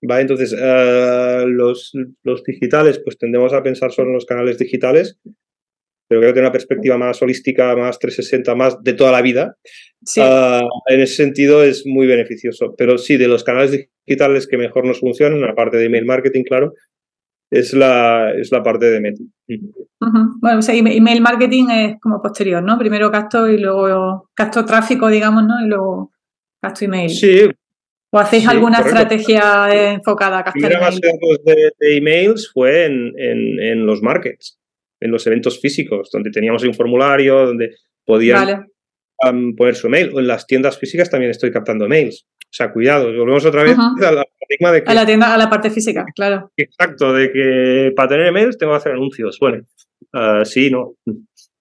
¿va? 0.10 0.22
Entonces, 0.22 0.56
eh, 0.58 1.46
los, 1.48 1.92
los, 2.24 2.44
digitales, 2.44 3.00
pues 3.04 3.18
tendemos 3.18 3.54
a 3.54 3.64
pensar 3.64 3.92
solo 3.92 4.10
en 4.10 4.16
los 4.16 4.26
canales 4.26 4.58
digitales, 4.58 5.18
pero 6.08 6.20
creo 6.20 6.32
que 6.32 6.34
tiene 6.34 6.48
una 6.48 6.52
perspectiva 6.52 6.98
más 6.98 7.22
holística, 7.22 7.74
más 7.78 7.98
360, 7.98 8.54
más 8.54 8.84
de 8.84 8.94
toda 8.94 9.14
la 9.14 9.22
vida. 9.22 9.56
Eh, 10.18 10.62
en 10.88 11.00
ese 11.00 11.16
sentido 11.16 11.64
es 11.64 11.86
muy 11.86 12.06
beneficioso. 12.06 12.76
Pero 12.78 12.98
sí, 12.98 13.16
de 13.16 13.30
los 13.30 13.46
canales 13.46 13.88
digitales 14.06 14.46
que 14.46 14.58
mejor 14.58 14.84
nos 14.86 15.00
funcionan, 15.00 15.42
aparte 15.46 15.78
de 15.78 15.86
email 15.86 16.06
marketing, 16.06 16.44
claro, 16.44 16.74
es 17.52 17.74
la, 17.74 18.32
es 18.32 18.52
la 18.52 18.64
parte 18.64 18.90
de 18.90 19.02
Meta. 19.02 19.24
Bueno, 20.40 20.60
o 20.60 20.62
sea, 20.62 20.74
email 20.74 21.22
marketing 21.22 21.68
es 21.70 22.00
como 22.00 22.22
posterior, 22.22 22.64
¿no? 22.64 22.78
Primero 22.80 23.12
gasto 23.12 23.48
y 23.48 23.58
luego 23.60 24.30
gasto 24.36 24.66
tráfico, 24.66 25.10
digamos, 25.10 25.44
¿no? 25.44 25.64
Y 25.64 25.68
luego 25.68 26.12
gasto 26.62 26.86
email. 26.86 27.10
Sí. 27.10 27.50
¿O 28.10 28.20
hacéis 28.20 28.48
alguna 28.48 28.80
estrategia 28.80 29.94
enfocada 29.94 30.40
a 30.40 30.44
gastar 30.44 30.72
email? 30.72 31.00
de, 31.46 31.72
de 31.78 31.98
emails 31.98 32.50
fue 32.52 32.86
en, 32.86 33.14
en, 33.18 33.86
los 33.86 34.02
markets, 34.02 34.60
en 35.00 35.12
los 35.12 35.28
eventos 35.28 35.60
físicos, 35.60 36.10
donde 36.12 36.32
teníamos 36.32 36.64
un 36.64 36.74
formulario, 36.74 37.46
donde 37.48 37.76
podían 38.06 38.66
poner 39.58 39.76
su 39.76 39.88
email. 39.88 40.12
O 40.14 40.20
en 40.20 40.28
las 40.28 40.48
tiendas 40.48 40.78
físicas 40.78 41.10
también 41.10 41.32
estoy 41.32 41.52
captando 41.52 41.88
mails. 41.88 42.26
O 42.52 42.54
sea, 42.54 42.74
cuidado, 42.74 43.06
volvemos 43.06 43.46
otra 43.46 43.64
vez 43.64 43.78
al 43.80 43.96
paradigma 43.98 44.72
de 44.74 44.84
que... 44.84 44.92
A 44.92 44.94
la 44.94 45.06
tienda, 45.06 45.34
a 45.34 45.38
la 45.38 45.50
parte 45.50 45.70
física, 45.70 46.06
claro. 46.14 46.52
Exacto, 46.58 47.14
de 47.14 47.32
que 47.32 47.94
para 47.96 48.10
tener 48.10 48.28
emails 48.28 48.58
tengo 48.58 48.74
que 48.74 48.78
hacer 48.78 48.92
anuncios. 48.92 49.38
Bueno, 49.40 49.64
uh, 50.12 50.44
sí, 50.44 50.70
no. 50.70 50.96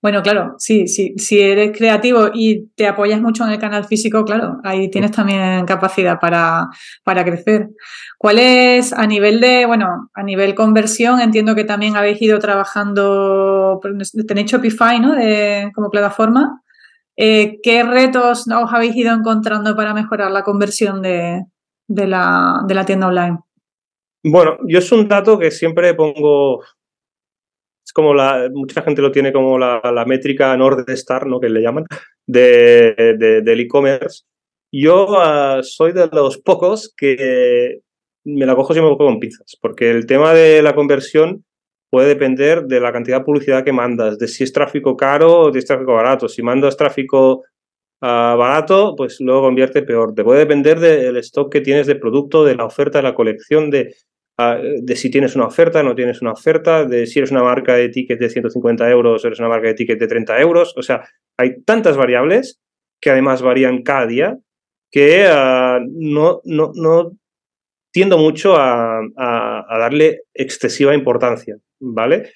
Bueno, 0.02 0.20
claro, 0.20 0.56
sí, 0.58 0.88
sí, 0.88 1.14
si 1.16 1.38
eres 1.38 1.76
creativo 1.76 2.30
y 2.34 2.70
te 2.74 2.88
apoyas 2.88 3.20
mucho 3.20 3.44
en 3.44 3.52
el 3.52 3.60
canal 3.60 3.84
físico, 3.84 4.24
claro, 4.24 4.58
ahí 4.64 4.90
tienes 4.90 5.12
también 5.12 5.64
capacidad 5.64 6.18
para, 6.18 6.68
para 7.04 7.24
crecer. 7.24 7.68
¿Cuál 8.18 8.40
es 8.40 8.92
a 8.92 9.06
nivel 9.06 9.40
de, 9.40 9.66
bueno, 9.66 10.10
a 10.12 10.22
nivel 10.24 10.56
conversión? 10.56 11.20
Entiendo 11.20 11.54
que 11.54 11.64
también 11.64 11.96
habéis 11.96 12.20
ido 12.20 12.40
trabajando, 12.40 13.78
tenéis 14.26 14.50
Shopify, 14.50 14.98
¿no? 14.98 15.14
De, 15.14 15.70
como 15.72 15.88
plataforma. 15.88 16.62
Eh, 17.22 17.60
¿Qué 17.62 17.82
retos 17.82 18.46
os 18.48 18.72
habéis 18.72 18.96
ido 18.96 19.12
encontrando 19.12 19.76
para 19.76 19.92
mejorar 19.92 20.30
la 20.30 20.42
conversión 20.42 21.02
de, 21.02 21.44
la, 21.86 22.64
tienda 22.86 23.08
online? 23.08 23.38
Bueno, 24.24 24.56
yo 24.66 24.78
es 24.78 24.90
un 24.90 25.06
dato 25.06 25.38
que 25.38 25.50
siempre 25.50 25.92
pongo, 25.92 26.62
es 27.84 27.92
como 27.92 28.14
la, 28.14 28.48
mucha 28.50 28.80
gente 28.80 29.02
lo 29.02 29.12
tiene 29.12 29.34
como 29.34 29.58
la, 29.58 30.04
métrica 30.06 30.56
North 30.56 30.88
Star, 30.88 31.26
¿no? 31.26 31.38
Que 31.40 31.50
le 31.50 31.60
llaman, 31.60 31.84
de, 32.26 32.94
del 33.44 33.60
e-commerce. 33.60 34.22
Yo 34.72 35.20
ah, 35.20 35.60
soy 35.62 35.92
de 35.92 36.08
los 36.10 36.38
pocos 36.38 36.90
que 36.96 37.82
me 38.24 38.46
la 38.46 38.56
cojo 38.56 38.72
siempre 38.72 38.96
con 38.96 39.20
pinzas, 39.20 39.58
porque 39.60 39.90
el 39.90 40.06
tema 40.06 40.32
de 40.32 40.62
la 40.62 40.74
conversión 40.74 41.44
puede 41.90 42.08
depender 42.08 42.64
de 42.64 42.80
la 42.80 42.92
cantidad 42.92 43.18
de 43.18 43.24
publicidad 43.24 43.64
que 43.64 43.72
mandas, 43.72 44.18
de 44.18 44.28
si 44.28 44.44
es 44.44 44.52
tráfico 44.52 44.96
caro 44.96 45.40
o 45.40 45.52
si 45.52 45.58
es 45.58 45.66
tráfico 45.66 45.94
barato. 45.94 46.28
Si 46.28 46.42
mandas 46.42 46.76
tráfico 46.76 47.44
ah, 48.00 48.36
barato, 48.38 48.94
pues 48.96 49.20
luego 49.20 49.42
convierte 49.42 49.82
peor. 49.82 50.14
Te 50.14 50.24
puede 50.24 50.40
depender 50.40 50.78
del 50.78 51.16
stock 51.18 51.52
que 51.52 51.60
tienes 51.60 51.86
de 51.86 51.96
producto, 51.96 52.44
de 52.44 52.54
la 52.54 52.64
oferta, 52.64 52.98
de 52.98 53.02
la 53.02 53.14
colección, 53.14 53.70
de, 53.70 53.94
ah, 54.38 54.58
de 54.62 54.96
si 54.96 55.10
tienes 55.10 55.34
una 55.34 55.46
oferta, 55.46 55.82
no 55.82 55.94
tienes 55.94 56.22
una 56.22 56.32
oferta, 56.32 56.84
de 56.84 57.06
si 57.06 57.18
eres 57.18 57.32
una 57.32 57.42
marca 57.42 57.74
de 57.74 57.88
tickets 57.88 58.20
de 58.20 58.30
150 58.30 58.88
euros 58.88 59.24
o 59.24 59.26
eres 59.26 59.40
una 59.40 59.48
marca 59.48 59.68
de 59.68 59.74
tickets 59.74 60.00
de 60.00 60.06
30 60.06 60.40
euros. 60.40 60.74
O 60.76 60.82
sea, 60.82 61.02
hay 61.36 61.60
tantas 61.62 61.96
variables 61.96 62.60
que 63.00 63.10
además 63.10 63.42
varían 63.42 63.82
cada 63.82 64.06
día 64.06 64.38
que 64.92 65.26
ah, 65.28 65.80
no, 65.88 66.40
no, 66.44 66.72
no 66.74 67.12
tiendo 67.92 68.18
mucho 68.18 68.56
a, 68.56 69.00
darle 69.16 70.22
excesiva 70.34 70.94
importancia, 70.94 71.56
¿vale? 71.80 72.30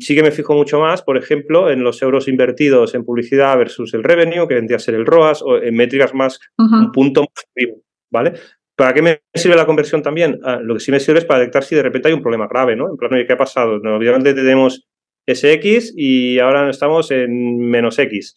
sí 0.00 0.14
que 0.14 0.22
me 0.22 0.30
fijo 0.30 0.54
mucho 0.54 0.78
más, 0.78 1.02
por 1.02 1.16
ejemplo, 1.16 1.70
en 1.70 1.82
los 1.82 2.02
euros 2.02 2.28
invertidos 2.28 2.94
en 2.94 3.04
publicidad 3.04 3.56
versus 3.56 3.94
el 3.94 4.04
revenue, 4.04 4.46
que 4.46 4.54
vendría 4.54 4.76
a 4.76 4.80
ser 4.80 4.94
el 4.94 5.06
ROAS, 5.06 5.42
o 5.42 5.56
en 5.56 5.74
métricas 5.74 6.12
más, 6.12 6.38
un 6.58 6.92
punto 6.92 7.22
más 7.22 7.44
vivo, 7.54 7.78
¿vale? 8.10 8.34
¿Para 8.76 8.94
qué 8.94 9.02
me 9.02 9.20
sirve 9.34 9.56
la 9.56 9.66
conversión 9.66 10.02
también? 10.02 10.38
Ah, 10.44 10.58
lo 10.62 10.74
que 10.74 10.80
sí 10.80 10.90
me 10.90 11.00
sirve 11.00 11.20
es 11.20 11.24
para 11.24 11.40
detectar 11.40 11.64
si 11.64 11.74
de 11.74 11.82
repente 11.82 12.08
hay 12.08 12.14
un 12.14 12.22
problema 12.22 12.46
grave, 12.46 12.76
¿no? 12.76 12.90
En 12.90 12.96
plan, 12.96 13.10
¿qué 13.26 13.32
ha 13.32 13.36
pasado? 13.36 13.76
Obviamente 13.76 14.34
tenemos 14.34 14.86
SX 15.26 15.94
y 15.96 16.38
ahora 16.38 16.68
estamos 16.68 17.10
en 17.10 17.58
menos 17.58 17.98
X 17.98 18.34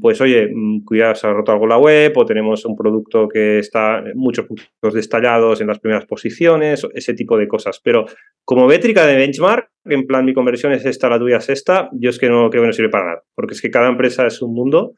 pues 0.00 0.20
oye, 0.20 0.48
mm, 0.52 0.84
cuidado, 0.84 1.14
se 1.14 1.26
ha 1.26 1.32
roto 1.32 1.52
algo 1.52 1.66
la 1.66 1.78
web 1.78 2.12
o 2.16 2.24
tenemos 2.24 2.64
un 2.64 2.76
producto 2.76 3.28
que 3.28 3.58
está 3.58 4.02
muchos 4.14 4.46
puntos 4.46 4.94
destallados 4.94 5.60
en 5.60 5.66
las 5.66 5.78
primeras 5.78 6.06
posiciones, 6.06 6.86
ese 6.94 7.14
tipo 7.14 7.36
de 7.36 7.46
cosas. 7.46 7.80
Pero 7.82 8.06
como 8.44 8.66
métrica 8.66 9.06
de 9.06 9.16
benchmark, 9.16 9.70
en 9.84 10.06
plan 10.06 10.24
mi 10.24 10.34
conversión 10.34 10.72
es 10.72 10.86
esta, 10.86 11.08
la 11.08 11.18
tuya 11.18 11.36
es 11.36 11.48
esta, 11.50 11.90
yo 11.92 12.10
es 12.10 12.18
que 12.18 12.28
no 12.28 12.48
creo 12.50 12.64
que 12.64 12.72
sirve 12.72 12.88
para 12.88 13.06
nada, 13.06 13.22
porque 13.34 13.54
es 13.54 13.60
que 13.60 13.70
cada 13.70 13.88
empresa 13.88 14.26
es 14.26 14.40
un 14.40 14.54
mundo 14.54 14.94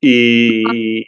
y, 0.00 1.04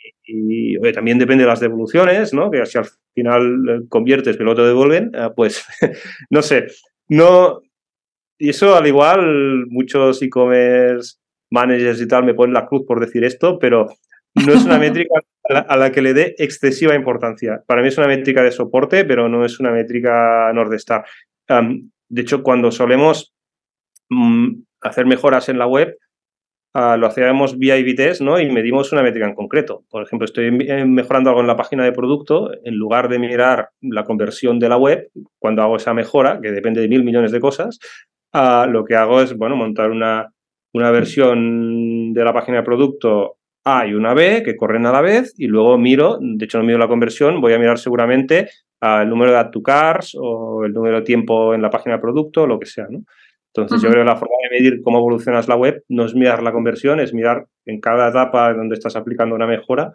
también 0.95 1.19
depende 1.19 1.45
de 1.45 1.49
las 1.49 1.61
devoluciones, 1.61 2.33
¿no? 2.33 2.51
Que 2.51 2.65
si 2.67 2.79
al 2.79 2.87
final 3.15 3.65
eh, 3.69 3.81
conviertes 3.89 4.37
pero 4.37 4.51
no 4.51 4.55
te 4.55 4.63
devuelven, 4.63 5.11
ah, 5.15 5.33
pues 5.35 5.65
no 6.31 6.43
sé, 6.43 6.67
no... 7.09 7.61
Y 8.39 8.49
eso 8.49 8.75
al 8.75 8.87
igual 8.87 9.67
muchos 9.69 10.21
e-commerce 10.21 11.22
managers 11.53 12.01
y 12.01 12.09
tal 12.09 12.25
me 12.25 12.35
ponen 12.35 12.55
la 12.55 12.67
cruz 12.67 12.85
por 12.87 12.99
decir 12.99 13.23
esto, 13.25 13.59
pero 13.59 13.89
no 14.35 14.53
es 14.53 14.65
una 14.65 14.79
métrica 14.79 15.21
a 15.49 15.77
la, 15.77 15.93
que 15.93 16.03
le 16.03 16.15
dé 16.15 16.35
excesiva 16.39 16.95
importancia. 16.95 17.63
Para 17.67 17.83
mí 17.83 17.89
es 17.89 17.99
una 17.99 18.07
métrica 18.07 18.43
de 18.43 18.53
soporte, 18.53 19.05
pero 19.05 19.29
no 19.29 19.45
es 19.45 19.61
una 19.61 19.71
métrica 19.71 20.51
Northstar. 20.53 21.05
de 21.49 22.23
hecho, 22.23 22.43
cuando 22.43 22.71
solemos 22.71 23.35
mm, 24.09 24.63
hacer 24.81 25.07
mejoras 25.07 25.49
en 25.49 25.59
la 25.59 25.67
web, 25.67 25.99
ah, 26.75 26.97
lo 26.97 27.07
hacíamos 27.07 27.59
vía 27.59 27.77
IBTs 27.77 28.21
¿no? 28.23 28.41
y 28.41 28.51
medimos 28.51 28.93
una 28.93 29.03
métrica 29.03 29.27
en 29.27 29.35
concreto. 29.35 29.85
Por 29.91 30.03
ejemplo, 30.03 30.25
estoy 30.25 30.51
mejorando 30.51 31.31
algo 31.31 31.43
en 31.43 31.49
la 31.49 31.57
página 31.57 31.85
de 31.85 31.93
producto, 31.93 32.51
en 32.65 32.77
lugar 32.77 33.09
de 33.09 33.19
mirar 33.19 33.71
la 33.81 34.05
conversión 34.05 34.59
de 34.59 34.69
la 34.69 34.77
web, 34.77 35.11
cuando 35.39 35.63
hago 35.63 35.77
esa 35.77 35.93
mejora, 35.93 36.41
que 36.41 36.53
depende 36.53 36.81
de 36.81 36.89
mil 36.89 37.05
millones 37.05 37.33
de 37.33 37.41
cosas, 37.41 37.79
ah, 38.33 38.67
lo 38.71 38.85
que 38.85 38.95
hago 38.95 39.21
es 39.21 39.37
bueno, 39.37 39.57
montar 39.57 39.91
una, 39.91 40.33
una 40.73 40.91
versión 40.91 42.13
de 42.13 42.25
la 42.25 42.33
página 42.33 42.59
de 42.59 42.63
producto 42.65 43.37
A 43.65 43.87
y 43.87 43.95
una 43.95 44.15
B 44.15 44.43
que 44.45 44.57
corren 44.57 44.87
a 44.87 44.93
la 44.93 45.01
vez 45.01 45.35
y 45.39 45.47
luego 45.47 45.79
miro, 45.79 46.19
de 46.21 46.45
hecho 46.45 46.59
no 46.59 46.65
miro 46.65 46.79
la 46.79 46.89
conversión, 46.89 47.41
voy 47.41 47.53
a 47.53 47.59
mirar 47.59 47.79
seguramente 47.79 48.49
el 48.81 49.09
número 49.09 49.31
de 49.31 49.39
add 49.39 49.51
to 49.51 49.63
cars 49.63 50.17
o 50.19 50.65
el 50.65 50.73
número 50.73 50.99
de 50.99 51.03
tiempo 51.03 51.55
en 51.55 51.63
la 51.63 51.71
página 51.71 51.97
de 51.97 52.03
producto, 52.03 52.47
lo 52.47 52.59
que 52.59 52.67
sea, 52.67 52.87
¿no? 52.91 53.05
Entonces, 53.55 53.83
yo 53.83 53.91
creo 53.91 54.03
que 54.03 54.09
la 54.09 54.17
forma 54.17 54.35
de 54.45 54.59
medir 54.59 54.81
cómo 54.83 54.99
evolucionas 54.99 55.47
la 55.47 55.57
web 55.57 55.85
no 55.91 56.07
es 56.07 56.15
mirar 56.15 56.43
la 56.43 56.53
conversión, 56.53 57.01
es 57.01 57.13
mirar 57.13 57.45
en 57.67 57.81
cada 57.81 58.09
etapa 58.09 58.55
donde 58.55 58.75
estás 58.75 58.97
aplicando 58.97 59.35
una 59.35 59.47
mejora 59.47 59.95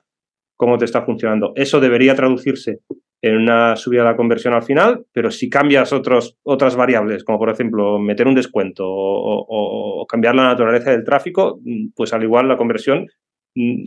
cómo 0.55 0.77
te 0.77 0.85
está 0.85 1.01
funcionando. 1.03 1.53
Eso 1.55 1.79
debería 1.79 2.15
traducirse 2.15 2.79
en 3.27 3.37
una 3.37 3.75
subida 3.75 4.03
de 4.03 4.09
la 4.09 4.15
conversión 4.15 4.53
al 4.53 4.63
final, 4.63 5.05
pero 5.11 5.31
si 5.31 5.49
cambias 5.49 5.93
otras 5.93 6.75
variables, 6.75 7.23
como 7.23 7.37
por 7.37 7.49
ejemplo 7.49 7.99
meter 7.99 8.27
un 8.27 8.35
descuento 8.35 8.83
o, 8.87 10.05
cambiar 10.07 10.35
la 10.35 10.43
naturaleza 10.43 10.91
del 10.91 11.03
tráfico, 11.03 11.59
pues 11.95 12.13
al 12.13 12.23
igual 12.23 12.47
la 12.47 12.57
conversión 12.57 13.07
mm, 13.55 13.85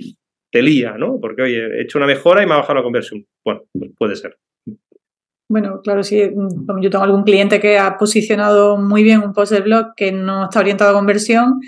te 0.51 0.63
lía, 0.63 0.97
¿no? 0.99 1.19
Porque, 1.21 1.43
oye, 1.43 1.79
he 1.79 1.83
hecho 1.83 1.99
una 1.99 2.07
mejora 2.07 2.43
y 2.43 2.47
me 2.47 2.53
ha 2.53 2.59
bajado 2.59 2.75
la 2.75 2.83
conversión. 2.83 3.25
Bueno, 3.45 3.63
pues 3.73 3.91
puede 3.97 4.17
ser. 4.17 4.37
Bueno, 5.49 5.81
claro, 5.83 6.03
sí. 6.03 6.31
Mm, 6.35 6.81
yo 6.81 6.91
tengo 6.91 7.05
algún 7.05 7.25
cliente 7.25 7.61
que 7.61 7.79
ha 7.79 7.97
posicionado 7.97 8.77
muy 8.77 9.03
bien 9.03 9.23
un 9.23 9.33
post 9.33 9.53
de 9.53 9.61
blog 9.61 9.95
que 9.97 10.13
no 10.13 10.45
está 10.45 10.61
orientado 10.61 10.91
a 10.91 10.95
conversión 10.95 11.61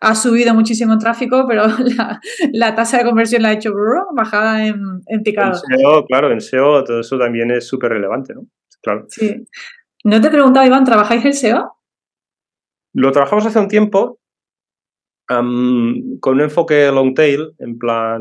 ha 0.00 0.14
subido 0.14 0.54
muchísimo 0.54 0.98
tráfico, 0.98 1.44
pero 1.46 1.64
la, 2.52 2.74
tasa 2.74 2.98
de 2.98 3.04
conversión 3.04 3.42
la 3.42 3.50
ha 3.50 3.52
hecho 3.52 3.72
bajada 4.14 4.66
en, 4.66 4.80
en 5.06 5.22
picado. 5.22 5.60
En 5.70 5.78
SEO, 5.78 6.06
claro, 6.06 6.32
en 6.32 6.40
SEO 6.40 6.84
todo 6.84 7.00
eso 7.00 7.18
también 7.18 7.50
es 7.50 7.66
súper 7.66 7.92
relevante, 7.92 8.34
¿no? 8.34 8.46
Claro. 8.82 9.04
Sí. 9.08 9.44
No 10.04 10.20
te 10.20 10.28
he 10.28 10.30
preguntado, 10.30 10.66
Iván, 10.66 10.84
¿trabajáis 10.84 11.24
el 11.24 11.34
SEO? 11.34 11.76
lo 12.92 13.12
trabajamos 13.12 13.46
hace 13.46 13.58
un 13.58 13.68
tiempo 13.68 14.18
con 15.28 16.34
un 16.34 16.40
enfoque 16.40 16.90
long 16.90 17.14
tail, 17.14 17.52
en 17.58 17.78
plan, 17.78 18.20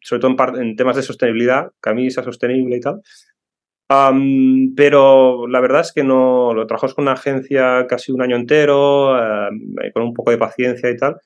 sobre 0.00 0.20
todo 0.20 0.58
en, 0.58 0.74
temas 0.74 0.96
de 0.96 1.02
sostenibilidad, 1.02 1.70
camisa 1.78 2.22
sostenible 2.22 2.78
y 2.78 2.80
tal. 2.80 3.02
Pero 3.88 5.46
la 5.46 5.60
verdad 5.60 5.82
es 5.82 5.92
que 5.92 6.04
no 6.04 6.52
lo 6.54 6.66
trabajamos 6.66 6.94
con 6.94 7.02
una 7.02 7.12
agencia 7.12 7.86
casi 7.88 8.12
un 8.12 8.22
año 8.22 8.36
entero, 8.36 9.16
con 9.94 10.02
un 10.02 10.14
poco 10.14 10.30
de 10.30 10.38
paciencia 10.38 10.90
y 10.90 10.96
tal, 10.96 11.16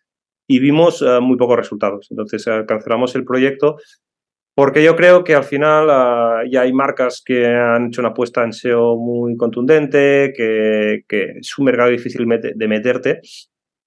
y 0.46 0.59
vimos 0.59 1.03
eh, 1.03 1.20
muy 1.20 1.37
pocos 1.37 1.57
resultados. 1.57 2.09
Entonces 2.11 2.46
eh, 2.46 2.64
cancelamos 2.66 3.14
el 3.14 3.25
proyecto 3.25 3.77
porque 4.55 4.83
yo 4.83 4.96
creo 4.96 5.25
que 5.25 5.35
al 5.35 5.44
final 5.44 6.51
ya 6.51 6.62
hay 6.62 6.73
marcas 6.73 7.23
que 7.25 7.46
han 7.46 7.87
hecho 7.87 8.03
una 8.03 8.11
apuesta 8.11 8.44
en 8.44 8.53
SEO 8.53 8.96
muy 8.96 9.37
contundente, 9.37 10.35
que, 10.37 11.05
que 11.09 11.38
es 11.40 11.57
un 11.57 11.64
mercado 11.64 11.88
difícil 11.88 12.27
de 12.29 12.68
meterte 12.68 13.20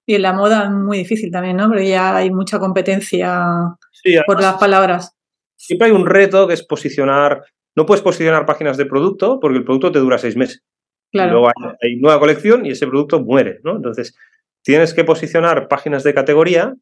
y 0.06 0.14
en 0.14 0.22
la 0.22 0.32
moda 0.32 0.64
es 0.64 0.70
muy 0.70 0.98
difícil 0.98 1.30
también, 1.30 1.56
¿no? 1.56 1.68
Porque 1.68 1.88
ya 1.88 2.16
hay 2.16 2.30
mucha 2.30 2.58
competencia 2.58 3.76
por 4.26 4.40
las 4.40 4.56
palabras. 4.56 5.12
Siempre 5.56 5.88
hay 5.88 5.92
un 5.92 6.06
reto 6.06 6.46
que 6.46 6.54
es 6.54 6.64
posicionar. 6.64 7.42
No 7.76 7.86
puedes 7.86 8.02
posicionar 8.02 8.46
páginas 8.46 8.76
de 8.76 8.86
producto 8.86 9.40
porque 9.40 9.58
el 9.58 9.64
producto 9.64 9.92
te 9.92 9.98
dura 9.98 10.18
seis 10.18 10.36
meses. 10.36 10.62
Claro. 11.12 11.32
Luego 11.32 11.48
hay, 11.80 11.96
nueva 11.96 12.18
colección 12.18 12.66
y 12.66 12.70
ese 12.70 12.86
producto 12.86 13.20
muere, 13.20 13.60
¿no? 13.62 13.76
Entonces, 13.76 14.16
tienes 14.62 14.94
que 14.94 15.04
posicionar 15.04 15.68
páginas 15.68 16.02
de 16.02 16.14
categoría 16.14 16.74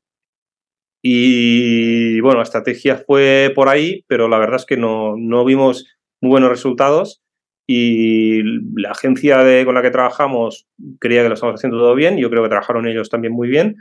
y, 1.02 2.20
bueno, 2.20 2.38
la 2.38 2.44
estrategia 2.44 2.96
fue 2.96 3.52
por 3.54 3.68
ahí, 3.68 4.04
pero 4.06 4.28
la 4.28 4.38
verdad 4.38 4.56
es 4.56 4.64
que 4.64 4.76
no, 4.76 5.16
no 5.16 5.44
vimos 5.44 5.86
muy 6.20 6.30
buenos 6.30 6.50
resultados 6.50 7.22
y 7.66 8.42
la 8.80 8.90
agencia 8.90 9.38
de, 9.38 9.64
con 9.64 9.74
la 9.74 9.82
que 9.82 9.90
trabajamos 9.90 10.66
creía 11.00 11.22
que 11.22 11.28
lo 11.28 11.34
estamos 11.34 11.54
haciendo 11.54 11.78
todo 11.78 11.94
bien, 11.94 12.16
yo 12.18 12.30
creo 12.30 12.42
que 12.42 12.48
trabajaron 12.48 12.86
ellos 12.86 13.08
también 13.08 13.32
muy 13.32 13.48
bien, 13.48 13.76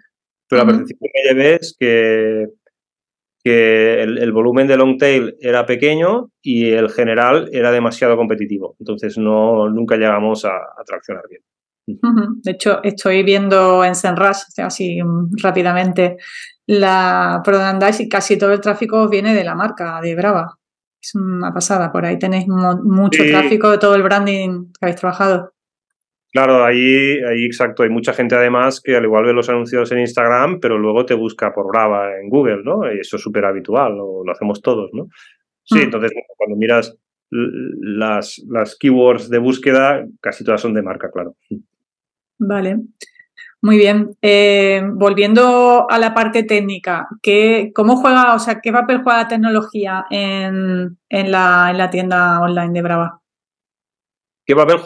pero 0.48 0.64
la 0.64 0.72
percepción 0.72 1.00
que 1.00 1.30
llevé 1.30 1.56
es 1.56 1.76
que, 1.80 2.48
que 3.44 4.02
el, 4.02 4.32
volumen 4.32 4.68
de 4.68 4.78
long 4.78 4.98
tail 4.98 5.36
era 5.40 5.66
pequeño 5.66 6.30
y 6.42 6.72
el 6.72 6.90
general 6.90 7.50
era 7.52 7.72
demasiado 7.72 8.16
competitivo, 8.18 8.76
entonces 8.80 9.18
no, 9.18 9.70
nunca 9.70 9.98
llegamos 9.98 10.46
a, 10.46 10.56
a 10.56 10.84
traccionar 10.86 11.24
bien. 11.30 11.42
De 11.88 12.52
hecho, 12.52 12.82
estoy 12.84 13.24
viendo 13.24 13.84
en 13.84 13.96
Senras, 13.96 14.48
así 14.58 15.00
rápidamente, 15.42 16.18
la 16.68 17.42
Prodandáis 17.44 18.00
y 18.00 18.08
casi 18.08 18.38
todo 18.38 18.54
el 18.54 18.62
tráfico 18.62 19.10
viene 19.10 19.34
de 19.34 19.44
la 19.44 19.56
marca, 19.56 20.00
de 20.02 20.16
Brava. 20.16 20.58
Es 21.02 21.16
una 21.16 21.54
pasada, 21.54 21.92
por 21.92 22.06
ahí 22.06 22.20
tenéis 22.20 22.48
mucho 22.48 23.24
tráfico 23.24 23.72
de 23.72 23.80
todo 23.80 23.96
el 23.96 24.04
branding 24.04 24.66
que 24.66 24.86
habéis 24.86 25.00
trabajado. 25.00 25.54
Claro, 26.32 26.64
ahí, 26.64 27.20
ahí 27.28 27.46
exacto. 27.46 27.84
Hay 27.84 27.90
mucha 27.90 28.14
gente 28.14 28.36
además 28.36 28.80
que 28.82 28.96
al 28.96 29.04
igual 29.04 29.26
ve 29.26 29.34
los 29.34 29.50
anuncios 29.50 29.92
en 29.92 30.00
Instagram, 30.00 30.60
pero 30.60 30.78
luego 30.78 31.06
te 31.06 31.14
busca 31.14 31.54
por 31.54 31.68
Brava 31.68 32.18
en 32.20 32.30
Google, 32.30 32.64
¿no? 32.64 32.92
Y 32.92 33.00
eso 33.00 33.18
es 33.18 33.22
súper 33.22 33.46
habitual, 33.46 33.98
lo, 33.98 34.24
lo, 34.24 34.32
hacemos 34.32 34.62
todos, 34.62 34.92
¿no? 34.94 35.08
Sí, 35.64 35.80
mm. 35.80 35.84
entonces 35.84 36.12
cuando 36.38 36.56
miras 36.56 36.98
las, 37.32 38.44
las 38.50 38.78
keywords 38.78 39.30
de 39.30 39.38
búsqueda, 39.40 40.06
casi 40.20 40.44
todas 40.44 40.62
son 40.62 40.74
de 40.74 40.82
marca, 40.82 41.10
claro. 41.12 41.36
Vale. 42.38 42.78
Muy 43.62 43.78
bien. 43.78 44.18
Eh, 44.22 44.82
volviendo 44.94 45.86
a 45.90 46.00
la 46.00 46.14
parte 46.14 46.44
técnica, 46.44 47.08
¿qué, 47.22 47.72
¿cómo 47.76 47.96
juega, 47.98 48.34
o 48.34 48.40
sea, 48.40 48.60
qué 48.60 48.72
papel 48.72 49.02
juega 49.04 49.24
la 49.24 49.28
tecnología 49.28 50.06
en, 50.10 50.98
la, 51.10 51.90
tienda 51.92 52.42
online 52.42 52.74
de 52.74 52.82
Brava? 52.82 53.22
¿Qué 54.46 54.56
papel 54.56 54.80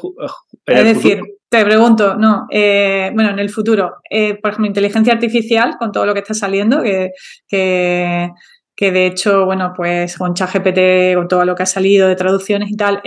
Es 0.66 0.84
decir, 0.84 1.22
te 1.50 1.64
pregunto, 1.64 2.16
no, 2.16 2.48
eh, 2.50 3.12
bueno, 3.14 3.30
en 3.30 3.40
el 3.40 3.50
futuro, 3.50 3.98
eh, 4.10 4.36
por 4.36 4.52
ejemplo, 4.52 4.68
inteligencia 4.68 5.14
artificial, 5.14 5.76
con 5.78 5.92
todo 5.92 6.06
lo 6.06 6.14
que 6.14 6.20
está 6.20 6.34
saliendo, 6.34 6.82
que, 6.82 7.12
que, 7.48 8.30
que 8.76 8.92
de 8.92 9.06
hecho, 9.06 9.46
bueno, 9.46 9.72
pues 9.76 10.18
con 10.18 10.34
ChatGPT, 10.34 11.16
con 11.16 11.28
todo 11.28 11.46
lo 11.46 11.56
que 11.56 11.64
ha 11.64 11.68
salido 11.68 12.08
de 12.08 12.16
traducciones 12.16 12.70
y 12.72 12.76
tal, 12.76 13.02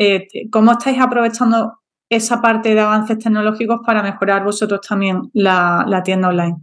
¿cómo 0.51 0.73
estáis 0.73 0.99
aprovechando 1.01 1.79
esa 2.09 2.41
parte 2.41 2.75
de 2.75 2.81
avances 2.81 3.19
tecnológicos 3.19 3.81
para 3.85 4.03
mejorar 4.03 4.45
vosotros 4.45 4.81
también 4.87 5.31
la, 5.35 6.03
tienda 6.05 6.29
online? 6.29 6.57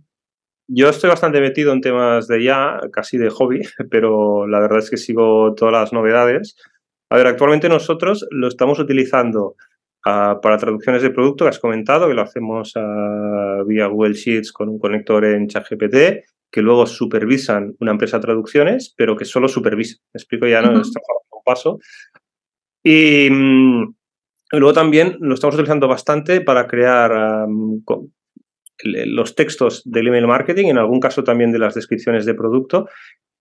Yo 0.67 0.89
estoy 0.89 1.09
bastante 1.09 1.39
metido 1.39 1.71
en 1.73 1.81
temas 1.81 2.27
de 2.27 2.43
ya, 2.43 2.79
casi 2.91 3.17
de 3.17 3.29
hobby, 3.29 3.61
pero 3.91 4.47
la 4.47 4.59
verdad 4.59 4.79
es 4.79 4.89
que 4.89 4.97
sigo 4.97 5.53
todas 5.55 5.73
las 5.73 5.93
novedades. 5.93 6.55
A 7.09 7.17
ver, 7.17 7.27
actualmente 7.27 7.69
nosotros 7.69 8.25
lo 8.31 8.47
estamos 8.47 8.79
utilizando 8.79 9.55
ah, 10.05 10.39
para 10.41 10.57
traducciones 10.57 11.01
de 11.01 11.09
producto, 11.09 11.45
que 11.45 11.49
has 11.49 11.59
comentado, 11.59 12.07
que 12.07 12.13
lo 12.13 12.21
hacemos 12.21 12.73
ah, 12.75 13.63
vía 13.65 13.87
Google 13.87 14.13
Sheets 14.13 14.51
con 14.51 14.69
un 14.69 14.79
conector 14.79 15.25
en 15.25 15.47
ChatGPT, 15.47 16.23
que 16.51 16.61
luego 16.61 16.85
supervisan 16.85 17.75
una 17.79 17.91
empresa 17.91 18.17
de 18.17 18.21
traducciones, 18.21 18.93
pero 18.95 19.15
que 19.17 19.25
solo 19.25 19.47
supervisa. 19.47 19.97
Me 20.13 20.19
explico 20.19 20.47
ya, 20.47 20.61
¿no? 20.61 20.79
Esto 20.79 20.99
un 21.31 21.43
paso. 21.43 21.79
Y, 22.83 23.27
mm, 23.29 23.95
y 24.51 24.57
luego 24.57 24.73
también 24.73 25.17
lo 25.19 25.33
estamos 25.33 25.55
utilizando 25.55 25.87
bastante 25.87 26.41
para 26.41 26.67
crear 26.67 27.47
los 28.83 29.35
textos 29.35 29.81
del 29.85 30.07
email 30.07 30.27
marketing, 30.27 30.67
en 30.67 30.77
algún 30.77 30.99
caso 30.99 31.23
también 31.23 31.51
de 31.51 31.59
las 31.59 31.73
descripciones 31.73 32.25
de 32.25 32.35
producto. 32.35 32.87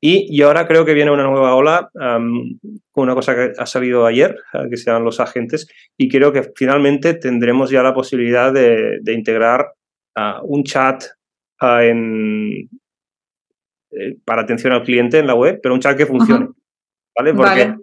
Y, 0.07 0.43
ahora 0.43 0.67
creo 0.67 0.85
que 0.85 0.93
viene 0.93 1.11
una 1.11 1.23
nueva 1.23 1.55
ola 1.55 1.89
con 1.95 3.05
una 3.05 3.15
cosa 3.15 3.35
que 3.35 3.53
ha 3.57 3.65
salido 3.65 4.05
ayer, 4.05 4.37
eh, 4.53 4.69
que 4.69 4.77
se 4.77 4.85
llaman 4.85 5.05
los 5.05 5.19
agentes, 5.19 5.67
y 5.97 6.11
creo 6.11 6.31
que 6.31 6.53
finalmente 6.55 7.15
tendremos 7.15 7.71
ya 7.71 7.83
la 7.83 7.95
posibilidad 7.95 8.53
de, 8.53 9.01
integrar 9.07 9.73
un 10.43 10.63
chat 10.63 11.05
en, 11.59 12.69
eh, 13.93 14.19
para 14.27 14.43
atención 14.43 14.75
al 14.75 14.83
cliente 14.83 15.19
en 15.21 15.27
la 15.27 15.35
web, 15.35 15.59
pero 15.63 15.75
un 15.75 15.81
chat 15.81 15.97
que 15.97 16.05
funcione. 16.05 16.49
¿Vale? 17.17 17.33
Porque 17.33 17.75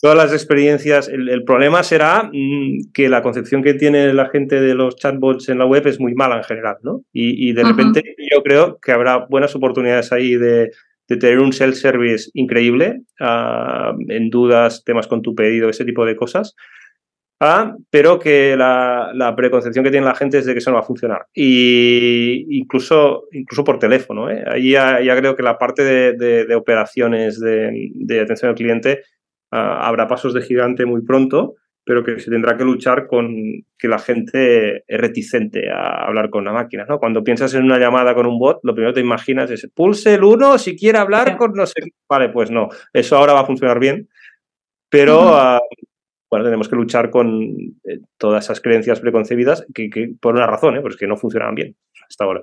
todas 0.00 0.16
las 0.16 0.32
experiencias. 0.32 1.08
El, 1.08 1.42
problema 1.42 1.82
será 1.82 2.30
mm, 2.32 2.92
que 2.94 3.08
la 3.08 3.22
concepción 3.22 3.64
que 3.64 3.74
tiene 3.74 4.12
la 4.12 4.28
gente 4.28 4.60
de 4.60 4.74
los 4.76 4.94
chatbots 4.94 5.48
en 5.48 5.58
la 5.58 5.66
web 5.66 5.84
es 5.88 5.98
muy 5.98 6.14
mala 6.14 6.36
en 6.36 6.44
general, 6.44 6.76
¿no? 6.82 7.02
Y, 7.12 7.52
de 7.54 7.64
repente 7.64 8.04
yo 8.30 8.44
creo 8.44 8.78
que 8.78 8.92
habrá 8.92 9.26
buenas 9.28 9.56
oportunidades 9.56 10.12
ahí 10.12 10.36
de, 10.36 10.70
tener 11.06 11.38
un 11.38 11.52
self-service 11.52 12.30
increíble, 12.34 13.02
ah, 13.20 13.94
en 14.08 14.30
dudas, 14.30 14.82
temas 14.84 15.06
con 15.06 15.22
tu 15.22 15.34
pedido, 15.34 15.68
ese 15.68 15.84
tipo 15.84 16.04
de 16.04 16.16
cosas. 16.16 16.54
Ah, 17.38 17.76
pero 17.90 18.18
que 18.18 18.56
la, 18.56 19.34
preconcepción 19.36 19.84
que 19.84 19.90
tiene 19.90 20.06
la 20.06 20.14
gente 20.14 20.38
es 20.38 20.46
de 20.46 20.52
que 20.54 20.58
eso 20.58 20.70
no 20.70 20.76
va 20.76 20.82
a 20.82 20.86
funcionar. 20.86 21.26
Y 21.34 22.46
incluso, 22.58 23.24
incluso 23.32 23.62
por 23.62 23.78
teléfono. 23.78 24.30
¿eh? 24.30 24.42
Ahí 24.46 24.70
ya, 24.70 24.98
creo 25.16 25.36
que 25.36 25.42
la 25.42 25.58
parte 25.58 25.84
de, 25.84 26.54
operaciones 26.54 27.38
de, 27.38 27.90
de, 27.94 28.20
atención 28.20 28.48
al 28.48 28.56
cliente 28.56 29.02
Ah, 29.50 29.86
habrá 29.86 30.08
pasos 30.08 30.34
de 30.34 30.42
gigante 30.42 30.86
muy 30.86 31.02
pronto, 31.02 31.54
pero 31.86 32.02
que 32.02 32.18
se 32.18 32.32
tendrá 32.32 32.56
que 32.56 32.64
luchar 32.64 33.06
con 33.06 33.32
que 33.78 33.86
la 33.86 34.00
gente 34.00 34.78
es 34.88 35.00
reticente 35.00 35.70
a 35.70 36.04
hablar 36.04 36.30
con 36.30 36.44
la 36.44 36.52
máquina. 36.52 36.84
¿no? 36.84 36.98
Cuando 36.98 37.22
piensas 37.22 37.54
en 37.54 37.62
una 37.62 37.78
llamada 37.78 38.12
con 38.12 38.26
un 38.26 38.40
bot, 38.40 38.58
lo 38.64 38.74
primero 38.74 38.92
que 38.92 39.00
te 39.00 39.06
imaginas 39.06 39.48
es 39.52 39.70
pulse 39.72 40.14
el 40.14 40.24
uno 40.24 40.58
si 40.58 40.76
quiere 40.76 40.98
hablar 40.98 41.36
con 41.36 41.52
no 41.52 41.64
sé 41.64 41.74
Vale, 42.08 42.30
pues 42.30 42.50
no, 42.50 42.70
eso 42.92 43.16
ahora 43.16 43.34
va 43.34 43.42
a 43.42 43.46
funcionar 43.46 43.78
bien, 43.78 44.08
pero 44.88 45.36
ah, 45.36 45.60
bueno, 46.28 46.44
tenemos 46.44 46.68
que 46.68 46.74
luchar 46.74 47.08
con 47.08 47.52
eh, 47.84 48.00
todas 48.16 48.44
esas 48.44 48.60
creencias 48.60 48.98
preconcebidas 48.98 49.64
que, 49.72 50.12
por 50.20 50.34
una 50.34 50.48
razón, 50.48 50.76
¿eh? 50.76 50.80
pues 50.80 50.96
que 50.96 51.06
no 51.06 51.16
funcionaban 51.16 51.54
bien 51.54 51.76
hasta 52.08 52.24
ahora. 52.24 52.42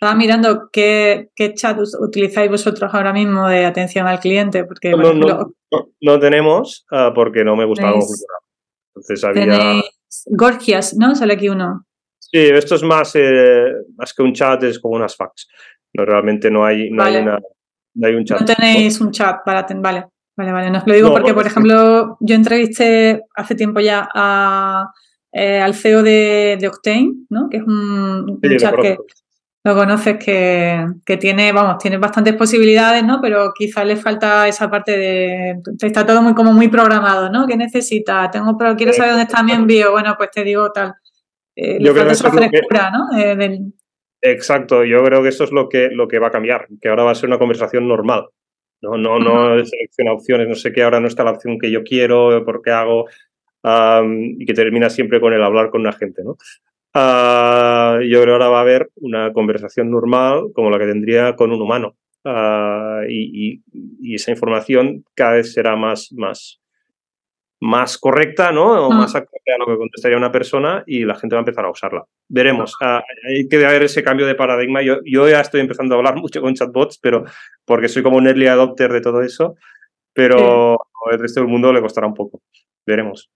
Estaba 0.00 0.16
mirando 0.16 0.70
qué, 0.72 1.28
chat 1.56 1.76
utilizáis 2.00 2.50
vosotros 2.50 2.88
ahora 2.94 3.12
mismo 3.12 3.46
de 3.46 3.66
atención 3.66 4.06
al 4.06 4.18
cliente, 4.18 4.64
porque 4.64 4.92
no, 4.92 6.18
tenemos 6.18 6.86
ah, 6.90 7.12
porque 7.14 7.44
no 7.44 7.54
me 7.54 7.66
gusta 7.66 7.90
cómo 7.90 8.00
funciona. 8.00 8.34
Entonces 8.88 9.24
había... 9.24 9.82
Gorgias, 10.28 10.96
¿no? 10.96 11.14
Sale 11.14 11.34
aquí 11.34 11.50
uno. 11.50 11.84
Sí, 12.18 12.38
esto 12.38 12.76
es 12.76 12.82
más, 12.82 13.12
eh, 13.14 13.74
más 13.98 14.14
que 14.14 14.22
un 14.22 14.32
chat, 14.32 14.62
es 14.62 14.78
como 14.78 14.96
unas 14.96 15.14
fax. 15.14 15.46
No, 15.92 16.06
realmente 16.06 16.50
no 16.50 16.64
hay, 16.64 16.90
no 16.90 17.02
hay, 17.02 17.16
una, 17.16 17.38
no 17.96 18.08
hay 18.08 18.14
un 18.14 18.24
chat. 18.24 18.40
No 18.40 18.46
tenéis 18.46 18.98
un 19.02 19.10
chat 19.10 19.44
para... 19.44 19.66
vale, 19.68 20.06
vale, 20.34 20.52
vale. 20.52 20.70
No 20.70 20.78
os 20.78 20.86
lo 20.86 20.94
digo 20.94 21.12
porque, 21.12 21.34
por 21.34 21.46
ejemplo, 21.46 22.16
yo 22.20 22.34
entrevisté 22.34 23.20
hace 23.34 23.54
tiempo 23.54 23.80
ya 23.80 24.08
a, 24.14 24.90
eh, 25.30 25.60
al 25.60 25.74
CEO 25.74 26.02
de, 26.02 26.58
Octane, 26.66 27.26
¿no? 27.28 27.50
Que 27.50 27.58
es 27.58 27.64
un, 27.64 28.40
chat 28.58 28.74
que 28.80 28.96
lo 29.62 29.74
conoces 29.74 30.16
que, 30.16 30.86
que, 31.04 31.16
tiene, 31.18 31.52
vamos, 31.52 31.78
tiene 31.78 31.98
bastantes 31.98 32.34
posibilidades, 32.34 33.04
¿no? 33.04 33.20
Pero 33.20 33.52
quizás 33.54 33.84
le 33.84 33.96
falta 33.96 34.48
esa 34.48 34.70
parte 34.70 34.96
de, 34.96 35.56
está 35.82 36.06
todo 36.06 36.22
muy 36.22 36.34
como 36.34 36.52
muy 36.52 36.68
programado, 36.68 37.30
¿no? 37.30 37.46
¿Qué 37.46 37.56
necesita? 37.56 38.30
Tengo, 38.30 38.56
pero 38.56 38.74
quiero 38.74 38.92
saber 38.92 39.10
dónde 39.10 39.24
está 39.24 39.42
mi 39.42 39.52
envío. 39.52 39.90
Bueno, 39.90 40.14
pues 40.16 40.30
te 40.30 40.44
digo 40.44 40.72
tal. 40.72 40.94
Eh, 41.54 41.78
yo 41.78 41.92
creo 41.92 42.10
esa 42.10 42.30
frescura, 42.30 42.90
¿no? 42.90 43.18
Eh, 43.18 43.60
exacto, 44.22 44.84
yo 44.84 45.04
creo 45.04 45.22
que 45.22 45.28
eso 45.28 45.44
es 45.44 45.52
lo 45.52 45.68
que, 45.68 45.90
lo 45.90 46.08
que 46.08 46.18
va 46.18 46.28
a 46.28 46.32
cambiar, 46.32 46.66
que 46.80 46.88
ahora 46.88 47.04
va 47.04 47.10
a 47.10 47.14
ser 47.14 47.28
una 47.28 47.38
conversación 47.38 47.86
normal. 47.86 48.28
No, 48.82 48.96
no, 48.96 49.18
no 49.18 49.62
selecciona 49.62 50.12
opciones, 50.12 50.48
no 50.48 50.54
sé 50.54 50.72
qué, 50.72 50.82
ahora 50.82 51.00
no 51.00 51.06
está 51.06 51.22
la 51.22 51.32
opción 51.32 51.58
que 51.58 51.70
yo 51.70 51.82
quiero, 51.84 52.42
por 52.46 52.62
qué 52.62 52.70
hago, 52.70 53.04
y 53.62 54.46
que 54.46 54.54
termina 54.54 54.88
siempre 54.88 55.20
con 55.20 55.34
el 55.34 55.42
hablar 55.42 55.68
con 55.68 55.82
una 55.82 55.92
gente, 55.92 56.24
¿no? 56.24 56.38
Ah, 56.92 57.98
yo 58.02 58.20
creo 58.22 58.24
que 58.24 58.32
ahora 58.32 58.48
va 58.48 58.58
a 58.58 58.62
haber 58.62 58.90
una 58.96 59.32
conversación 59.32 59.90
normal 59.90 60.46
como 60.54 60.70
la 60.70 60.78
que 60.78 60.86
tendría 60.86 61.36
con 61.36 61.52
un 61.52 61.62
humano. 61.62 61.96
Ah, 62.24 63.02
y, 63.08 63.62
esa 64.14 64.32
información 64.32 65.04
cada 65.14 65.34
vez 65.34 65.52
será 65.52 65.76
más, 65.76 66.12
más, 66.12 66.60
más 67.60 67.96
correcta, 67.96 68.50
¿no? 68.50 68.86
O 68.86 68.90
mm. 68.90 68.96
más 68.96 69.14
acorde 69.14 69.54
a 69.54 69.58
lo 69.58 69.66
que 69.66 69.76
contestaría 69.76 70.16
una 70.16 70.32
persona 70.32 70.82
y 70.86 71.04
la 71.04 71.14
gente 71.14 71.36
va 71.36 71.40
a 71.40 71.44
empezar 71.44 71.64
a 71.64 71.70
usarla. 71.70 72.04
Veremos. 72.28 72.74
Ah, 72.80 73.02
hay 73.28 73.48
que 73.48 73.64
haber 73.64 73.84
ese 73.84 74.02
cambio 74.02 74.26
de 74.26 74.34
paradigma. 74.34 74.82
Yo, 74.82 74.96
yo 75.04 75.28
ya 75.28 75.40
estoy 75.40 75.60
empezando 75.60 75.94
a 75.94 75.98
hablar 75.98 76.16
mucho 76.16 76.40
con 76.40 76.54
chatbots, 76.54 76.98
pero 76.98 77.24
porque 77.64 77.88
soy 77.88 78.02
como 78.02 78.16
un 78.16 78.26
early 78.26 78.48
adopter 78.48 78.92
de 78.92 79.00
todo 79.00 79.22
eso, 79.22 79.54
pero 80.12 80.76
al 81.10 81.18
resto 81.18 81.40
del 81.40 81.48
mundo 81.48 81.72
le 81.72 81.80
costará 81.80 82.06
un 82.06 82.14
poco. 82.14 82.42
Veremos. 82.84 83.30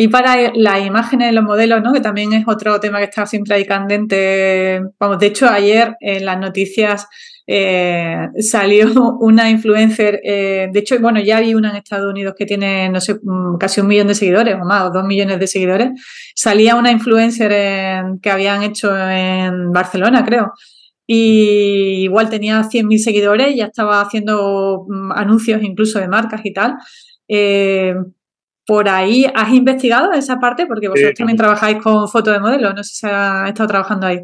Y 0.00 0.06
para 0.06 0.52
las 0.54 0.86
imágenes, 0.86 1.34
los 1.34 1.42
modelos, 1.42 1.82
¿no? 1.82 1.92
que 1.92 2.00
también 2.00 2.32
es 2.32 2.46
otro 2.46 2.78
tema 2.78 2.98
que 2.98 3.06
está 3.06 3.26
siempre 3.26 3.56
ahí 3.56 3.64
candente. 3.66 4.80
Vamos, 5.00 5.18
de 5.18 5.26
hecho, 5.26 5.48
ayer 5.48 5.96
en 5.98 6.24
las 6.24 6.38
noticias 6.38 7.08
eh, 7.48 8.28
salió 8.38 8.92
una 9.20 9.50
influencer, 9.50 10.20
eh, 10.22 10.68
de 10.72 10.78
hecho, 10.78 11.00
bueno, 11.00 11.18
ya 11.18 11.38
hay 11.38 11.52
una 11.52 11.70
en 11.70 11.76
Estados 11.76 12.08
Unidos 12.08 12.34
que 12.38 12.46
tiene, 12.46 12.88
no 12.90 13.00
sé, 13.00 13.16
mm, 13.20 13.56
casi 13.58 13.80
un 13.80 13.88
millón 13.88 14.06
de 14.06 14.14
seguidores 14.14 14.54
o 14.54 14.64
más, 14.64 14.84
o 14.84 14.90
dos 14.92 15.04
millones 15.04 15.40
de 15.40 15.48
seguidores. 15.48 15.90
Salía 16.32 16.76
una 16.76 16.92
influencer 16.92 17.50
que 18.22 18.30
habían 18.30 18.62
hecho 18.62 18.96
en 18.96 19.72
Barcelona, 19.72 20.24
creo. 20.24 20.52
Y 21.08 22.04
igual 22.04 22.30
tenía 22.30 22.62
100.000 22.62 22.98
seguidores, 22.98 23.56
ya 23.56 23.64
estaba 23.64 24.00
haciendo 24.00 24.84
mm, 24.88 25.10
anuncios 25.12 25.60
incluso 25.64 25.98
de 25.98 26.06
marcas 26.06 26.42
y 26.44 26.52
tal. 26.52 26.74
Eh, 27.26 27.94
por 28.68 28.86
ahí, 28.86 29.24
¿has 29.34 29.50
investigado 29.54 30.12
esa 30.12 30.38
parte? 30.38 30.66
Porque 30.66 30.88
vosotros 30.88 31.14
también 31.14 31.38
trabajáis 31.38 31.78
con 31.82 32.06
fotos 32.06 32.34
de 32.34 32.40
modelo, 32.40 32.74
no 32.74 32.84
sé 32.84 32.96
si 32.96 33.06
ha 33.06 33.46
estado 33.48 33.66
trabajando 33.66 34.06
ahí. 34.06 34.18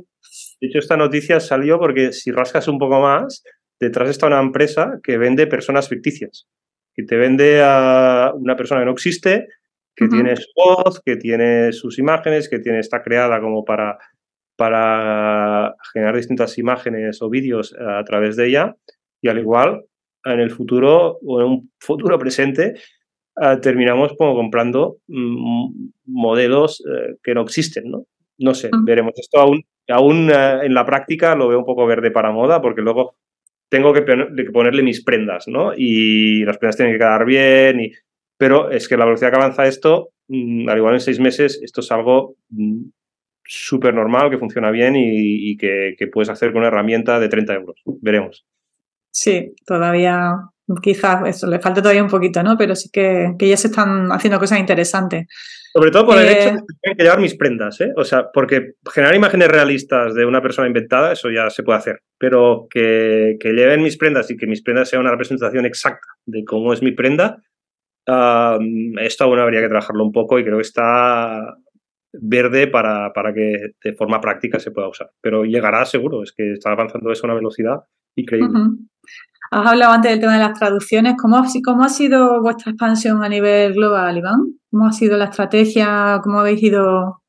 De 0.61 0.67
hecho, 0.67 0.81
esta 0.81 0.99
noticia 0.99 1.41
salió 1.41 1.79
porque 1.79 2.13
si 2.13 2.31
rascas 2.31 2.69
un 2.69 2.79
poco 2.79 3.01
más, 3.01 3.43
detrás 3.81 4.11
está 4.11 4.27
una 4.27 4.41
empresa 4.41 4.99
que 5.03 5.17
vende 5.17 5.47
personas 5.47 5.89
ficticias, 5.89 6.47
que 6.95 7.05
te 7.05 7.17
vende 7.17 7.63
a 7.65 8.33
una 8.35 8.55
persona 8.55 8.83
que 8.83 8.85
no 8.85 8.93
existe, 8.93 9.49
que 9.97 10.09
tiene 10.09 10.37
su 10.37 10.51
voz, 10.55 11.01
que 11.03 11.17
tiene 11.17 11.73
sus 11.73 11.99
imágenes, 11.99 12.51
que 12.51 12.59
tiene, 12.59 12.81
está 12.81 13.03
creada 13.03 13.41
como 13.41 13.65
para, 13.65 13.97
para 14.57 15.75
generar 15.95 16.17
distintas 16.17 16.59
imágenes 16.59 17.23
o 17.23 17.31
vídeos 17.31 17.75
a 17.81 18.05
través 18.05 18.37
de 18.37 18.49
ella. 18.49 18.77
Y 19.23 19.29
al 19.29 19.39
igual, 19.39 19.87
en 20.23 20.41
el 20.41 20.51
futuro 20.51 21.19
o 21.25 21.41
en 21.41 21.47
un 21.47 21.73
futuro 21.79 22.19
presente, 22.19 22.75
Ah, 23.37 23.61
terminamos 23.61 24.15
como 24.17 24.35
comprando 24.35 24.99
mm, 25.09 25.89
modelos 26.07 26.83
eh, 26.87 27.17
que 27.23 27.35
no 27.35 27.43
existen, 27.43 27.91
¿no? 27.91 28.07
No 28.39 28.55
sé, 28.55 28.71
veremos. 28.85 29.13
Esto 29.17 29.41
aún, 29.41 29.65
aún 29.89 30.31
eh, 30.31 30.61
en 30.63 30.75
la 30.75 30.87
práctica 30.87 31.35
lo 31.35 31.49
veo 31.49 31.59
un 31.59 31.65
poco 31.65 31.87
verde 31.87 32.11
para 32.11 32.31
moda 32.31 32.61
porque 32.61 32.83
luego 32.83 33.17
tengo 33.69 33.93
que, 33.93 34.03
ponerle 34.53 34.83
mis 34.85 35.03
prendas, 35.03 35.49
¿no? 35.49 35.73
Y 35.77 36.45
las 36.45 36.59
prendas 36.59 36.77
tienen 36.77 36.95
que 36.95 36.99
quedar 36.99 37.25
bien, 37.25 37.81
y, 37.81 37.93
pero 38.39 38.71
es 38.71 38.89
que 38.89 38.97
la 38.97 39.05
velocidad 39.05 39.31
que 39.31 39.37
avanza 39.37 39.67
esto, 39.67 40.11
mm, 40.29 40.69
al 40.69 40.79
igual 40.79 40.95
en 40.95 41.01
seis 41.01 41.19
meses, 41.19 41.61
esto 41.61 41.81
es 41.81 41.91
algo 41.91 42.37
mm, 42.51 42.85
súper 43.43 43.95
normal, 43.95 44.31
que 44.31 44.39
funciona 44.39 44.71
bien 44.71 44.95
y, 44.97 45.57
que, 45.57 45.97
que, 45.99 46.07
puedes 46.07 46.29
hacer 46.29 46.53
con 46.53 46.61
una 46.61 46.69
herramienta 46.69 47.19
de 47.19 47.29
30 47.29 47.55
euros. 47.55 47.83
Veremos. 47.85 48.47
Sí, 49.11 49.55
todavía 49.67 50.54
quizás 50.83 51.27
eso 51.27 51.47
le 51.47 51.61
falta 51.61 51.83
todavía 51.83 52.03
un 52.03 52.09
poquito, 52.09 52.43
¿no? 52.43 52.57
Pero 52.57 52.75
sí 52.75 52.89
que, 52.93 53.35
ya 53.39 53.57
se 53.57 53.69
están 53.69 54.11
haciendo 54.11 54.39
cosas 54.39 54.59
interesantes. 54.59 55.27
Sobre 55.73 55.91
todo 55.91 56.07
por 56.07 56.19
el 56.19 56.29
hecho 56.29 56.51
de 56.51 56.57
que 56.57 56.75
tengo 56.81 56.97
que 56.97 57.03
llevar 57.03 57.21
mis 57.21 57.37
prendas, 57.37 57.81
¿eh? 57.81 57.93
O 57.97 58.05
sea, 58.05 58.31
porque 58.33 58.75
generar 58.93 59.15
imágenes 59.15 59.49
realistas 59.49 60.15
de 60.15 60.25
una 60.25 60.41
persona 60.41 60.69
inventada, 60.69 61.13
eso 61.13 61.31
ya 61.31 61.51
se 61.51 61.63
puede 61.63 61.79
hacer. 61.79 62.01
Pero 62.19 62.67
que, 62.71 63.37
lleven 63.43 63.83
mis 63.83 63.97
prendas 63.97 64.31
y 64.31 64.37
que 64.37 64.47
mis 64.47 64.63
prendas 64.63 64.89
sean 64.89 65.03
una 65.03 65.11
representación 65.11 65.67
exacta 65.67 66.07
de 66.27 66.45
cómo 66.45 66.73
es 66.73 66.83
mi 66.83 66.93
prenda, 66.93 67.43
esto 68.07 69.25
aún 69.25 69.39
habría 69.39 69.61
que 69.61 69.69
trabajarlo 69.69 70.05
un 70.05 70.13
poco 70.13 70.39
y 70.39 70.45
creo 70.45 70.57
que 70.57 70.63
está 70.63 71.57
verde 72.13 72.69
para, 72.69 73.13
para 73.13 73.35
que 73.35 73.73
de 73.83 73.93
forma 73.95 74.21
práctica 74.21 74.61
se 74.61 74.71
pueda 74.71 74.89
usar. 74.89 75.11
Pero 75.21 75.45
llegará 75.45 75.85
seguro, 75.85 76.23
es 76.23 76.33
que 76.33 76.53
está 76.53 76.71
avanzando 76.71 77.11
eso 77.11 77.25
a 77.25 77.31
una 77.31 77.35
velocidad 77.35 77.81
increíble. 78.15 78.61
Has 79.55 79.65
hablado 79.69 79.93
antes 79.93 80.11
del 80.11 80.19
tema 80.19 80.33
de 80.33 80.41
las 80.41 80.59
traducciones. 80.59 81.15
¿Cómo, 81.17 81.41
¿Cómo 81.65 81.85
ha 81.85 81.89
sido 81.89 82.43
vuestra 82.43 82.73
expansión 82.73 83.23
a 83.23 83.29
nivel 83.29 83.73
global, 83.73 84.19
Iván? 84.19 84.59
¿Cómo 84.69 84.89
ha 84.89 84.91
sido 84.91 85.17
la 85.17 85.27
estrategia? 85.27 86.21
¿Cómo 86.25 86.41
habéis 86.41 86.61
ido? 86.61 87.23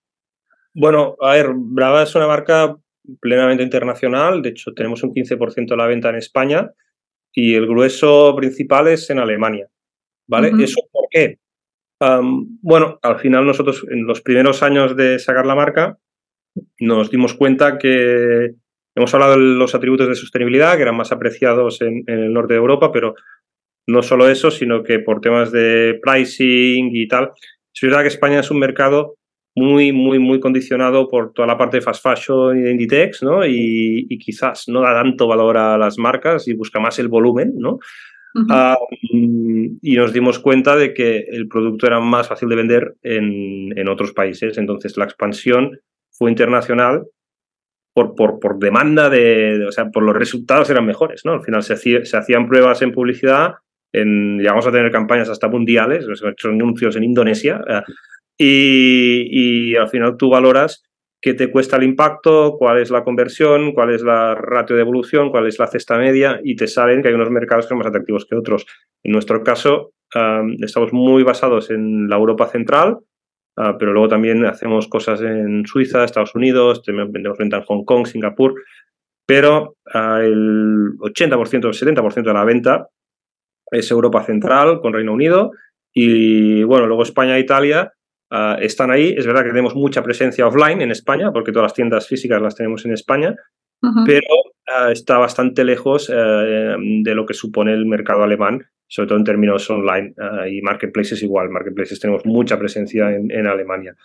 Bueno, 0.73 1.15
a 1.21 1.33
ver, 1.33 1.51
Brava 1.55 2.01
es 2.01 2.15
una 2.15 2.25
marca 2.25 2.75
plenamente 3.21 3.61
internacional. 3.61 4.41
De 4.41 4.49
hecho, 4.49 4.73
tenemos 4.73 5.03
un 5.03 5.13
15% 5.13 5.67
de 5.67 5.77
la 5.77 5.85
venta 5.85 6.09
en 6.09 6.15
España 6.15 6.71
y 7.31 7.53
el 7.53 7.67
grueso 7.67 8.35
principal 8.35 8.88
es 8.88 9.07
en 9.11 9.19
Alemania. 9.19 9.67
¿Vale? 10.25 10.51
¿Eso 10.63 10.81
por 10.91 11.05
qué? 11.11 11.38
bueno, 11.99 12.97
al 13.03 13.19
final 13.19 13.45
nosotros 13.45 13.85
en 13.88 14.07
los 14.07 14.21
primeros 14.21 14.63
años 14.63 14.95
de 14.95 15.19
sacar 15.19 15.45
la 15.45 15.53
marca 15.53 15.99
nos 16.79 17.11
dimos 17.11 17.35
cuenta 17.35 17.77
que 17.77 18.55
Hemos 18.95 19.13
hablado 19.13 19.34
de 19.34 19.39
los 19.39 19.75
atributos 19.75 20.08
de 20.08 20.15
sostenibilidad 20.15 20.77
que 20.77 20.84
eran 20.84 20.95
más 20.95 21.12
apreciados 21.12 21.81
en, 21.81 22.03
el 22.08 22.31
norte 22.31 22.53
de 22.53 22.60
Europa, 22.60 22.91
pero 22.93 23.15
no 23.88 24.01
solo 24.01 24.29
eso, 24.29 24.49
sino 24.49 24.84
que 24.84 24.99
por 24.99 25.19
temas 25.19 25.51
de 25.51 25.99
pricing 26.01 26.95
y 26.95 27.08
tal, 27.08 27.31
es 27.73 27.81
verdad 27.81 28.01
que 28.01 28.08
España 28.08 28.39
es 28.39 28.49
un 28.49 28.60
mercado 28.60 29.15
muy, 29.53 29.91
muy, 29.91 30.17
muy 30.17 30.39
condicionado 30.39 31.10
por 31.10 31.34
toda 31.34 31.47
la 31.47 31.58
parte 31.58 31.77
de 31.77 31.81
fast 31.81 32.03
fashion 32.03 32.58
y 32.58 32.62
de 32.62 32.71
Inditex, 32.71 33.23
¿no? 33.23 33.45
Y, 33.45 34.08
quizás 34.17 34.67
no 34.67 34.81
da 34.81 34.93
tanto 34.93 35.27
valor 35.27 35.58
a 35.58 35.77
las 35.77 35.97
marcas 35.97 36.47
y 36.47 36.53
busca 36.53 36.79
más 36.79 36.97
el 36.99 37.10
volumen, 37.10 37.53
¿no? 37.58 37.79
Ah, 38.49 38.77
y 39.12 39.95
nos 39.95 40.12
dimos 40.12 40.39
cuenta 40.39 40.75
de 40.75 40.93
que 40.93 41.19
el 41.29 41.47
producto 41.47 41.88
era 41.88 42.01
más 42.01 42.27
fácil 42.27 42.49
de 42.49 42.55
vender 42.55 42.95
en, 43.01 43.77
en 43.77 43.88
otros 43.88 44.12
países. 44.12 44.58
Entonces 44.58 44.97
la 44.97 45.05
expansión 45.05 45.79
fue 46.12 46.31
internacional 46.31 47.05
por, 47.95 48.13
por, 48.13 48.41
por 48.41 48.60
demanda 48.60 49.10
de, 49.10 49.65
o 49.65 49.71
sea, 49.71 49.89
por 49.89 50.03
los 50.03 50.13
resultados 50.13 50.69
eran 50.69 50.86
mejores, 50.86 51.23
¿no? 51.23 51.31
Al 51.31 51.41
final 51.41 51.63
se, 51.63 51.77
se 51.77 52.17
hacían 52.17 52.45
pruebas 52.45 52.81
en 52.81 52.91
publicidad, 52.91 53.53
en, 53.93 54.38
llegamos 54.38 54.67
a 54.67 54.71
tener 54.73 54.91
campañas 54.91 55.29
hasta 55.29 55.47
mundiales, 55.47 56.03
hemos 56.03 56.21
hecho 56.21 56.49
anuncios 56.49 56.97
en 56.97 57.05
Indonesia, 57.05 57.62
eh, 57.69 57.81
y, 58.38 59.69
y, 59.71 59.75
al 59.77 59.88
final 59.88 60.17
tú 60.17 60.29
valoras 60.29 60.84
qué 61.21 61.36
te 61.36 61.49
cuesta 61.49 61.77
el 61.77 61.84
impacto, 61.84 62.58
cuál 62.60 62.79
es 62.79 62.91
la 62.91 63.05
conversión, 63.05 63.71
cuál 63.71 63.91
es 63.91 64.01
la 64.01 64.36
ratio 64.36 64.75
de 64.75 64.81
evolución, 64.81 65.29
cuál 65.29 65.47
es 65.47 65.58
la 65.58 65.67
cesta 65.67 65.97
media, 65.97 66.41
y 66.43 66.58
te 66.58 66.67
saben 66.67 67.01
que 67.01 67.08
hay 67.08 67.13
unos 67.13 67.31
mercados 67.31 67.63
que 67.63 67.69
son 67.69 67.77
más 67.77 67.88
atractivos 67.88 68.25
que 68.25 68.36
otros. 68.36 68.65
En 69.05 69.13
nuestro 69.13 69.41
caso, 69.41 69.93
estamos 70.60 70.91
muy 70.91 71.23
basados 71.23 71.71
en 71.71 72.10
la 72.10 72.17
Europa 72.17 72.47
central, 72.47 72.99
Ah, 73.58 73.78
pero 73.80 73.94
luego 73.94 74.10
también 74.10 74.46
hacemos 74.46 74.88
cosas 74.88 75.22
en 75.22 75.65
Suiza, 75.65 76.04
Estados 76.04 76.36
Unidos, 76.36 76.82
vendemos 76.86 77.38
venta 77.38 77.58
en 77.58 77.63
Hong 77.63 77.86
Kong, 77.86 78.06
Singapur, 78.06 78.54
pero 79.26 79.78
ah, 79.94 80.20
el 80.22 80.98
80% 81.00 81.65
o 81.65 81.68
el 81.70 81.74
70% 81.74 82.24
de 82.24 82.34
la 82.34 82.44
venta 82.44 82.89
es 83.72 83.89
Europa 83.89 84.24
Central 84.24 84.82
con 84.82 84.94
Reino 84.94 85.13
Unido 85.13 85.52
y 85.94 86.63
bueno, 86.63 86.86
luego 86.86 87.04
España 87.04 87.38
e 87.38 87.39
Italia 87.39 87.94
ah, 88.30 88.58
están 88.60 88.91
ahí. 88.91 89.15
Es 89.18 89.26
verdad 89.26 89.44
que 89.44 89.50
tenemos 89.50 89.74
mucha 89.74 90.04
presencia 90.04 90.48
offline 90.48 90.82
en 90.82 90.91
España 90.91 91.32
porque 91.32 91.54
todas 91.54 91.65
las 91.65 91.74
tiendas 91.74 92.08
físicas 92.08 92.41
las 92.41 92.56
tenemos 92.56 92.86
en 92.86 92.91
España, 92.91 93.36
pero 94.06 94.28
está 94.91 95.20
bastante 95.20 95.63
lejos 95.63 96.12
eh, 96.12 96.76
de 96.78 97.15
lo 97.15 97.26
que 97.26 97.36
supone 97.36 97.72
el 97.72 97.86
mercado 97.86 98.24
alemán 98.24 98.65
sobre 98.88 99.08
todo 99.08 99.17
en 99.17 99.24
términos 99.24 99.69
online 99.69 100.13
uh, 100.17 100.45
y 100.48 100.62
marketplaces 100.62 101.21
igual. 101.24 101.50
Marketplaces 101.50 101.99
tenemos 101.99 102.26
mucha 102.26 102.57
presencia 102.57 103.12
en, 103.12 103.47
Alemania. 103.47 103.95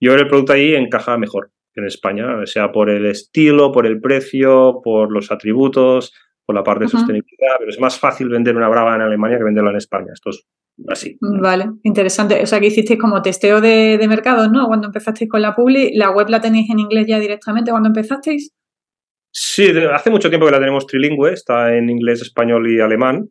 Yo 0.00 0.10
creo 0.10 0.16
que 0.16 0.22
el 0.22 0.28
producto 0.28 0.52
ahí 0.52 0.74
encaja 0.74 1.16
mejor 1.18 1.50
que 1.72 1.80
en 1.80 1.86
España, 1.86 2.46
sea 2.46 2.70
por 2.70 2.88
el 2.88 3.04
estilo, 3.06 3.72
por 3.72 3.86
el 3.86 4.00
precio, 4.00 4.80
por 4.84 5.10
los 5.10 5.32
atributos, 5.32 6.14
por 6.46 6.54
la 6.54 6.62
parte 6.62 6.84
de 6.84 6.90
sostenibilidad, 6.90 7.56
pero 7.58 7.70
es 7.70 7.80
más 7.80 7.98
fácil 7.98 8.28
vender 8.28 8.56
una 8.56 8.68
brava 8.68 8.94
en 8.94 9.00
Alemania 9.00 9.38
que 9.38 9.44
venderla 9.44 9.70
en 9.70 9.76
España. 9.78 10.12
Esto 10.12 10.30
es 10.30 10.46
así. 10.86 11.18
Vale, 11.20 11.70
interesante. 11.82 12.40
O 12.40 12.46
sea, 12.46 12.60
que 12.60 12.66
hicisteis 12.66 13.00
como 13.00 13.22
testeo 13.22 13.60
de, 13.60 13.98
de 13.98 14.08
mercados, 14.08 14.52
¿no? 14.52 14.68
Cuando 14.68 14.86
empezasteis 14.86 15.28
con 15.28 15.42
la 15.42 15.56
Publi, 15.56 15.96
¿la 15.96 16.10
web 16.10 16.28
la 16.28 16.40
tenéis 16.40 16.70
en 16.70 16.78
inglés 16.78 17.06
ya 17.08 17.18
directamente 17.18 17.72
cuando 17.72 17.88
empezasteis? 17.88 18.52
Sí, 19.32 19.72
hace 19.92 20.10
mucho 20.10 20.28
tiempo 20.28 20.46
que 20.46 20.52
la 20.52 20.60
tenemos 20.60 20.86
trilingüe, 20.86 21.32
está 21.32 21.74
en 21.74 21.90
inglés, 21.90 22.22
español 22.22 22.70
y 22.70 22.78
alemán 22.78 23.30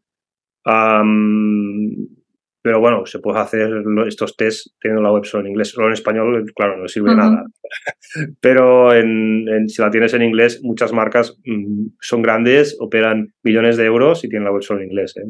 pero 2.64 2.80
bueno, 2.80 3.06
se 3.06 3.20
puede 3.20 3.40
hacer 3.40 3.84
estos 4.08 4.38
tests 4.38 4.74
teniendo 4.80 5.04
la 5.04 5.12
web 5.12 5.26
solo 5.26 5.44
en 5.44 5.52
inglés. 5.52 5.70
Solo 5.70 5.88
en 5.88 5.94
español, 5.94 6.46
claro, 6.56 6.78
no 6.78 6.88
sirve 6.88 7.14
nada. 7.14 7.46
Pero 8.40 8.94
en, 8.94 9.68
si 9.68 9.82
la 9.82 9.92
tienes 9.92 10.14
en 10.14 10.22
inglés, 10.22 10.62
muchas 10.64 10.94
marcas 10.94 11.38
mm, 11.46 11.88
son 12.00 12.22
grandes, 12.22 12.78
operan 12.80 13.34
millones 13.44 13.76
de 13.76 13.86
euros 13.86 14.24
y 14.24 14.30
tienen 14.30 14.46
la 14.46 14.54
web 14.54 14.62
solo 14.62 14.80
en 14.80 14.88
inglés. 14.88 15.14
¿eh? 15.18 15.24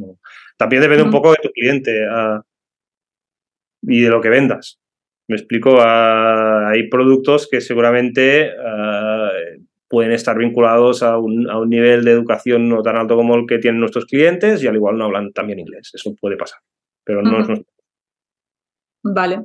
También 0.57 0.83
depende 0.83 1.03
un 1.03 1.09
poco 1.09 1.31
de 1.31 1.39
tu 1.41 1.49
cliente 1.49 2.05
ah, 2.07 2.43
y 3.81 4.01
de 4.01 4.09
lo 4.09 4.21
que 4.21 4.29
vendas. 4.29 4.79
Me 5.27 5.35
explico, 5.35 5.77
ah, 5.79 6.69
hay 6.69 6.87
productos 6.87 7.47
que 7.49 7.61
seguramente 7.61 8.51
ah, 8.63 9.12
pueden 9.93 10.11
estar 10.11 10.35
vinculados 10.35 11.03
a 11.03 11.19
un, 11.19 11.47
a 11.51 11.59
un, 11.59 11.69
nivel 11.69 12.03
de 12.03 12.13
educación 12.13 12.67
no 12.67 12.81
tan 12.81 12.95
alto 12.95 13.15
como 13.15 13.35
el 13.35 13.45
que 13.47 13.59
tienen 13.59 13.79
nuestros 13.79 14.05
clientes 14.05 14.63
y 14.63 14.67
al 14.67 14.73
igual 14.73 14.97
no 14.97 15.05
hablan 15.05 15.31
también 15.33 15.59
inglés. 15.59 15.91
Eso 15.93 16.15
puede 16.19 16.35
pasar, 16.35 16.61
pero 17.05 17.21
no 17.21 17.29
uh 17.29 17.33
-huh. 17.33 17.41
es 17.41 17.47
nuestro. 17.49 17.73
Vale, 19.03 19.43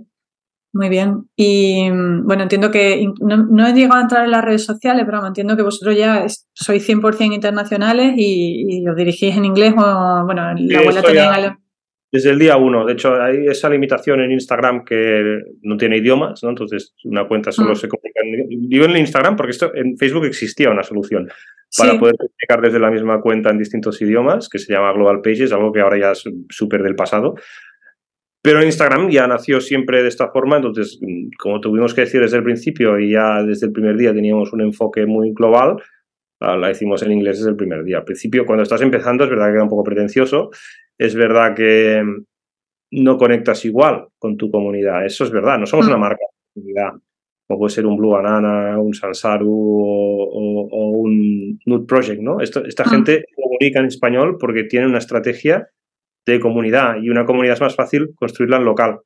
muy 0.72 0.88
bien. 0.88 1.28
Y 1.36 1.90
bueno, 1.90 2.44
entiendo 2.44 2.70
que 2.70 3.06
no, 3.20 3.36
no, 3.36 3.66
he 3.66 3.74
llegado 3.74 3.98
a 3.98 4.02
entrar 4.04 4.24
en 4.24 4.30
las 4.30 4.42
redes 4.42 4.64
sociales, 4.64 5.04
pero 5.04 5.26
entiendo 5.26 5.54
que 5.54 5.62
vosotros 5.62 5.94
ya 5.94 6.24
sois 6.54 6.88
100% 6.88 7.34
internacionales 7.34 8.14
y, 8.16 8.80
y, 8.80 8.88
os 8.88 8.96
dirigís 8.96 9.36
en 9.36 9.44
inglés 9.44 9.74
o, 9.76 10.24
bueno, 10.24 10.54
la 10.56 10.78
abuela 10.78 11.02
tenéis... 11.02 11.52
Desde 12.10 12.30
el 12.30 12.38
día 12.38 12.56
uno. 12.56 12.86
De 12.86 12.94
hecho, 12.94 13.20
hay 13.20 13.46
esa 13.48 13.68
limitación 13.68 14.20
en 14.20 14.32
Instagram 14.32 14.84
que 14.84 15.42
no 15.62 15.76
tiene 15.76 15.98
idiomas, 15.98 16.42
¿no? 16.42 16.48
Entonces, 16.48 16.94
una 17.04 17.28
cuenta 17.28 17.52
solo 17.52 17.72
mm. 17.72 17.76
se 17.76 17.88
comunica 17.88 18.20
en... 18.22 18.68
Digo 18.68 18.86
en 18.86 18.96
Instagram 18.96 19.36
porque 19.36 19.50
esto 19.52 19.74
en 19.74 19.96
Facebook 19.98 20.24
existía 20.24 20.70
una 20.70 20.82
solución 20.82 21.28
para 21.76 21.92
sí. 21.92 21.98
poder 21.98 22.16
comunicar 22.16 22.62
desde 22.62 22.78
la 22.78 22.90
misma 22.90 23.20
cuenta 23.20 23.50
en 23.50 23.58
distintos 23.58 24.00
idiomas, 24.00 24.48
que 24.48 24.58
se 24.58 24.72
llama 24.72 24.92
Global 24.92 25.20
Pages, 25.20 25.52
algo 25.52 25.70
que 25.70 25.80
ahora 25.80 25.98
ya 25.98 26.12
es 26.12 26.24
súper 26.48 26.82
del 26.82 26.96
pasado. 26.96 27.34
Pero 28.40 28.62
Instagram 28.62 29.10
ya 29.10 29.26
nació 29.26 29.60
siempre 29.60 30.02
de 30.02 30.08
esta 30.08 30.30
forma, 30.30 30.56
entonces, 30.56 30.98
como 31.38 31.60
tuvimos 31.60 31.92
que 31.92 32.02
decir 32.02 32.20
desde 32.20 32.38
el 32.38 32.44
principio 32.44 32.98
y 32.98 33.10
ya 33.10 33.42
desde 33.42 33.66
el 33.66 33.72
primer 33.72 33.96
día 33.96 34.14
teníamos 34.14 34.52
un 34.52 34.62
enfoque 34.62 35.04
muy 35.06 35.32
global, 35.32 35.76
la 36.40 36.70
hicimos 36.70 37.02
en 37.02 37.12
inglés 37.12 37.38
desde 37.38 37.50
el 37.50 37.56
primer 37.56 37.82
día. 37.84 37.98
Al 37.98 38.04
principio, 38.04 38.46
cuando 38.46 38.62
estás 38.62 38.80
empezando, 38.80 39.24
es 39.24 39.30
verdad 39.30 39.46
que 39.46 39.54
era 39.54 39.64
un 39.64 39.68
poco 39.68 39.82
pretencioso, 39.82 40.50
es 40.98 41.14
verdad 41.14 41.54
que 41.54 42.02
no 42.90 43.16
conectas 43.16 43.64
igual 43.64 44.08
con 44.18 44.36
tu 44.36 44.50
comunidad, 44.50 45.04
eso 45.04 45.24
es 45.24 45.30
verdad, 45.30 45.58
no 45.58 45.66
somos 45.66 45.86
mm. 45.86 45.88
una 45.88 45.98
marca 45.98 46.24
de 46.24 46.60
comunidad, 46.60 46.92
como 47.46 47.60
puede 47.60 47.74
ser 47.74 47.86
un 47.86 47.96
Blue 47.96 48.10
Banana, 48.10 48.78
un 48.78 48.94
Sansaru 48.94 49.50
o, 49.50 50.24
o, 50.24 50.68
o 50.70 50.90
un 50.90 51.58
Nude 51.66 51.86
Project, 51.86 52.20
¿no? 52.20 52.40
Esto, 52.40 52.64
esta 52.64 52.84
mm. 52.84 52.88
gente 52.88 53.24
comunica 53.34 53.80
en 53.80 53.86
español 53.86 54.36
porque 54.38 54.64
tiene 54.64 54.86
una 54.86 54.98
estrategia 54.98 55.68
de 56.26 56.40
comunidad 56.40 56.96
y 57.00 57.08
una 57.08 57.24
comunidad 57.24 57.54
es 57.54 57.60
más 57.60 57.76
fácil 57.76 58.10
construirla 58.16 58.58
en 58.58 58.64
local. 58.64 59.00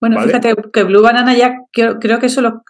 Bueno, 0.00 0.16
¿vale? 0.16 0.28
fíjate 0.28 0.54
que 0.72 0.84
Blue 0.84 1.02
Banana 1.02 1.36
ya 1.36 1.56
creo, 1.72 1.98
creo 1.98 2.20
que 2.20 2.26
eso 2.26 2.40
lo, 2.40 2.62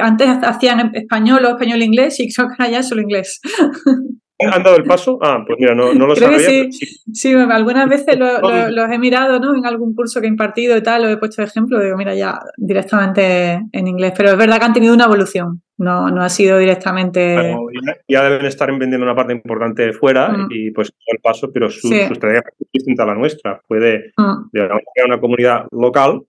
antes 0.00 0.28
hacían 0.42 0.94
español 0.94 1.44
o 1.44 1.50
español-inglés 1.50 2.18
y 2.20 2.32
creo 2.32 2.48
que 2.48 2.54
ahora 2.58 2.72
ya 2.72 2.78
es 2.80 2.88
solo 2.88 3.02
inglés. 3.02 3.40
¿Han 4.50 4.62
dado 4.62 4.76
el 4.76 4.84
paso? 4.84 5.18
Ah, 5.22 5.44
pues 5.46 5.58
mira, 5.58 5.74
no, 5.74 5.94
no 5.94 6.06
lo 6.06 6.14
Creo 6.14 6.32
sabía. 6.32 6.46
Que 6.46 6.72
sí. 6.72 6.86
sí. 6.86 7.02
sí, 7.12 7.34
algunas 7.34 7.88
veces 7.88 8.18
lo, 8.18 8.40
lo, 8.40 8.70
los 8.70 8.90
he 8.90 8.98
mirado, 8.98 9.38
¿no? 9.38 9.54
En 9.54 9.66
algún 9.66 9.94
curso 9.94 10.20
que 10.20 10.26
he 10.26 10.30
impartido 10.30 10.76
y 10.76 10.82
tal, 10.82 11.02
lo 11.02 11.08
he 11.08 11.16
puesto 11.16 11.42
de 11.42 11.48
ejemplo, 11.48 11.80
digo, 11.80 11.96
mira, 11.96 12.14
ya 12.14 12.38
directamente 12.56 13.60
en 13.70 13.86
inglés. 13.86 14.12
Pero 14.16 14.30
es 14.30 14.36
verdad 14.36 14.58
que 14.58 14.64
han 14.64 14.72
tenido 14.72 14.94
una 14.94 15.04
evolución, 15.04 15.62
no, 15.78 16.10
no 16.10 16.22
ha 16.22 16.28
sido 16.28 16.58
directamente. 16.58 17.34
Bueno, 17.34 17.66
ya, 18.08 18.22
deben 18.22 18.46
estar 18.46 18.70
vendiendo 18.70 19.04
una 19.04 19.14
parte 19.14 19.32
importante 19.32 19.92
fuera 19.92 20.28
mm. 20.28 20.48
y 20.50 20.70
pues 20.70 20.92
el 21.06 21.18
paso, 21.20 21.50
pero 21.52 21.70
su, 21.70 21.88
sí. 21.88 22.06
su 22.06 22.12
estrategia 22.12 22.42
es 22.58 22.68
distinta 22.72 23.02
a 23.02 23.06
la 23.06 23.14
nuestra. 23.14 23.60
Puede, 23.66 24.12
mm. 24.16 24.50
digamos, 24.52 24.82
una 25.06 25.20
comunidad 25.20 25.66
local 25.70 26.22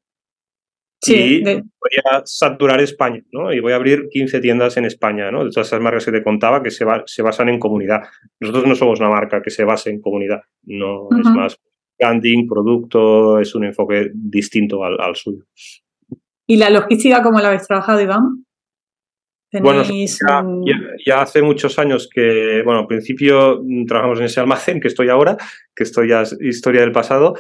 Sí, 1.04 1.16
y 1.16 1.44
de... 1.44 1.56
voy 1.56 1.92
a 2.12 2.22
saturar 2.26 2.80
España, 2.80 3.22
¿no? 3.32 3.54
Y 3.54 3.60
voy 3.60 3.74
a 3.74 3.76
abrir 3.76 4.08
15 4.10 4.40
tiendas 4.40 4.78
en 4.78 4.86
España, 4.86 5.32
¿no? 5.32 5.44
De 5.44 5.52
todas 5.52 5.68
esas 5.68 5.82
marcas 5.82 6.06
que 6.06 6.12
te 6.12 6.24
contaba 6.24 6.64
que 6.64 6.72
se, 6.72 6.86
va, 6.86 7.04
se 7.06 7.22
basan 7.22 7.50
en 7.50 7.60
comunidad. 7.60 8.04
Nosotros 8.40 8.66
no 8.68 8.76
somos 8.76 9.00
una 9.00 9.10
marca 9.10 9.42
que 9.42 9.50
se 9.50 9.66
base 9.66 9.90
en 9.90 10.02
comunidad, 10.02 10.42
no 10.64 11.04
uh 11.04 11.10
-huh. 11.10 11.20
es 11.20 11.28
más 11.28 11.60
branding, 12.00 12.48
producto, 12.48 13.40
es 13.40 13.54
un 13.54 13.66
enfoque 13.66 14.12
distinto 14.14 14.84
al, 14.84 15.00
al 15.00 15.16
suyo. 15.16 15.44
¿Y 16.48 16.58
la 16.58 16.70
logística 16.70 17.22
cómo 17.22 17.40
la 17.40 17.48
habéis 17.50 17.68
trabajado, 17.68 18.02
Iván? 18.02 18.46
Bueno, 19.62 19.84
ya, 19.84 20.44
ya, 20.66 20.82
ya, 21.06 21.22
hace 21.22 21.44
muchos 21.44 21.78
años 21.78 22.10
que, 22.12 22.64
bueno, 22.66 22.82
al 22.82 22.88
principio 22.88 23.62
trabajamos 23.88 24.20
en 24.20 24.26
ese 24.26 24.40
almacén 24.40 24.80
que 24.82 24.88
estoy 24.88 25.10
ahora, 25.10 25.38
que 25.76 25.84
esto 25.84 26.04
ya 26.04 26.24
es 26.24 26.36
historia 26.42 26.82
del 26.82 26.92
pasado, 26.92 27.36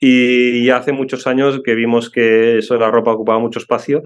y 0.00 0.70
hace 0.70 0.92
muchos 0.92 1.26
años 1.26 1.60
que 1.62 1.74
vimos 1.74 2.08
que 2.10 2.58
eso 2.58 2.74
de 2.74 2.80
la 2.80 2.90
ropa 2.90 3.12
ocupaba 3.12 3.38
mucho 3.38 3.58
espacio 3.58 4.02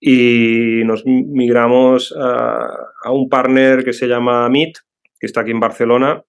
y 0.00 0.82
nos 0.84 1.04
migramos 1.04 2.14
a, 2.16 3.10
un 3.10 3.28
partner 3.28 3.84
que 3.84 3.92
se 3.92 4.06
llama 4.06 4.48
MIT, 4.48 4.78
que 5.18 5.26
está 5.26 5.40
aquí 5.40 5.50
en 5.50 5.60
Barcelona, 5.60 6.22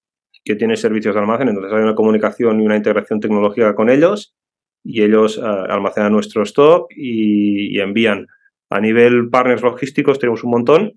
que 0.44 0.56
tiene 0.56 0.76
servicios 0.76 1.14
de 1.14 1.20
almacén, 1.20 1.48
entonces 1.48 1.72
hay 1.72 1.82
una 1.82 1.94
comunicación 1.94 2.60
y 2.60 2.66
una 2.66 2.76
integración 2.76 3.20
tecnológica 3.20 3.74
con 3.74 3.90
ellos 3.90 4.34
y 4.82 5.02
ellos 5.02 5.36
uh, 5.38 5.44
almacenan 5.44 6.12
nuestro 6.12 6.42
stock 6.42 6.90
y, 6.96 7.76
y, 7.76 7.80
envían. 7.80 8.26
A 8.70 8.80
nivel 8.80 9.28
partners 9.28 9.62
logísticos 9.62 10.18
tenemos 10.18 10.42
un 10.42 10.50
montón 10.50 10.92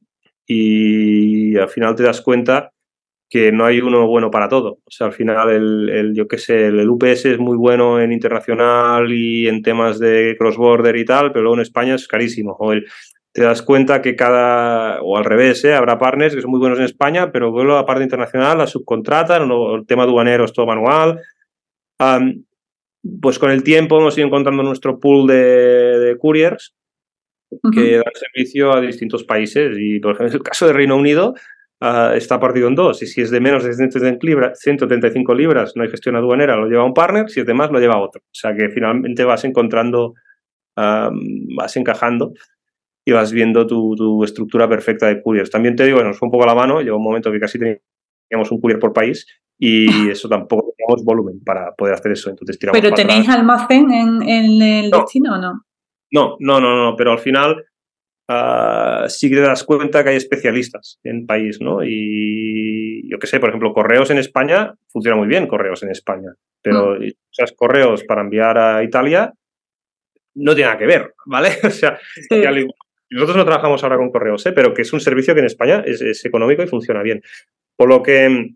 y 0.47 1.57
al 1.57 1.69
final 1.69 1.95
te 1.95 2.03
das 2.03 2.21
cuenta 2.21 2.71
que 3.34 3.51
no 3.51 3.65
hay 3.65 3.81
uno 3.81 4.05
bueno 4.05 4.29
para 4.29 4.47
todo. 4.47 4.77
O 4.86 4.91
sea, 4.91 5.07
al 5.07 5.13
final, 5.13 5.49
el, 5.49 5.89
el 5.89 6.13
yo 6.13 6.27
qué 6.27 6.38
sé, 6.38 6.67
el, 6.67 6.79
el, 6.79 6.88
UPS 6.88 7.25
es 7.25 7.39
muy 7.39 7.57
bueno 7.57 7.99
en 7.99 8.11
internacional 8.11 9.11
y 9.11 9.47
en 9.47 9.63
temas 9.63 9.97
de 9.97 10.36
cross-border 10.38 10.95
y 10.95 11.03
tal, 11.03 11.31
pero 11.31 11.41
luego 11.41 11.55
en 11.55 11.63
España 11.63 11.95
es 11.95 12.07
carísimo. 12.07 12.55
O 12.59 12.73
el, 12.73 12.86
te 13.31 13.41
das 13.41 13.63
cuenta 13.63 14.03
que 14.03 14.15
cada, 14.15 15.01
o 15.01 15.17
al 15.17 15.25
revés, 15.25 15.65
¿eh? 15.65 15.73
habrá 15.73 15.97
partners 15.97 16.36
que 16.36 16.43
son 16.43 16.51
muy 16.51 16.59
buenos 16.59 16.77
en 16.77 16.86
España, 16.86 17.31
pero 17.31 17.49
luego 17.49 17.73
la 17.73 17.88
parte 17.88 18.03
internacional 18.03 18.59
la 18.59 18.67
subcontratan, 18.67 19.49
o 19.49 19.77
el 19.77 19.88
tema 19.88 20.03
aduanero 20.03 20.45
es 20.45 20.53
todo 20.53 20.67
manual. 20.67 21.19
Um, 21.99 22.43
pues 23.19 23.39
con 23.39 23.49
el 23.49 23.63
tiempo 23.63 23.97
hemos 23.97 24.15
ido 24.15 24.27
encontrando 24.27 24.61
nuestro 24.61 24.99
pool 24.99 25.25
de, 25.25 25.97
de 25.97 26.17
couriers 26.19 26.75
que 27.49 27.57
uh 27.57 27.71
-huh. 27.71 28.03
dan 28.03 28.13
servicio 28.13 28.73
a 28.73 28.79
distintos 28.79 29.23
países. 29.23 29.75
Y, 29.79 29.99
por 29.99 30.11
ejemplo, 30.11 30.27
en 30.27 30.38
el 30.38 30.43
caso 30.43 30.67
de 30.67 30.73
Reino 30.73 30.95
Unido, 30.95 31.34
uh, 31.84 32.13
está 32.15 32.39
partido 32.39 32.67
en 32.67 32.75
dos. 32.75 33.01
Y 33.03 33.07
si 33.07 33.21
es 33.21 33.29
de 33.29 33.41
menos 33.41 33.63
de 33.63 33.73
135 33.73 35.34
libras, 35.36 35.73
no 35.75 35.84
hay 35.84 35.89
gestión 35.89 36.15
aduanera, 36.15 36.55
lo 36.55 36.67
lleva 36.67 36.86
un 36.86 36.93
partner, 36.93 37.29
si 37.29 37.41
es 37.41 37.45
de 37.45 37.53
más, 37.53 37.69
lo 37.71 37.79
lleva 37.79 37.99
otro. 37.99 38.21
O 38.21 38.34
sea 38.34 38.55
que 38.55 38.69
finalmente 38.69 39.23
vas 39.25 39.43
encontrando, 39.43 40.13
um, 40.77 41.55
vas 41.55 41.75
encajando 41.75 42.34
y 43.05 43.11
vas 43.11 43.31
viendo 43.34 43.67
tu, 43.67 43.95
tu, 43.95 44.23
estructura 44.23 44.67
perfecta 44.69 45.07
de 45.07 45.21
couriers. 45.21 45.51
También 45.51 45.75
te 45.75 45.86
digo, 45.86 46.01
nos 46.01 46.17
fue 46.17 46.27
un 46.27 46.31
poco 46.31 46.45
la 46.45 46.55
mano, 46.55 46.81
llegó 46.81 46.97
un 46.97 47.03
momento 47.03 47.31
que 47.31 47.39
casi 47.39 47.59
teníamos 47.59 48.51
un 48.51 48.61
courier 48.61 48.79
por 48.79 48.93
país 48.93 49.27
y 49.59 49.86
eso 50.09 50.29
tampoco 50.29 50.73
teníamos 50.77 51.03
volumen 51.03 51.43
para 51.43 51.73
poder 51.75 51.95
hacer 51.95 52.13
eso. 52.13 52.29
Entonces 52.29 52.57
tiramos 52.57 52.79
¿Pero 52.79 52.93
tenéis 52.95 53.27
atrás. 53.27 53.39
almacén 53.39 53.91
en, 53.91 54.21
en 54.23 54.61
el 54.61 54.89
no. 54.89 54.99
destino 54.99 55.36
o 55.36 55.38
no? 55.38 55.65
No, 56.11 56.38
no, 56.39 56.61
no, 56.61 56.75
no, 56.75 56.95
pero 56.95 57.11
al 57.11 57.19
final 57.19 57.65
uh, 58.30 59.09
sí 59.09 59.30
que 59.30 59.36
te 59.36 59.41
das 59.41 59.63
cuenta 59.63 60.03
que 60.03 60.11
hay 60.11 60.15
especialistas 60.15 60.99
en 61.03 61.26
país, 61.26 61.59
¿no? 61.61 61.84
Y 61.84 63.09
yo 63.09 63.19
qué 63.19 63.28
sé, 63.28 63.39
por 63.39 63.49
ejemplo, 63.49 63.74
correos 63.74 64.09
en 64.11 64.17
España, 64.17 64.74
funciona 64.88 65.17
muy 65.17 65.28
bien 65.28 65.47
correos 65.47 65.84
en 65.84 65.91
España, 65.91 66.34
pero 66.61 66.99
mm. 66.99 67.03
esas 67.32 67.51
correos 67.53 68.03
para 68.03 68.21
enviar 68.21 68.57
a 68.57 68.84
Italia 68.84 69.34
no 70.36 70.55
tiene 70.55 70.67
nada 70.69 70.80
que 70.80 70.88
ver, 70.88 71.13
¿vale? 71.26 71.49
O 71.63 71.69
sea, 71.69 71.99
sí. 72.30 72.41
nosotros 73.09 73.38
no 73.38 73.45
trabajamos 73.45 73.84
ahora 73.84 73.97
con 73.97 74.11
correos, 74.11 74.45
¿eh? 74.45 74.51
pero 74.53 74.74
que 74.74 74.82
es 74.82 74.93
un 74.93 74.99
servicio 74.99 75.34
que 75.34 75.41
en 75.41 75.47
España 75.47 75.84
es, 75.86 76.01
es 76.01 76.26
económico 76.26 76.63
y 76.63 76.67
funciona 76.67 77.03
bien. 77.03 77.21
Por 77.76 77.89
lo 77.89 78.01
que, 78.01 78.55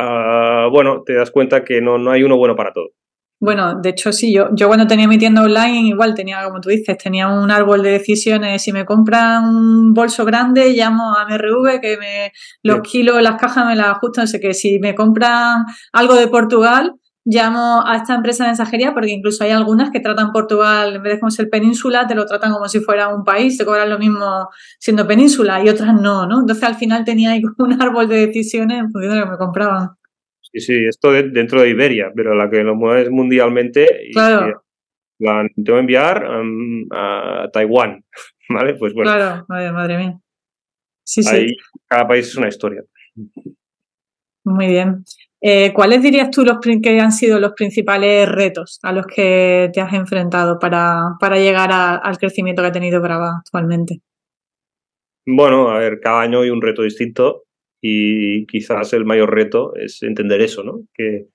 uh, 0.00 0.70
bueno, 0.70 1.02
te 1.04 1.14
das 1.14 1.30
cuenta 1.30 1.64
que 1.64 1.80
no, 1.80 1.98
no 1.98 2.10
hay 2.10 2.22
uno 2.22 2.36
bueno 2.36 2.56
para 2.56 2.72
todo. 2.72 2.90
Bueno, 3.42 3.74
de 3.74 3.88
hecho 3.88 4.12
sí, 4.12 4.32
yo, 4.32 4.50
yo 4.52 4.68
cuando 4.68 4.86
tenía 4.86 5.08
mi 5.08 5.18
tienda 5.18 5.42
online 5.42 5.88
igual 5.88 6.14
tenía, 6.14 6.44
como 6.44 6.60
tú 6.60 6.68
dices, 6.68 6.96
tenía 6.96 7.26
un 7.26 7.50
árbol 7.50 7.82
de 7.82 7.90
decisiones, 7.90 8.62
si 8.62 8.72
me 8.72 8.84
compran 8.84 9.44
un 9.44 9.92
bolso 9.92 10.24
grande, 10.24 10.72
llamo 10.72 11.16
a 11.16 11.24
MRV 11.26 11.80
que 11.80 11.96
me 11.96 12.32
los 12.62 12.76
sí. 12.76 12.82
kilos, 12.92 13.20
las 13.20 13.40
cajas 13.40 13.66
me 13.66 13.74
las 13.74 13.88
ajustan, 13.88 14.22
no 14.22 14.26
sé 14.28 14.38
qué, 14.38 14.54
si 14.54 14.78
me 14.78 14.94
compran 14.94 15.64
algo 15.92 16.14
de 16.14 16.28
Portugal, 16.28 16.94
llamo 17.24 17.82
a 17.84 17.96
esta 17.96 18.14
empresa 18.14 18.44
de 18.44 18.50
mensajería 18.50 18.94
porque 18.94 19.10
incluso 19.10 19.42
hay 19.42 19.50
algunas 19.50 19.90
que 19.90 19.98
tratan 19.98 20.30
Portugal, 20.30 20.94
en 20.94 21.02
vez 21.02 21.14
de 21.14 21.18
como 21.18 21.32
ser 21.32 21.50
península, 21.50 22.06
te 22.06 22.14
lo 22.14 22.26
tratan 22.26 22.52
como 22.52 22.68
si 22.68 22.78
fuera 22.78 23.08
un 23.08 23.24
país, 23.24 23.58
te 23.58 23.64
cobran 23.64 23.90
lo 23.90 23.98
mismo 23.98 24.50
siendo 24.78 25.04
península 25.04 25.60
y 25.64 25.68
otras 25.68 26.00
no, 26.00 26.28
¿no? 26.28 26.42
Entonces 26.42 26.62
al 26.62 26.76
final 26.76 27.04
tenía 27.04 27.32
ahí 27.32 27.42
como 27.42 27.54
un 27.74 27.82
árbol 27.82 28.06
de 28.06 28.24
decisiones 28.28 28.78
en 28.78 28.92
función 28.92 29.14
de 29.14 29.18
lo 29.18 29.24
que 29.24 29.30
me 29.32 29.38
compraban. 29.38 29.96
Sí, 30.52 30.60
sí, 30.60 30.84
esto 30.86 31.10
de, 31.12 31.30
dentro 31.30 31.62
de 31.62 31.70
Iberia, 31.70 32.12
pero 32.14 32.34
la 32.34 32.50
que 32.50 32.62
lo 32.62 32.74
mueves 32.74 33.10
mundialmente 33.10 33.88
y 34.08 34.12
claro. 34.12 34.62
la 35.18 35.46
tengo 35.56 35.76
que 35.76 35.80
enviar 35.80 36.28
um, 36.28 36.86
a 36.90 37.48
Taiwán, 37.50 38.04
¿vale? 38.50 38.74
Pues 38.74 38.92
bueno. 38.92 39.10
Claro, 39.10 39.46
madre, 39.48 39.72
madre 39.72 39.96
mía. 39.96 40.20
Sí, 41.04 41.22
Ahí 41.26 41.48
sí. 41.48 41.56
cada 41.86 42.06
país 42.06 42.26
es 42.28 42.36
una 42.36 42.48
historia. 42.48 42.82
Muy 44.44 44.66
bien. 44.66 45.04
Eh, 45.40 45.72
¿Cuáles 45.72 46.02
dirías 46.02 46.30
tú 46.30 46.44
los 46.44 46.58
que 46.60 47.00
han 47.00 47.12
sido 47.12 47.40
los 47.40 47.52
principales 47.52 48.28
retos 48.28 48.78
a 48.82 48.92
los 48.92 49.06
que 49.06 49.70
te 49.72 49.80
has 49.80 49.92
enfrentado 49.92 50.58
para, 50.58 51.16
para 51.18 51.36
llegar 51.36 51.70
a, 51.72 51.96
al 51.96 52.18
crecimiento 52.18 52.62
que 52.62 52.68
ha 52.68 52.72
tenido 52.72 53.00
Brava 53.00 53.38
actualmente? 53.38 54.02
Bueno, 55.26 55.70
a 55.70 55.78
ver, 55.78 55.98
cada 56.00 56.20
año 56.20 56.40
hay 56.40 56.50
un 56.50 56.60
reto 56.60 56.82
distinto 56.82 57.44
y 57.82 58.46
quizás 58.46 58.92
el 58.92 59.04
mayor 59.04 59.34
reto 59.34 59.74
es 59.74 60.02
entender 60.04 60.40
eso, 60.40 60.62
¿no? 60.62 60.86
Que, 60.94 61.26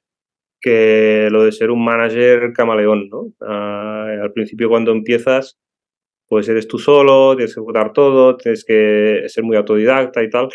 que 0.62 1.28
lo 1.30 1.44
de 1.44 1.52
ser 1.52 1.70
un 1.72 1.84
manager 1.84 2.54
camaleón, 2.54 3.10
¿no? 3.10 3.34
Ah, 3.42 4.08
al 4.22 4.32
principio 4.32 4.70
cuando 4.70 4.92
empiezas, 4.92 5.60
pues 6.28 6.48
eres 6.50 6.68
tú 6.68 6.80
solo, 6.80 7.36
tienes 7.36 7.54
que 7.54 7.60
ejecutar 7.60 7.94
todo, 7.94 8.38
tienes 8.38 8.64
que 8.66 9.24
ser 9.28 9.44
muy 9.44 9.58
autodidacta 9.58 10.24
y 10.24 10.30
tal, 10.30 10.50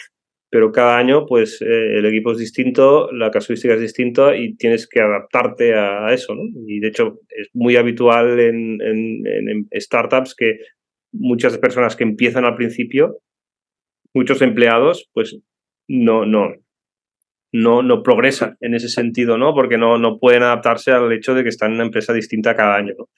pero 0.50 0.72
cada 0.72 0.98
año 0.98 1.26
pues 1.26 1.60
eh, 1.62 1.98
el 1.98 2.06
equipo 2.06 2.32
es 2.32 2.38
distinto, 2.38 3.12
la 3.12 3.30
casuística 3.30 3.74
es 3.74 3.80
distinta 3.80 4.36
y 4.36 4.54
tienes 4.56 4.88
que 4.88 5.00
adaptarte 5.00 5.74
a 5.74 6.12
eso, 6.12 6.34
¿no? 6.34 6.42
Y 6.66 6.80
de 6.80 6.88
hecho 6.88 7.20
es 7.28 7.48
muy 7.52 7.76
habitual 7.76 8.40
en, 8.40 8.80
en, 8.80 9.68
startups 9.74 10.34
que 10.34 10.58
muchas 11.12 11.58
personas 11.58 11.96
que 11.96 12.04
empiezan 12.04 12.46
al 12.46 12.56
principio, 12.56 13.18
muchos 14.14 14.42
empleados, 14.42 15.10
pues 15.12 15.38
no, 15.88 16.24
no, 16.26 16.52
no, 17.52 17.82
no 17.82 18.02
progresan 18.02 18.56
en 18.60 18.74
ese 18.74 18.88
sentido, 18.88 19.36
¿no? 19.38 19.54
Porque 19.54 19.78
no, 19.78 19.98
no 19.98 20.18
pueden 20.18 20.42
adaptarse 20.42 20.90
al 20.90 21.12
hecho 21.12 21.34
de 21.34 21.42
que 21.42 21.50
están 21.50 21.70
en 21.70 21.76
una 21.76 21.84
empresa 21.84 22.12
distinta 22.12 22.56
cada 22.56 22.76
año, 22.76 22.94
¿no? 22.98 23.08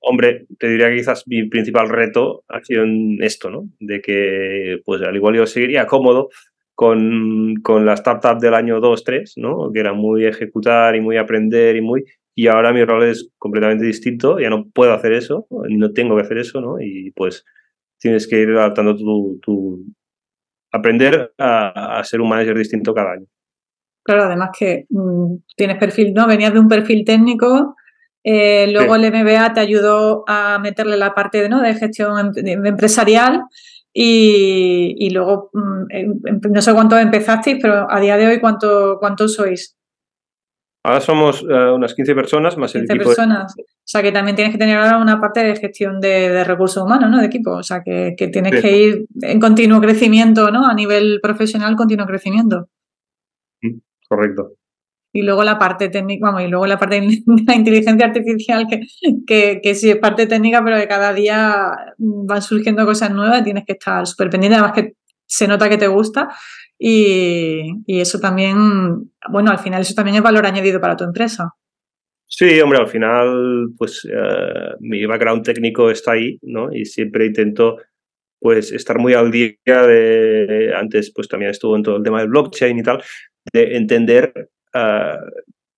hombre, 0.00 0.46
te 0.58 0.68
diría 0.68 0.88
que 0.88 0.96
quizás 0.96 1.24
mi 1.26 1.48
principal 1.48 1.88
reto 1.88 2.44
ha 2.48 2.62
sido 2.62 2.84
en 2.84 3.18
esto, 3.22 3.50
¿no? 3.50 3.68
De 3.80 4.00
que, 4.00 4.80
pues 4.84 5.02
al 5.02 5.16
igual 5.16 5.34
yo 5.34 5.46
seguiría 5.46 5.86
cómodo 5.86 6.28
con, 6.74 7.54
con 7.62 7.86
la 7.86 7.94
startup 7.94 8.38
del 8.38 8.54
año 8.54 8.80
2, 8.80 9.04
3, 9.04 9.32
¿no? 9.38 9.72
Que 9.72 9.80
era 9.80 9.94
muy 9.94 10.26
ejecutar 10.26 10.94
y 10.94 11.00
muy 11.00 11.16
aprender 11.16 11.76
y 11.76 11.80
muy... 11.80 12.04
Y 12.34 12.48
ahora 12.48 12.72
mi 12.72 12.84
rol 12.84 13.04
es 13.04 13.30
completamente 13.38 13.86
distinto, 13.86 14.38
ya 14.38 14.50
no 14.50 14.68
puedo 14.68 14.92
hacer 14.92 15.12
eso, 15.14 15.46
no 15.50 15.92
tengo 15.92 16.16
que 16.16 16.22
hacer 16.22 16.38
eso, 16.38 16.60
¿no? 16.60 16.80
Y 16.80 17.10
pues 17.12 17.44
tienes 17.98 18.28
que 18.28 18.40
ir 18.40 18.50
adaptando 18.50 18.94
tu... 18.94 19.40
tu 19.42 19.84
aprender 20.76 21.32
a, 21.38 21.98
a 21.98 22.04
ser 22.04 22.20
un 22.20 22.28
manager 22.28 22.56
distinto 22.56 22.94
cada 22.94 23.12
año. 23.12 23.26
Claro, 24.02 24.24
además 24.24 24.50
que 24.56 24.86
mm, 24.88 25.34
tienes 25.56 25.78
perfil, 25.78 26.14
¿no? 26.14 26.26
Venías 26.26 26.52
de 26.52 26.60
un 26.60 26.68
perfil 26.68 27.04
técnico, 27.04 27.74
eh, 28.28 28.66
luego 28.72 28.96
el 28.96 29.04
MBA 29.12 29.52
te 29.52 29.60
ayudó 29.60 30.24
a 30.26 30.58
meterle 30.58 30.96
la 30.96 31.14
parte 31.14 31.42
de, 31.42 31.48
¿no? 31.48 31.62
de 31.62 31.74
gestión 31.74 32.32
em, 32.34 32.66
empresarial 32.66 33.42
y, 33.92 35.08
luego, 35.10 35.50
mm, 35.52 35.84
em, 35.90 36.20
em, 36.24 36.40
no 36.50 36.60
sé 36.60 36.72
cuánto 36.74 36.98
empezasteis, 36.98 37.58
pero 37.62 37.86
a 37.88 38.00
día 38.00 38.16
de 38.16 38.26
hoy, 38.26 38.40
¿cuánto, 38.40 38.96
cuántos 38.98 39.34
sois? 39.34 39.75
Ahora 40.86 41.00
somos 41.00 41.42
eh, 41.42 41.70
unas 41.72 41.94
15 41.94 42.14
personas 42.14 42.56
más 42.56 42.72
el 42.76 42.84
equipo. 42.84 43.06
personas. 43.06 43.52
O 43.58 43.64
sea, 43.82 44.02
que 44.02 44.12
también 44.12 44.36
tienes 44.36 44.52
que 44.52 44.58
tener 44.58 44.76
ahora 44.76 44.98
una 44.98 45.20
parte 45.20 45.40
de 45.40 45.56
gestión 45.56 46.00
de, 46.00 46.44
recursos 46.44 46.80
humanos, 46.80 47.10
¿no? 47.10 47.18
De 47.18 47.26
equipo. 47.26 47.50
O 47.56 47.62
sea, 47.64 47.82
que, 47.82 48.14
tienes 48.16 48.62
que 48.62 48.78
ir 48.78 49.06
en 49.22 49.40
continuo 49.40 49.80
crecimiento, 49.80 50.52
¿no? 50.52 50.64
A 50.64 50.74
nivel 50.74 51.18
profesional, 51.20 51.74
continuo 51.74 52.06
crecimiento. 52.06 52.68
Mm, 53.62 53.78
correcto 54.08 54.52
y 55.12 55.22
luego 55.22 55.44
la 55.44 55.58
parte 55.58 55.88
técnica, 55.88 56.26
vamos, 56.26 56.42
y 56.42 56.48
luego 56.48 56.66
la 56.66 56.78
parte 56.78 57.00
de 57.00 57.22
la 57.46 57.54
inteligencia 57.54 58.06
artificial, 58.06 58.66
que, 58.68 58.82
que, 59.26 59.60
que 59.62 59.74
sí 59.74 59.88
es 59.88 59.96
parte 59.96 60.26
técnica, 60.26 60.62
pero 60.62 60.76
que 60.76 60.86
cada 60.86 61.14
día 61.14 61.72
van 61.96 62.42
surgiendo 62.42 62.84
cosas 62.84 63.10
nuevas 63.12 63.40
y 63.40 63.44
tienes 63.44 63.64
que 63.64 63.72
estar 63.72 64.06
súper 64.06 64.28
pendiente, 64.28 64.58
además 64.58 64.74
que 64.74 64.94
se 65.26 65.48
nota 65.48 65.68
que 65.68 65.78
te 65.78 65.88
gusta 65.88 66.28
y, 66.78 68.00
eso 68.00 68.20
también, 68.20 69.10
bueno, 69.30 69.50
al 69.50 69.58
final 69.58 69.82
eso 69.82 69.94
también 69.94 70.16
es 70.16 70.22
valor 70.22 70.46
añadido 70.46 70.80
para 70.80 70.96
tu 70.96 71.04
empresa. 71.04 71.54
Sí, 72.28 72.60
hombre, 72.60 72.80
al 72.80 72.88
final, 72.88 73.68
pues 73.78 74.06
eh, 74.10 74.74
mi 74.80 75.06
background 75.06 75.44
técnico 75.44 75.90
está 75.90 76.12
ahí, 76.12 76.38
¿no? 76.42 76.72
Y 76.72 76.84
siempre 76.84 77.26
intento, 77.26 77.76
pues, 78.40 78.72
estar 78.72 78.98
muy 78.98 79.14
al 79.14 79.30
día 79.30 79.52
de, 79.64 80.72
antes, 80.76 81.12
pues 81.14 81.28
también 81.28 81.52
estuvo 81.52 81.76
en 81.76 81.82
todo 81.82 81.96
el 81.96 82.02
tema 82.02 82.20
del 82.20 82.28
blockchain 82.28 82.78
y 82.78 82.82
tal, 82.82 83.02
de 83.52 83.76
entender 83.76 84.50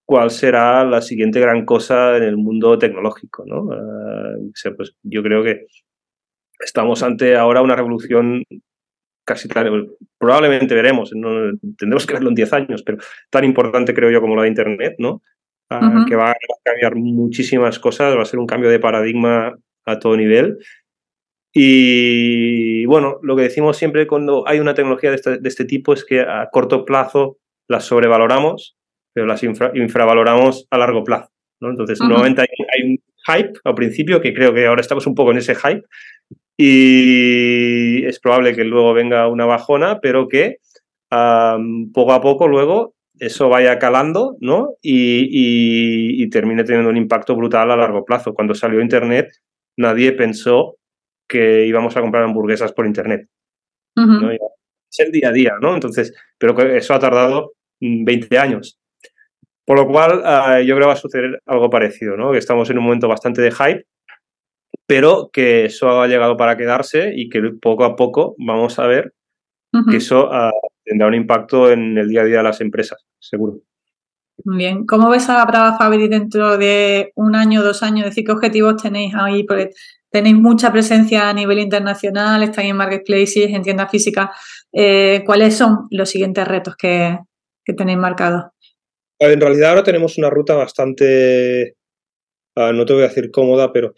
cuál 0.04 0.30
será 0.30 0.84
la 0.84 1.02
siguiente 1.02 1.38
gran 1.38 1.64
cosa 1.66 2.16
en 2.16 2.22
el 2.22 2.38
mundo 2.38 2.78
tecnológico. 2.78 3.44
¿no? 3.46 3.72
Eh, 3.72 4.70
pues 4.74 4.96
yo 5.02 5.22
creo 5.22 5.44
que 5.44 5.66
estamos 6.60 7.02
ante 7.02 7.36
ahora 7.36 7.62
una 7.62 7.76
revolución 7.76 8.42
casi 9.28 9.46
tan, 9.46 9.88
probablemente 10.18 10.74
veremos, 10.74 11.12
no, 11.14 11.52
tendremos 11.76 12.06
que 12.06 12.14
verlo 12.14 12.30
en 12.30 12.34
10 12.34 12.52
años, 12.54 12.82
pero 12.82 12.98
tan 13.30 13.44
importante 13.44 13.94
creo 13.94 14.10
yo 14.10 14.20
como 14.20 14.34
la 14.34 14.42
de 14.42 14.48
Internet, 14.48 14.96
¿no? 14.98 15.22
Ah, 15.70 16.06
que 16.08 16.16
va 16.16 16.30
a 16.30 16.36
cambiar 16.64 16.96
muchísimas 16.96 17.78
cosas, 17.78 18.16
va 18.16 18.22
a 18.22 18.24
ser 18.24 18.40
un 18.40 18.46
cambio 18.46 18.70
de 18.70 18.80
paradigma 18.80 19.54
a 19.84 19.98
todo 19.98 20.16
nivel. 20.16 20.56
Y 21.52 22.86
bueno, 22.86 23.18
lo 23.22 23.36
que 23.36 23.42
decimos 23.42 23.76
siempre 23.76 24.06
cuando 24.06 24.48
hay 24.48 24.60
una 24.60 24.72
tecnología 24.72 25.10
de 25.10 25.16
este, 25.16 25.38
de 25.38 25.48
este 25.48 25.66
tipo 25.66 25.92
es 25.92 26.06
que 26.06 26.20
a 26.22 26.48
corto 26.50 26.86
plazo 26.86 27.36
la 27.68 27.80
sobrevaloramos 27.80 28.78
pero 29.18 29.26
las 29.26 29.42
infravaloramos 29.42 30.68
a 30.70 30.78
largo 30.78 31.02
plazo. 31.02 31.28
¿no? 31.60 31.70
Entonces, 31.70 31.98
nuevamente 32.00 32.42
hay, 32.42 32.82
un 32.84 32.98
hype 33.26 33.52
al 33.64 33.74
principio, 33.74 34.20
que 34.20 34.32
creo 34.32 34.54
que 34.54 34.64
ahora 34.64 34.80
estamos 34.80 35.08
un 35.08 35.16
poco 35.16 35.32
en 35.32 35.38
ese 35.38 35.56
hype, 35.56 35.82
y 36.60 38.04
es 38.04 38.18
probable 38.18 38.54
que 38.54 38.64
luego 38.64 38.92
venga 38.92 39.28
una 39.28 39.46
bajona, 39.46 40.00
pero 40.00 40.26
que 40.26 40.58
poco 41.08 42.12
a 42.12 42.20
poco 42.20 42.48
luego 42.48 42.94
eso 43.18 43.48
vaya 43.48 43.78
calando 43.78 44.36
¿no? 44.40 44.74
Y, 44.82 46.28
termine 46.30 46.64
teniendo 46.64 46.90
un 46.90 46.96
impacto 46.96 47.34
brutal 47.34 47.70
a 47.70 47.76
largo 47.76 48.04
plazo. 48.04 48.34
Cuando 48.34 48.54
salió 48.54 48.80
Internet, 48.80 49.30
nadie 49.76 50.12
pensó 50.12 50.76
que 51.26 51.64
íbamos 51.64 51.96
a 51.96 52.00
comprar 52.00 52.24
hamburguesas 52.24 52.72
por 52.72 52.86
Internet. 52.86 53.28
Es 54.90 55.00
el 55.00 55.12
día 55.12 55.28
a 55.28 55.32
día, 55.32 55.52
¿no? 55.60 55.74
Entonces, 55.74 56.12
pero 56.38 56.58
eso 56.60 56.92
ha 56.92 56.98
tardado 56.98 57.52
20 57.80 58.28
mm, 58.28 58.40
años. 58.40 58.78
Por 59.64 59.78
lo 59.78 59.86
cual, 59.86 60.22
ah, 60.24 60.60
yo 60.60 60.74
creo 60.74 60.86
que 60.86 60.88
va 60.88 60.92
a 60.94 60.96
suceder 60.96 61.40
algo 61.46 61.70
parecido, 61.70 62.16
¿no? 62.16 62.32
Que 62.32 62.38
estamos 62.38 62.68
en 62.70 62.78
un 62.78 62.84
momento 62.84 63.08
bastante 63.08 63.42
de 63.42 63.50
hype, 63.52 63.86
pero 64.88 65.28
que 65.30 65.66
eso 65.66 66.00
ha 66.00 66.08
llegado 66.08 66.38
para 66.38 66.56
quedarse 66.56 67.12
y 67.14 67.28
que 67.28 67.42
poco 67.60 67.84
a 67.84 67.94
poco 67.94 68.34
vamos 68.38 68.78
a 68.78 68.86
ver 68.86 69.12
que 69.90 69.98
eso 69.98 70.32
ah, 70.32 70.50
tendrá 70.82 71.08
un 71.08 71.14
impacto 71.14 71.70
en 71.70 71.98
el 71.98 72.08
día 72.08 72.22
a 72.22 72.24
día 72.24 72.38
de 72.38 72.42
las 72.42 72.62
empresas, 72.62 73.04
seguro. 73.20 73.58
Muy 74.44 74.56
bien. 74.56 74.86
¿Cómo 74.86 75.10
ves 75.10 75.28
a 75.28 75.44
Brava 75.44 75.76
Fabri 75.76 76.08
dentro 76.08 76.56
de 76.56 77.12
un 77.16 77.36
año, 77.36 77.62
dos 77.62 77.82
años? 77.82 78.06
Es 78.06 78.12
decir, 78.12 78.24
¿qué 78.24 78.32
objetivos 78.32 78.82
tenéis 78.82 79.12
ahí? 79.14 79.44
Porque 79.44 79.70
tenéis 80.10 80.36
mucha 80.36 80.72
presencia 80.72 81.28
a 81.28 81.34
nivel 81.34 81.58
internacional, 81.58 82.42
estáis 82.42 82.70
en 82.70 82.76
marketplaces, 82.76 83.50
en 83.50 83.62
tiendas 83.62 83.90
físicas. 83.90 84.30
Eh, 84.72 85.22
¿Cuáles 85.26 85.54
son 85.54 85.86
los 85.90 86.08
siguientes 86.08 86.48
retos 86.48 86.76
que, 86.76 87.18
que 87.62 87.74
tenéis 87.74 87.98
marcados? 87.98 88.44
En 89.18 89.38
realidad 89.38 89.70
ahora 89.70 89.82
tenemos 89.82 90.16
una 90.16 90.30
ruta 90.30 90.54
bastante, 90.54 91.76
ah, 92.56 92.72
no 92.72 92.86
te 92.86 92.94
voy 92.94 93.02
a 93.02 93.08
decir 93.08 93.30
cómoda, 93.30 93.70
pero 93.70 93.92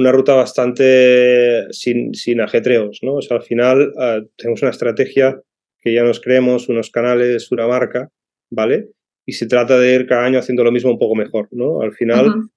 una 0.00 0.12
ruta 0.12 0.34
bastante 0.34 1.66
sin, 1.72 2.14
sin 2.14 2.40
ajetreos, 2.40 3.00
¿no? 3.02 3.16
O 3.16 3.22
sea, 3.22 3.36
al 3.36 3.42
final 3.42 3.92
ah, 3.98 4.20
tenemos 4.36 4.62
una 4.62 4.70
estrategia 4.70 5.38
que 5.78 5.92
ya 5.92 6.02
nos 6.02 6.20
creemos, 6.20 6.70
unos 6.70 6.90
canales, 6.90 7.52
una 7.52 7.68
marca, 7.68 8.10
¿vale? 8.50 8.88
Y 9.26 9.32
se 9.32 9.46
trata 9.46 9.78
de 9.78 9.94
ir 9.94 10.06
cada 10.06 10.24
año 10.24 10.38
haciendo 10.38 10.64
lo 10.64 10.72
mismo 10.72 10.90
un 10.90 10.98
poco 10.98 11.14
mejor, 11.14 11.48
¿no? 11.50 11.82
Al 11.82 11.92
final 11.92 12.48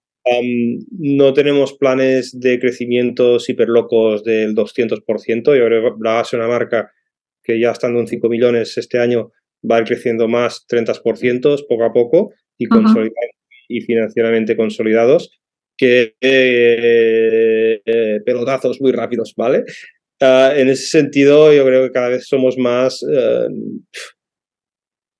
no 0.98 1.34
tenemos 1.34 1.74
planes 1.74 2.40
de 2.40 2.58
crecimiento 2.62 3.38
hiper 3.46 3.68
locos 3.68 4.24
del 4.24 4.56
200%, 4.56 5.04
yo 5.58 5.66
creo 5.66 5.84
que 5.84 6.00
la 6.02 6.22
es 6.22 6.32
una 6.32 6.48
marca 6.48 6.94
que 7.44 7.60
ya 7.60 7.72
estando 7.72 8.00
en 8.00 8.08
5 8.08 8.30
millones 8.30 8.78
este 8.78 9.00
año 9.00 9.34
va 9.70 9.76
a 9.76 9.80
ir 9.80 9.86
creciendo 9.86 10.30
más 10.30 10.66
30% 10.66 11.68
poco 11.68 11.84
a 11.84 11.92
poco 11.92 12.32
y, 12.58 12.68
y 13.68 13.82
financieramente 13.82 14.56
consolidados 14.56 15.43
que 15.84 16.16
eh, 16.22 17.82
eh, 17.86 18.22
pelotazos 18.26 18.80
muy 18.80 18.94
rápidos, 18.94 19.34
¿vale? 19.36 19.66
Ah, 20.22 20.54
en 20.56 20.70
ese 20.70 20.88
sentido, 20.88 21.52
yo 21.52 21.66
creo 21.66 21.84
que 21.84 21.92
cada 21.92 22.08
vez 22.08 22.26
somos 22.26 22.58
más, 22.58 23.04
eh, 23.04 23.48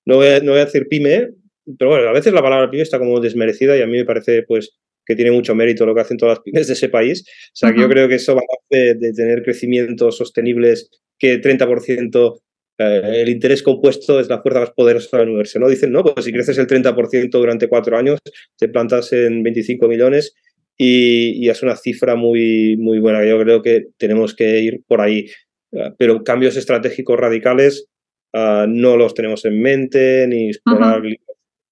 no, 0.06 0.16
voy 0.16 0.28
a, 0.28 0.40
no, 0.40 0.52
voy 0.52 0.62
a, 0.62 0.66
decir 0.66 0.88
pyme, 0.88 1.32
pero 1.78 1.92
bueno, 1.92 2.08
a 2.08 2.14
veces 2.14 2.32
la 2.32 2.42
palabra 2.42 2.72
pyme 2.72 2.84
está 2.84 2.98
como 2.98 3.20
desmerecida 3.20 3.78
y 3.78 3.82
a 3.82 3.88
mí 3.88 3.98
me 3.98 4.06
parece 4.06 4.44
pues 4.44 4.78
que 5.06 5.18
tiene 5.18 5.32
mucho 5.32 5.54
mérito 5.54 5.86
lo 5.86 5.94
que 5.94 6.00
hacen 6.00 6.16
todas 6.16 6.38
las 6.38 6.44
pymes 6.46 6.68
de 6.68 6.74
ese 6.74 6.88
país. 6.88 7.26
O 7.28 7.56
sea, 7.56 7.74
que 7.74 7.82
yo 7.82 7.90
creo 7.90 8.08
que 8.08 8.16
eso 8.16 8.36
va 8.36 8.42
a 8.42 8.56
hacer 8.66 8.98
de 9.00 9.12
tener 9.12 9.44
crecimientos 9.44 10.16
sostenibles 10.16 10.90
que 11.20 11.42
30% 11.42 12.40
eh, 12.78 13.22
el 13.22 13.30
interés 13.30 13.62
compuesto 13.62 14.20
es 14.20 14.30
la 14.30 14.42
fuerza 14.42 14.62
más 14.62 14.72
poderosa 14.72 15.18
del 15.18 15.28
universo. 15.28 15.60
¿no? 15.60 15.68
Dicen, 15.68 15.92
no, 15.92 16.04
pues 16.04 16.26
si 16.26 16.32
creces 16.32 16.58
el 16.58 16.68
30% 16.68 17.30
durante 17.32 17.68
cuatro 17.68 17.98
años, 17.98 18.20
te 18.58 18.70
plantas 18.70 19.12
en 19.14 19.44
25 19.44 19.88
millones 19.88 20.34
y, 20.78 21.50
es 21.50 21.64
una 21.64 21.76
cifra 21.76 22.16
muy, 22.16 22.78
muy 22.78 23.00
buena. 23.00 23.26
Yo 23.26 23.40
creo 23.40 23.62
que 23.62 23.88
tenemos 23.98 24.36
que 24.36 24.60
ir 24.60 24.84
por 24.88 25.02
ahí. 25.02 25.28
Eh, 25.72 25.92
pero 25.98 26.24
cambios 26.24 26.58
estratégicos 26.58 27.20
radicales 27.20 27.88
ah, 28.34 28.66
no 28.68 28.98
los 28.98 29.14
tenemos 29.14 29.46
en 29.46 29.62
mente 29.62 30.28
ni 30.28 30.50
explorar 30.50 31.02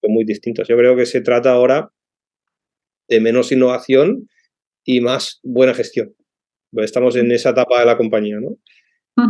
muy 0.03 0.25
distintos. 0.25 0.67
Yo 0.67 0.77
creo 0.77 0.95
que 0.95 1.05
se 1.05 1.21
trata 1.21 1.51
ahora 1.51 1.89
de 3.07 3.19
menos 3.19 3.51
innovación 3.51 4.27
y 4.85 5.01
más 5.01 5.39
buena 5.43 5.73
gestión. 5.73 6.15
Estamos 6.77 7.15
en 7.15 7.31
esa 7.31 7.49
etapa 7.49 7.79
de 7.79 7.85
la 7.85 7.97
compañía, 7.97 8.39
¿no? 8.39 8.57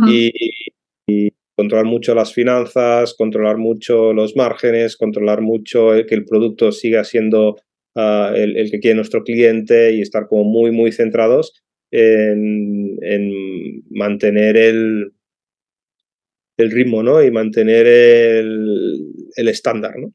y, 0.08 1.32
controlar 1.54 1.84
mucho 1.84 2.14
las 2.14 2.32
finanzas, 2.32 3.14
controlar 3.14 3.58
mucho 3.58 4.14
los 4.14 4.34
márgenes, 4.36 4.96
controlar 4.96 5.42
mucho 5.42 5.90
que 6.08 6.14
el 6.14 6.24
producto 6.24 6.72
siga 6.72 7.04
siendo 7.04 7.56
ah, 7.96 8.32
el, 8.34 8.70
que 8.70 8.80
quiere 8.80 8.96
nuestro 8.96 9.22
cliente 9.22 9.92
y 9.92 10.00
estar 10.00 10.26
como 10.28 10.44
muy, 10.44 10.70
muy 10.70 10.92
centrados 10.92 11.62
en, 11.90 12.96
mantener 13.90 14.56
el, 14.56 15.12
el 16.56 16.70
ritmo, 16.70 17.02
¿no? 17.02 17.22
Y 17.22 17.30
mantener 17.30 17.86
el, 17.86 19.00
el 19.36 19.48
estándar, 19.48 19.94
¿no? 19.98 20.12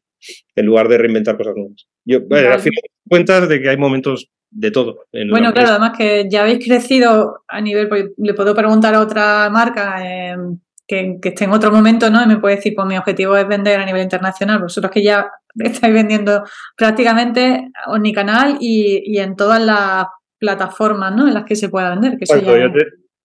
En 0.55 0.65
lugar 0.65 0.87
de 0.87 0.97
reinventar 0.97 1.37
cosas 1.37 1.55
nuevas. 1.55 1.87
Yo, 2.05 2.19
al 2.31 2.59
final 2.59 2.81
cuentas 3.07 3.47
de 3.47 3.61
que 3.61 3.69
hay 3.69 3.77
momentos 3.77 4.29
de 4.49 4.71
todo. 4.71 5.05
bueno, 5.29 5.53
claro, 5.53 5.71
además 5.71 5.97
que 5.97 6.27
ya 6.29 6.41
habéis 6.41 6.65
crecido 6.65 7.43
a 7.47 7.61
nivel, 7.61 7.89
pues, 7.89 8.05
le 8.17 8.33
puedo 8.33 8.55
preguntar 8.55 8.93
a 8.95 9.01
otra 9.01 9.49
marca 9.49 10.31
em, 10.31 10.59
que, 10.87 11.19
esté 11.21 11.45
en 11.45 11.51
otro 11.51 11.71
momento, 11.71 12.09
¿no? 12.09 12.23
Y 12.23 12.27
me 12.27 12.37
puede 12.37 12.55
decir, 12.55 12.73
pues 12.75 12.87
mi 12.87 12.97
objetivo 12.97 13.35
es 13.35 13.47
vender 13.47 13.79
a 13.79 13.85
nivel 13.85 14.03
internacional. 14.03 14.61
Vosotros 14.61 14.91
que 14.91 15.03
ya 15.03 15.29
estáis 15.63 15.93
vendiendo 15.93 16.43
prácticamente 16.75 17.69
omnicanal 17.87 18.57
y, 18.59 19.03
y 19.05 19.19
en 19.19 19.35
todas 19.35 19.61
las 19.61 20.07
plataformas, 20.39 21.15
¿no? 21.15 21.27
En 21.27 21.33
las 21.33 21.45
que 21.45 21.55
se 21.55 21.69
pueda 21.69 21.89
vender. 21.89 22.17
Que 22.17 22.25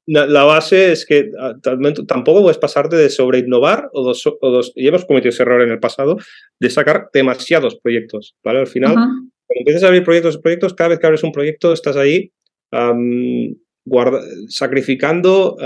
la, 0.06 0.44
base 0.44 0.92
es 0.92 1.06
que 1.06 1.30
ah, 1.38 1.54
tampoco 2.08 2.42
puedes 2.42 2.58
pasarte 2.58 2.96
de 2.96 3.08
sobre 3.08 3.38
innovar 3.38 3.88
o 3.92 4.02
dos, 4.02 4.26
o 4.26 4.50
dos, 4.50 4.72
y 4.74 4.88
hemos 4.88 5.04
cometido 5.04 5.30
ese 5.30 5.42
error 5.42 5.62
en 5.62 5.70
el 5.70 5.78
pasado, 5.78 6.18
de 6.58 6.70
sacar 6.70 7.08
demasiados 7.12 7.78
proyectos, 7.80 8.34
¿vale? 8.42 8.60
Al 8.60 8.66
final, 8.66 8.94
cuando 8.94 9.30
empiezas 9.48 9.84
a 9.84 9.86
abrir 9.86 10.02
proyectos, 10.02 10.38
proyectos, 10.38 10.74
cada 10.74 10.88
vez 10.88 10.98
que 10.98 11.06
abres 11.06 11.22
un 11.22 11.32
proyecto 11.32 11.72
estás 11.72 11.96
ahí 11.96 12.32
sacrificando 14.48 15.56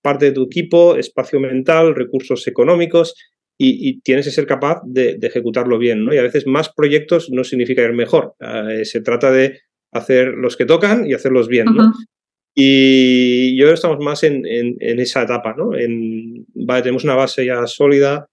parte 0.00 0.26
de 0.26 0.32
tu 0.32 0.44
equipo, 0.44 0.96
espacio 0.96 1.38
mental, 1.38 1.94
recursos 1.94 2.46
económicos 2.46 3.14
y, 3.58 4.00
tienes 4.00 4.26
que 4.26 4.32
ser 4.32 4.46
capaz 4.46 4.82
de, 4.84 5.18
ejecutarlo 5.22 5.78
bien, 5.78 6.04
¿no? 6.04 6.14
Y 6.14 6.18
a 6.18 6.22
veces 6.22 6.46
más 6.46 6.72
proyectos 6.72 7.30
no 7.30 7.44
significa 7.44 7.82
ir 7.82 7.92
mejor. 7.92 8.34
Ah, 8.40 8.68
eh, 8.70 8.84
se 8.84 9.00
trata 9.00 9.30
de 9.30 9.60
hacer 9.92 10.28
los 10.28 10.56
que 10.56 10.66
tocan 10.66 11.06
y 11.06 11.14
hacerlos 11.14 11.48
bien, 11.48 11.66
¿no? 11.74 11.92
Y 12.54 13.56
yo 13.58 13.70
estamos 13.70 13.98
más 13.98 14.22
en, 14.22 14.44
esa 14.80 15.22
etapa, 15.22 15.54
¿no? 15.56 15.76
En, 15.76 16.46
vale, 16.54 16.82
tenemos 16.82 17.04
una 17.04 17.14
base 17.14 17.44
ya 17.44 17.66
sólida 17.66 18.28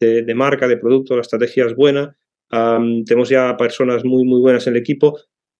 de, 0.00 0.34
marca, 0.34 0.68
de 0.68 0.78
producto, 0.78 1.14
la 1.14 1.22
estrategia 1.22 1.66
es 1.66 1.74
buena, 1.74 2.16
tenemos 2.50 3.28
ya 3.28 3.56
personas 3.56 4.04
muy, 4.04 4.24
muy 4.24 4.40
buenas 4.40 4.66
en 4.66 4.74
el 4.74 4.80
equipo. 4.80 5.18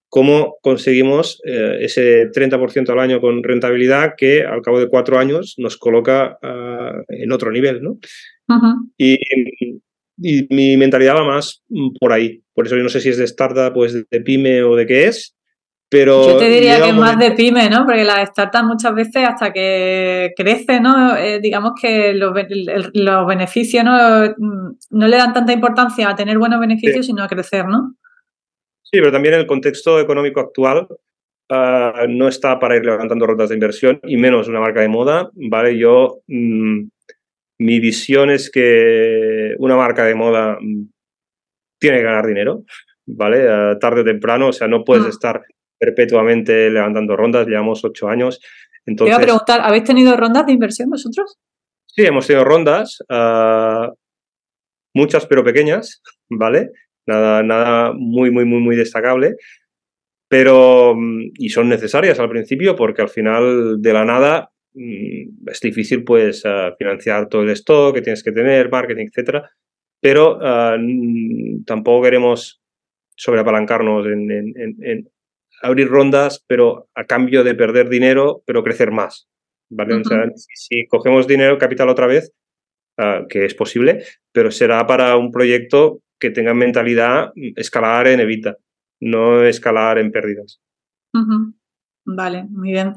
¿Cómo 0.09 0.55
conseguimos 0.61 1.41
eh, 1.45 1.79
ese 1.81 2.31
30% 2.31 2.89
al 2.89 2.99
año 2.99 3.19
con 3.19 3.43
rentabilidad 3.43 4.13
que 4.15 4.43
al 4.43 4.61
cabo 4.61 4.79
de 4.79 4.87
cuatro 4.87 5.19
años 5.19 5.55
nos 5.57 5.75
coloca 5.75 6.39
ah, 6.41 7.01
en 7.09 7.31
otro 7.33 7.51
nivel, 7.51 7.83
¿no? 7.83 7.99
Y, 8.97 9.17
y, 10.17 10.47
mi 10.49 10.77
mentalidad 10.77 11.15
va 11.15 11.23
más 11.23 11.63
por 11.99 12.11
ahí. 12.11 12.41
Por 12.53 12.65
eso 12.65 12.75
yo 12.75 12.83
no 12.83 12.89
sé 12.89 13.01
si 13.01 13.09
es 13.09 13.17
de 13.17 13.25
startup, 13.25 13.73
pues 13.73 13.93
de 13.93 14.21
pyme 14.21 14.63
o 14.63 14.75
de 14.75 14.85
qué 14.85 15.07
es, 15.07 15.37
pero 15.89 16.27
Yo 16.27 16.37
te 16.37 16.49
diría 16.49 16.81
que 16.81 16.89
es 16.89 16.95
más 16.95 17.17
de 17.17 17.31
pyme, 17.31 17.69
¿no? 17.69 17.85
Porque 17.85 18.03
las 18.03 18.29
startups 18.29 18.65
muchas 18.65 18.93
veces 18.93 19.23
hasta 19.25 19.53
que 19.53 20.33
crece, 20.35 20.81
¿no? 20.81 21.15
Eh, 21.15 21.39
digamos 21.39 21.71
que 21.81 22.13
los, 22.13 22.33
beneficios 23.25 23.85
¿no? 23.85 24.35
no 24.35 25.07
le 25.07 25.17
dan 25.17 25.33
tanta 25.33 25.53
importancia 25.53 26.09
a 26.09 26.15
tener 26.15 26.37
buenos 26.37 26.59
beneficios, 26.59 27.05
sino 27.05 27.23
a 27.23 27.29
crecer, 27.29 27.65
¿no? 27.67 27.95
Sí, 28.83 28.99
pero 28.99 29.13
también 29.13 29.35
el 29.35 29.47
contexto 29.47 29.99
económico 29.99 30.41
actual 30.41 30.87
ah, 31.49 32.05
no 32.09 32.27
está 32.27 32.59
para 32.59 32.75
ir 32.75 32.85
levantando 32.85 33.25
rondas 33.25 33.49
de 33.49 33.55
inversión 33.55 33.99
y 34.03 34.17
menos 34.17 34.49
una 34.49 34.59
marca 34.59 34.81
de 34.81 34.89
moda, 34.89 35.29
¿vale? 35.35 35.77
Yo, 35.77 36.19
mm, 36.27 36.87
mi 37.59 37.79
visión 37.79 38.29
es 38.29 38.51
que 38.51 39.55
una 39.59 39.75
marca 39.75 40.05
de 40.05 40.15
moda 40.15 40.57
mm, 40.59 40.89
tiene 41.79 41.97
que 41.97 42.03
ganar 42.03 42.25
dinero, 42.25 42.63
¿vale? 43.05 43.47
Ah, 43.49 43.77
tarde 43.79 44.01
o 44.01 44.05
temprano, 44.05 44.49
o 44.49 44.53
sea, 44.53 44.67
no 44.67 44.83
puedes 44.83 45.05
mm. 45.05 45.09
estar 45.09 45.41
perpetuamente 45.79 46.69
levantando 46.69 47.15
rondas, 47.15 47.47
llevamos 47.47 47.83
ocho 47.83 48.07
años. 48.09 48.39
Entonces, 48.85 49.15
Te 49.15 49.21
iba 49.21 49.23
a 49.23 49.25
preguntar, 49.25 49.61
¿habéis 49.61 49.83
tenido 49.83 50.15
rondas 50.15 50.45
de 50.45 50.53
inversión 50.53 50.89
vosotros? 50.89 51.37
Sí, 51.85 52.05
hemos 52.05 52.27
tenido 52.27 52.45
rondas, 52.45 53.03
ah, 53.09 53.91
muchas 54.93 55.25
pero 55.25 55.43
pequeñas, 55.43 56.01
¿vale? 56.29 56.71
Nada, 57.07 57.41
nada 57.43 57.93
muy, 57.93 58.31
muy, 58.31 58.45
muy, 58.45 58.59
muy 58.59 58.75
destacable. 58.75 59.35
Pero, 60.29 60.93
mm, 60.95 61.31
y 61.35 61.49
son 61.49 61.69
necesarias 61.69 62.19
al 62.19 62.29
principio 62.29 62.75
porque 62.75 63.01
al 63.01 63.09
final 63.09 63.81
de 63.81 63.93
la 63.93 64.05
nada 64.05 64.51
es 64.77 65.59
difícil 65.61 66.03
pues 66.03 66.45
ah, 66.45 66.75
financiar 66.77 67.27
todo 67.27 67.43
el 67.43 67.49
stock 67.51 67.95
que 67.95 68.01
tienes 68.01 68.23
que 68.23 68.31
tener, 68.31 68.69
marketing, 68.69 69.07
etcétera. 69.07 69.49
Pero 69.99 70.39
ah, 70.41 70.77
tampoco 71.65 72.03
queremos 72.03 72.61
sobreapalancarnos 73.15 74.05
en, 74.05 74.31
en, 74.31 75.09
abrir 75.61 75.87
rondas, 75.87 76.43
pero 76.47 76.89
a 76.93 77.05
cambio 77.05 77.43
de 77.43 77.55
perder 77.55 77.89
dinero, 77.89 78.43
pero 78.45 78.63
crecer 78.63 78.91
más. 78.91 79.27
¿vale? 79.69 79.95
o 79.95 80.03
sea, 80.03 80.29
si, 80.35 80.87
cogemos 80.87 81.27
dinero, 81.27 81.57
capital 81.57 81.89
otra 81.89 82.07
vez, 82.07 82.31
ah, 82.97 83.25
que 83.27 83.45
es 83.45 83.55
posible, 83.55 84.03
pero 84.31 84.51
será 84.51 84.85
para 84.85 85.17
un 85.17 85.31
proyecto 85.31 86.01
que 86.19 86.29
tenga 86.29 86.53
mentalidad 86.53 87.31
escalar 87.55 88.07
en 88.07 88.19
evita, 88.19 88.57
no 88.99 89.43
escalar 89.43 89.97
en 89.97 90.11
pérdidas. 90.11 90.61
Vale, 92.05 92.45
muy 92.49 92.71
bien. 92.71 92.93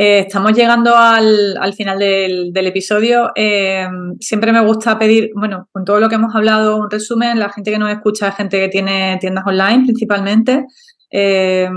Eh, 0.00 0.20
estamos 0.20 0.52
llegando 0.52 0.94
al, 0.96 1.74
final 1.76 1.98
del, 1.98 2.66
episodio. 2.68 3.32
Eh, 3.34 3.84
siempre 4.20 4.52
me 4.52 4.64
gusta 4.64 4.96
pedir, 4.96 5.32
bueno, 5.34 5.68
con 5.72 5.84
todo 5.84 5.98
lo 5.98 6.08
que 6.08 6.14
hemos 6.14 6.32
hablado, 6.36 6.76
un 6.76 6.88
resumen. 6.88 7.40
La 7.40 7.50
gente 7.50 7.72
que 7.72 7.78
nos 7.78 7.90
escucha 7.90 8.28
es 8.28 8.36
gente 8.36 8.60
que 8.60 8.68
tiene 8.68 9.18
tiendas 9.20 9.44
online 9.44 9.84
principalmente 9.84 10.64
eh, 11.10 11.68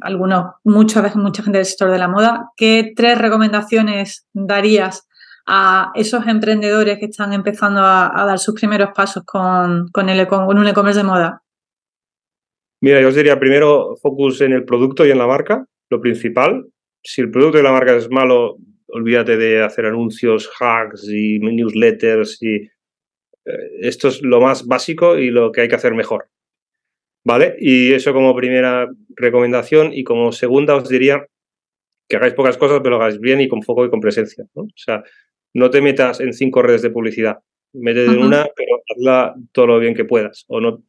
algunos, 0.00 0.54
muchas 0.64 1.02
veces 1.02 1.16
mucha 1.16 1.42
gente 1.42 1.58
del 1.58 1.66
sector 1.66 1.90
de 1.90 1.98
la 1.98 2.08
moda. 2.08 2.50
¿Qué 2.56 2.92
tres 2.94 3.18
recomendaciones 3.18 4.26
darías 4.32 5.06
a 5.46 5.90
esos 5.94 6.26
emprendedores 6.26 6.98
que 6.98 7.06
están 7.06 7.32
empezando 7.32 7.80
a, 7.82 8.24
dar 8.26 8.38
sus 8.38 8.54
primeros 8.54 8.90
pasos 8.94 9.24
con, 9.24 10.08
el, 10.08 10.26
con 10.26 10.58
un 10.58 10.68
e-commerce 10.68 11.00
de 11.00 11.04
moda? 11.04 11.42
Mira, 12.80 13.00
yo 13.00 13.08
os 13.08 13.14
diría 13.14 13.38
primero 13.38 13.96
focus 14.00 14.40
en 14.40 14.52
el 14.52 14.64
producto 14.64 15.04
y 15.04 15.10
en 15.10 15.18
la 15.18 15.26
marca, 15.26 15.66
lo 15.90 16.00
principal. 16.00 16.66
Si 17.02 17.20
el 17.20 17.30
producto 17.30 17.58
y 17.58 17.62
la 17.62 17.72
marca 17.72 17.96
es 17.96 18.10
malo, 18.10 18.58
olvídate 18.88 19.36
de 19.36 19.62
hacer 19.62 19.86
anuncios, 19.86 20.50
hacks 20.60 21.08
y 21.08 21.38
newsletters 21.38 22.42
y 22.42 22.56
eh, 23.44 23.70
esto 23.80 24.08
es 24.08 24.22
lo 24.22 24.40
más 24.40 24.66
básico 24.66 25.18
y 25.18 25.30
lo 25.30 25.50
que 25.50 25.62
hay 25.62 25.68
que 25.68 25.74
hacer 25.74 25.94
mejor. 25.94 26.28
¿Vale? 27.24 27.56
Y 27.58 27.92
eso 27.92 28.12
como 28.12 28.34
primera 28.34 28.88
recomendación. 29.16 29.92
Y 29.92 30.04
como 30.04 30.32
segunda 30.32 30.74
os 30.74 30.88
diría 30.88 31.26
que 32.08 32.16
hagáis 32.16 32.34
pocas 32.34 32.56
cosas, 32.56 32.80
pero 32.82 32.96
lo 32.96 33.02
hagáis 33.02 33.20
bien 33.20 33.40
y 33.40 33.48
con 33.48 33.62
foco 33.62 33.84
y 33.84 33.90
con 33.90 34.00
presencia. 34.00 34.44
¿no? 34.54 34.62
O 34.62 34.76
sea, 34.76 35.04
no 35.54 35.70
te 35.70 35.80
metas 35.80 36.20
en 36.20 36.32
cinco 36.32 36.62
redes 36.62 36.82
de 36.82 36.90
publicidad. 36.90 37.38
Métete 37.74 38.12
en 38.12 38.18
una, 38.18 38.46
pero 38.56 38.82
hazla 38.88 39.34
todo 39.52 39.66
lo 39.68 39.78
bien 39.78 39.94
que 39.94 40.04
puedas. 40.04 40.44
O 40.48 40.60
no, 40.60 40.82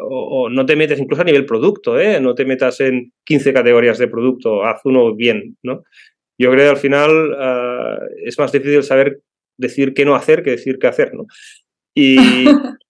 o, 0.00 0.48
no 0.48 0.66
te 0.66 0.76
metes 0.76 0.98
incluso 0.98 1.22
a 1.22 1.24
nivel 1.24 1.46
producto, 1.46 1.98
¿eh? 1.98 2.20
No 2.20 2.34
te 2.34 2.44
metas 2.44 2.80
en 2.80 3.12
15 3.24 3.52
categorías 3.52 3.98
de 3.98 4.08
producto, 4.08 4.64
haz 4.64 4.80
uno 4.84 5.14
bien, 5.14 5.56
¿no? 5.62 5.82
Yo 6.38 6.50
creo 6.50 6.64
que 6.64 6.70
al 6.70 6.76
final 6.76 7.36
ah, 7.38 7.98
es 8.24 8.38
más 8.38 8.52
difícil 8.52 8.82
saber 8.82 9.20
decir 9.58 9.94
qué 9.94 10.04
no 10.04 10.14
hacer 10.14 10.42
que 10.42 10.50
decir 10.50 10.78
qué 10.78 10.86
hacer, 10.86 11.14
¿no? 11.14 11.26
Y, 11.94 12.16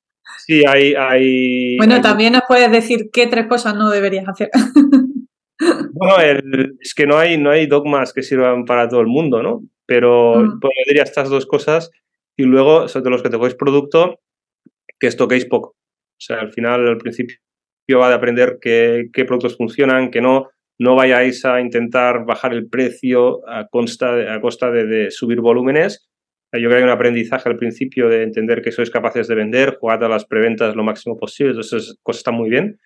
Sí, 0.46 0.62
hay... 0.64 0.94
hay 0.94 1.76
bueno, 1.76 2.00
también 2.00 2.32
nos 2.32 2.42
puedes 2.46 2.70
decir 2.70 3.10
qué 3.12 3.26
tres 3.26 3.46
cosas 3.46 3.74
no 3.74 3.90
deberías 3.90 4.28
hacer. 4.28 4.50
Bueno, 5.58 6.16
es 6.82 6.92
que 6.92 7.06
no 7.06 7.16
hay, 7.16 7.38
no 7.38 7.48
hay 7.48 7.66
dogmas 7.66 8.12
que 8.12 8.22
sirvan 8.22 8.66
para 8.66 8.90
todo 8.90 9.00
el 9.00 9.06
mundo, 9.06 9.42
¿no? 9.42 9.62
Pero 9.86 10.36
mm. 10.36 10.60
pues, 10.60 10.72
diría 10.86 11.02
estas 11.02 11.30
dos 11.30 11.46
cosas 11.46 11.90
y 12.36 12.42
luego, 12.42 12.88
sobre 12.88 13.10
los 13.10 13.22
que 13.22 13.30
toquéis 13.30 13.54
producto, 13.54 14.20
que 15.00 15.10
toquéis 15.12 15.46
poco. 15.46 15.74
O 16.18 16.20
sea, 16.20 16.40
al 16.40 16.52
final, 16.52 16.86
al 16.86 16.98
principio 16.98 17.38
va 17.98 18.08
de 18.08 18.14
aprender 18.14 18.58
qué, 18.60 19.08
qué 19.12 19.24
productos 19.24 19.56
funcionan, 19.56 20.10
que 20.10 20.20
no, 20.20 20.48
no 20.78 20.94
vayáis 20.94 21.44
a 21.44 21.60
intentar 21.60 22.24
bajar 22.24 22.52
el 22.52 22.68
precio 22.68 23.48
a, 23.48 23.66
consta, 23.68 24.34
a 24.34 24.40
costa 24.40 24.70
de, 24.70 24.86
de 24.86 25.10
subir 25.10 25.40
volúmenes, 25.40 26.08
yo 26.52 26.68
creo 26.68 26.70
que 26.70 26.76
hay 26.78 26.84
un 26.84 26.90
aprendizaje 26.90 27.48
al 27.48 27.56
principio 27.56 28.08
de 28.08 28.22
entender 28.22 28.62
que 28.62 28.72
sois 28.72 28.90
capaces 28.90 29.28
de 29.28 29.34
vender, 29.34 29.76
jugar 29.78 30.02
a 30.04 30.08
las 30.08 30.24
preventas 30.24 30.76
lo 30.76 30.84
máximo 30.84 31.16
posible, 31.16 31.50
entonces 31.50 31.84
esas 31.84 31.98
cosas 32.02 32.20
están 32.20 32.34
muy 32.34 32.50
bien. 32.50 32.78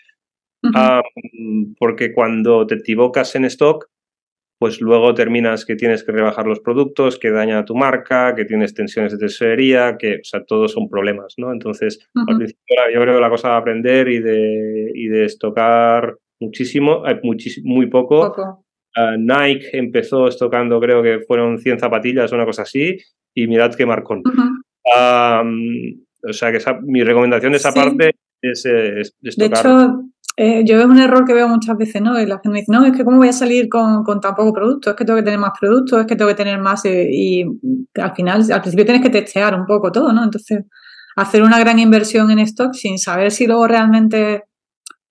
porque 1.79 2.13
cuando 2.13 2.67
te 2.67 2.77
equivocas 2.77 3.35
en 3.35 3.45
stock, 3.47 3.89
pues 4.61 4.83
luego 4.83 5.15
terminas 5.15 5.65
que 5.65 5.75
tienes 5.75 6.05
que 6.05 6.13
rebajar 6.13 6.47
los 6.47 6.61
productos, 6.61 7.19
que 7.19 7.31
daña 7.31 7.65
tu 7.65 7.75
marca, 7.75 8.35
que 8.35 8.45
tienes 8.45 8.75
tensiones 8.75 9.11
de 9.13 9.17
tesorería, 9.17 9.97
que, 9.99 10.17
o 10.17 10.25
sea, 10.25 10.45
todos 10.45 10.73
son 10.73 10.87
problemas, 10.87 11.33
¿no? 11.39 11.51
Entonces, 11.51 12.07
al 12.15 12.37
principio 12.37 12.77
yo 12.93 13.01
creo 13.01 13.15
que 13.15 13.21
la 13.23 13.31
cosa 13.31 13.49
de 13.49 13.55
aprender 13.55 14.09
y 14.09 14.19
de, 14.19 14.93
y 14.95 15.09
de 15.09 15.25
estocar 15.25 16.15
muchísimo, 16.39 17.03
hay 17.07 17.19
muy 17.65 17.87
poco. 17.87 18.63
Ah, 18.95 19.17
Nike 19.19 19.71
empezó 19.73 20.29
estocando, 20.29 20.79
creo 20.79 21.03
que 21.03 21.21
fueron 21.27 21.59
100 21.59 21.79
zapatillas 21.79 22.31
o 22.31 22.35
una 22.35 22.45
cosa 22.45 22.63
así, 22.63 22.99
y 23.35 23.47
mirad 23.47 23.75
qué 23.75 23.87
marcón. 23.87 24.23
o 24.85 26.33
sea 26.35 26.53
que 26.53 26.59
mi 26.83 27.03
recomendación 27.03 27.53
de 27.53 27.59
esa 27.59 27.73
parte 27.73 28.15
es, 28.43 28.67
es, 28.67 29.15
De 29.23 29.47
hecho, 29.47 30.05
eh, 30.43 30.63
yo 30.65 30.79
es 30.79 30.87
un 30.87 30.99
error 30.99 31.27
que 31.27 31.35
veo 31.35 31.47
muchas 31.49 31.77
veces, 31.77 32.01
¿no? 32.01 32.15
la 32.15 32.37
gente 32.37 32.49
me 32.49 32.61
dice, 32.61 32.73
no, 32.73 32.87
es 32.87 32.97
que 32.97 33.05
cómo 33.05 33.19
voy 33.19 33.29
a 33.29 33.33
salir 33.35 33.69
con, 33.69 34.03
tan 34.23 34.35
poco 34.35 34.55
producto, 34.55 34.89
es 34.89 34.97
que 34.97 35.05
tengo 35.05 35.19
que 35.19 35.23
tener 35.23 35.39
más 35.39 35.53
productos, 35.61 36.01
es 36.01 36.07
que 36.07 36.17
tengo 36.17 36.31
que 36.31 36.35
tener 36.35 36.59
más 36.59 36.83
eh, 36.87 37.11
y 37.13 37.45
al 37.97 38.15
final, 38.15 38.51
al 38.51 38.61
principio 38.63 38.87
tienes 38.87 39.03
que 39.03 39.11
testear 39.11 39.55
un 39.55 39.67
poco 39.67 39.93
todo, 39.93 40.15
¿no? 40.15 40.25
Entonces, 40.25 40.65
hacer 41.15 41.43
una 41.43 41.61
gran 41.61 41.79
inversión 41.79 42.31
en 42.31 42.39
stock 42.39 42.73
sin 42.73 42.97
saber 42.97 43.33
si 43.33 43.47
luego 43.47 43.67
realmente 43.67 44.45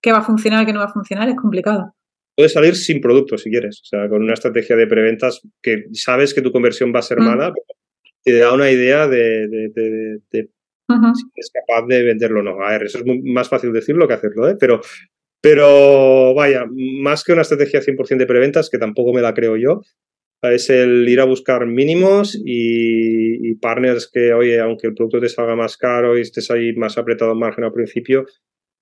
qué 0.02 0.12
va 0.12 0.18
a 0.18 0.24
funcionar, 0.24 0.66
qué 0.66 0.74
no 0.74 0.80
va 0.80 0.86
a 0.86 0.94
funcionar, 0.94 1.30
es 1.30 1.36
complicado. 1.36 1.94
Puedes 2.36 2.54
salir 2.54 2.76
sin 2.76 3.00
producto 3.00 3.38
si 3.38 3.52
quieres, 3.52 3.82
o 3.84 3.86
sea, 3.86 4.10
con 4.10 4.24
una 4.24 4.34
estrategia 4.34 4.76
de 4.76 4.88
preventas 4.88 5.42
que 5.62 5.84
sabes 5.94 6.34
que 6.34 6.42
tu 6.42 6.52
conversión 6.52 6.92
va 6.92 7.00
a 7.00 7.04
ser 7.04 7.20
mm. 7.20 7.24
mala, 7.24 7.54
te 8.24 8.36
da 8.40 8.52
una 8.52 8.72
idea 8.72 9.08
de, 9.08 9.48
si 10.32 11.26
eres 11.36 11.52
capaz 11.54 11.86
de 11.86 12.02
venderlo 12.02 12.40
o 12.40 12.44
no. 12.44 12.66
A 12.66 12.72
ver, 12.72 12.84
eso 12.86 12.98
es 12.98 13.04
más 13.26 13.48
fácil 13.48 13.72
decirlo 13.72 14.08
que 14.08 14.16
hacerlo, 14.16 14.50
¿eh? 14.50 14.58
Pero, 14.60 14.82
pero 15.42 16.34
vaya, 16.34 16.66
más 16.70 17.24
que 17.24 17.34
una 17.34 17.44
estrategia 17.44 17.82
100% 17.82 18.18
de 18.18 18.26
preventas, 18.26 18.70
que 18.70 18.78
tampoco 18.78 19.14
me 19.14 19.22
la 19.22 19.34
creo 19.34 19.56
yo, 19.58 19.82
es 20.42 20.70
el 20.70 21.08
ir 21.08 21.20
a 21.20 21.26
buscar 21.26 21.66
mínimos 21.66 22.40
y, 22.46 23.56
partners 23.56 24.10
que, 24.12 24.34
oye, 24.34 24.60
aunque 24.60 24.88
el 24.88 24.94
producto 24.94 25.20
te 25.20 25.30
salga 25.30 25.56
más 25.56 25.76
caro 25.76 26.18
y 26.18 26.22
estés 26.22 26.50
ahí 26.50 26.74
más 26.74 26.98
apretado 26.98 27.34
en 27.34 27.40
margen 27.40 27.66
al 27.66 27.74
principio, 27.74 28.26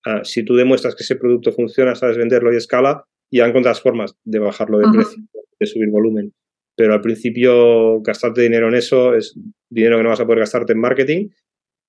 ah, 0.05 0.23
si 0.23 0.43
tú 0.43 0.55
demuestras 0.55 0.95
que 0.95 1.03
ese 1.03 1.15
producto 1.15 1.51
funciona, 1.51 1.95
sabes 1.95 2.17
venderlo 2.17 2.53
y 2.53 2.57
escala, 2.57 3.05
ya 3.31 3.47
encuentras 3.47 3.81
formas 3.81 4.15
de 4.23 4.39
bajarlo 4.39 4.77
de 4.79 4.85
precio, 4.91 5.23
de 5.59 5.65
subir 5.65 5.89
volumen. 5.89 6.33
Pero 6.75 6.93
al 6.93 7.01
principio 7.01 8.01
gastarte 8.01 8.41
dinero 8.41 8.67
en 8.67 8.75
eso 8.75 9.15
es 9.15 9.35
dinero 9.69 9.97
que 9.97 10.03
no 10.03 10.09
vas 10.09 10.19
a 10.19 10.25
poder 10.25 10.41
gastarte 10.41 10.73
en 10.73 10.79
marketing 10.79 11.29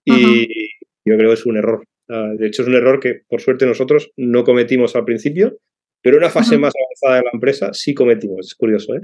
y 0.05 0.49
yo 1.05 1.17
creo 1.17 1.29
que 1.29 1.35
es 1.35 1.47
un 1.47 1.59
error. 1.59 1.85
Ah, 2.09 2.33
de 2.37 2.47
hecho, 2.47 2.63
es 2.63 2.69
un 2.69 2.75
error 2.75 3.01
que 3.01 3.21
por 3.29 3.41
suerte 3.41 3.67
nosotros 3.67 4.11
no 4.17 4.45
cometimos 4.45 4.97
al 4.97 5.05
principio, 5.05 5.59
pero 6.03 6.17
en 6.17 6.23
una 6.23 6.31
fase 6.31 6.57
más 6.59 6.73
avanzada 6.75 7.21
de 7.21 7.25
la 7.25 7.31
empresa 7.33 7.73
sí 7.73 7.95
cometimos. 7.95 8.47
Es 8.47 8.55
curioso, 8.55 8.95
¿eh? 8.95 9.01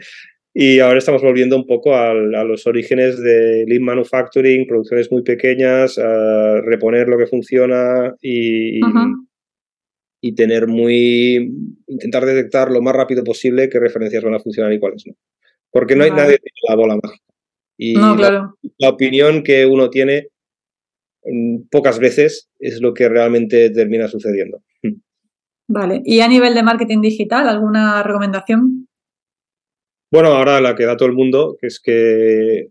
Y 0.57 0.79
ahora 0.79 0.99
estamos 0.99 1.21
volviendo 1.21 1.57
un 1.57 1.67
poco 1.67 1.97
a, 1.97 2.15
los 2.15 2.65
orígenes 2.69 3.21
de 3.21 3.65
lean 3.67 3.83
manufacturing, 3.83 4.69
producciones 4.69 5.11
muy 5.11 5.23
pequeñas, 5.23 6.01
reponer 6.63 7.09
lo 7.09 7.19
que 7.19 7.27
funciona 7.27 8.15
y, 8.23 8.79
y, 10.21 10.35
tener 10.37 10.69
muy. 10.69 11.53
intentar 11.89 12.25
detectar 12.25 12.71
lo 12.71 12.81
más 12.81 12.95
rápido 12.95 13.25
posible 13.25 13.69
qué 13.69 13.81
referencias 13.81 14.23
van 14.23 14.35
a 14.35 14.41
funcionar 14.41 14.73
y 14.73 14.79
cuáles 14.79 15.05
no. 15.09 15.15
Porque 15.73 15.97
no 15.97 16.05
hay 16.05 16.13
nadie 16.13 16.39
que 16.39 16.51
tiene 16.51 16.69
la 16.69 16.77
bola 16.77 16.99
mágica. 17.03 17.25
Y 17.77 17.95
claro. 17.95 18.57
la, 18.79 18.89
opinión 18.89 19.43
que 19.43 19.67
uno 19.67 19.91
tiene 19.91 20.29
pocas 21.71 21.99
veces 21.99 22.51
es 22.59 22.81
lo 22.81 22.95
que 22.95 23.09
realmente 23.09 23.71
termina 23.71 24.09
sucediendo. 24.09 24.63
Vale. 25.67 26.03
¿Y 26.05 26.21
a 26.21 26.29
nivel 26.29 26.55
de 26.55 26.63
marketing 26.63 27.01
digital, 27.01 27.49
alguna 27.49 28.03
recomendación? 28.03 28.87
Bueno, 30.11 30.29
ahora 30.29 30.61
la 30.61 30.75
que 30.75 30.85
da 30.85 30.97
todo 30.97 31.09
el 31.09 31.15
mundo, 31.15 31.57
que 31.61 31.67
es 31.67 31.81
que 31.81 32.59
eh, 32.59 32.69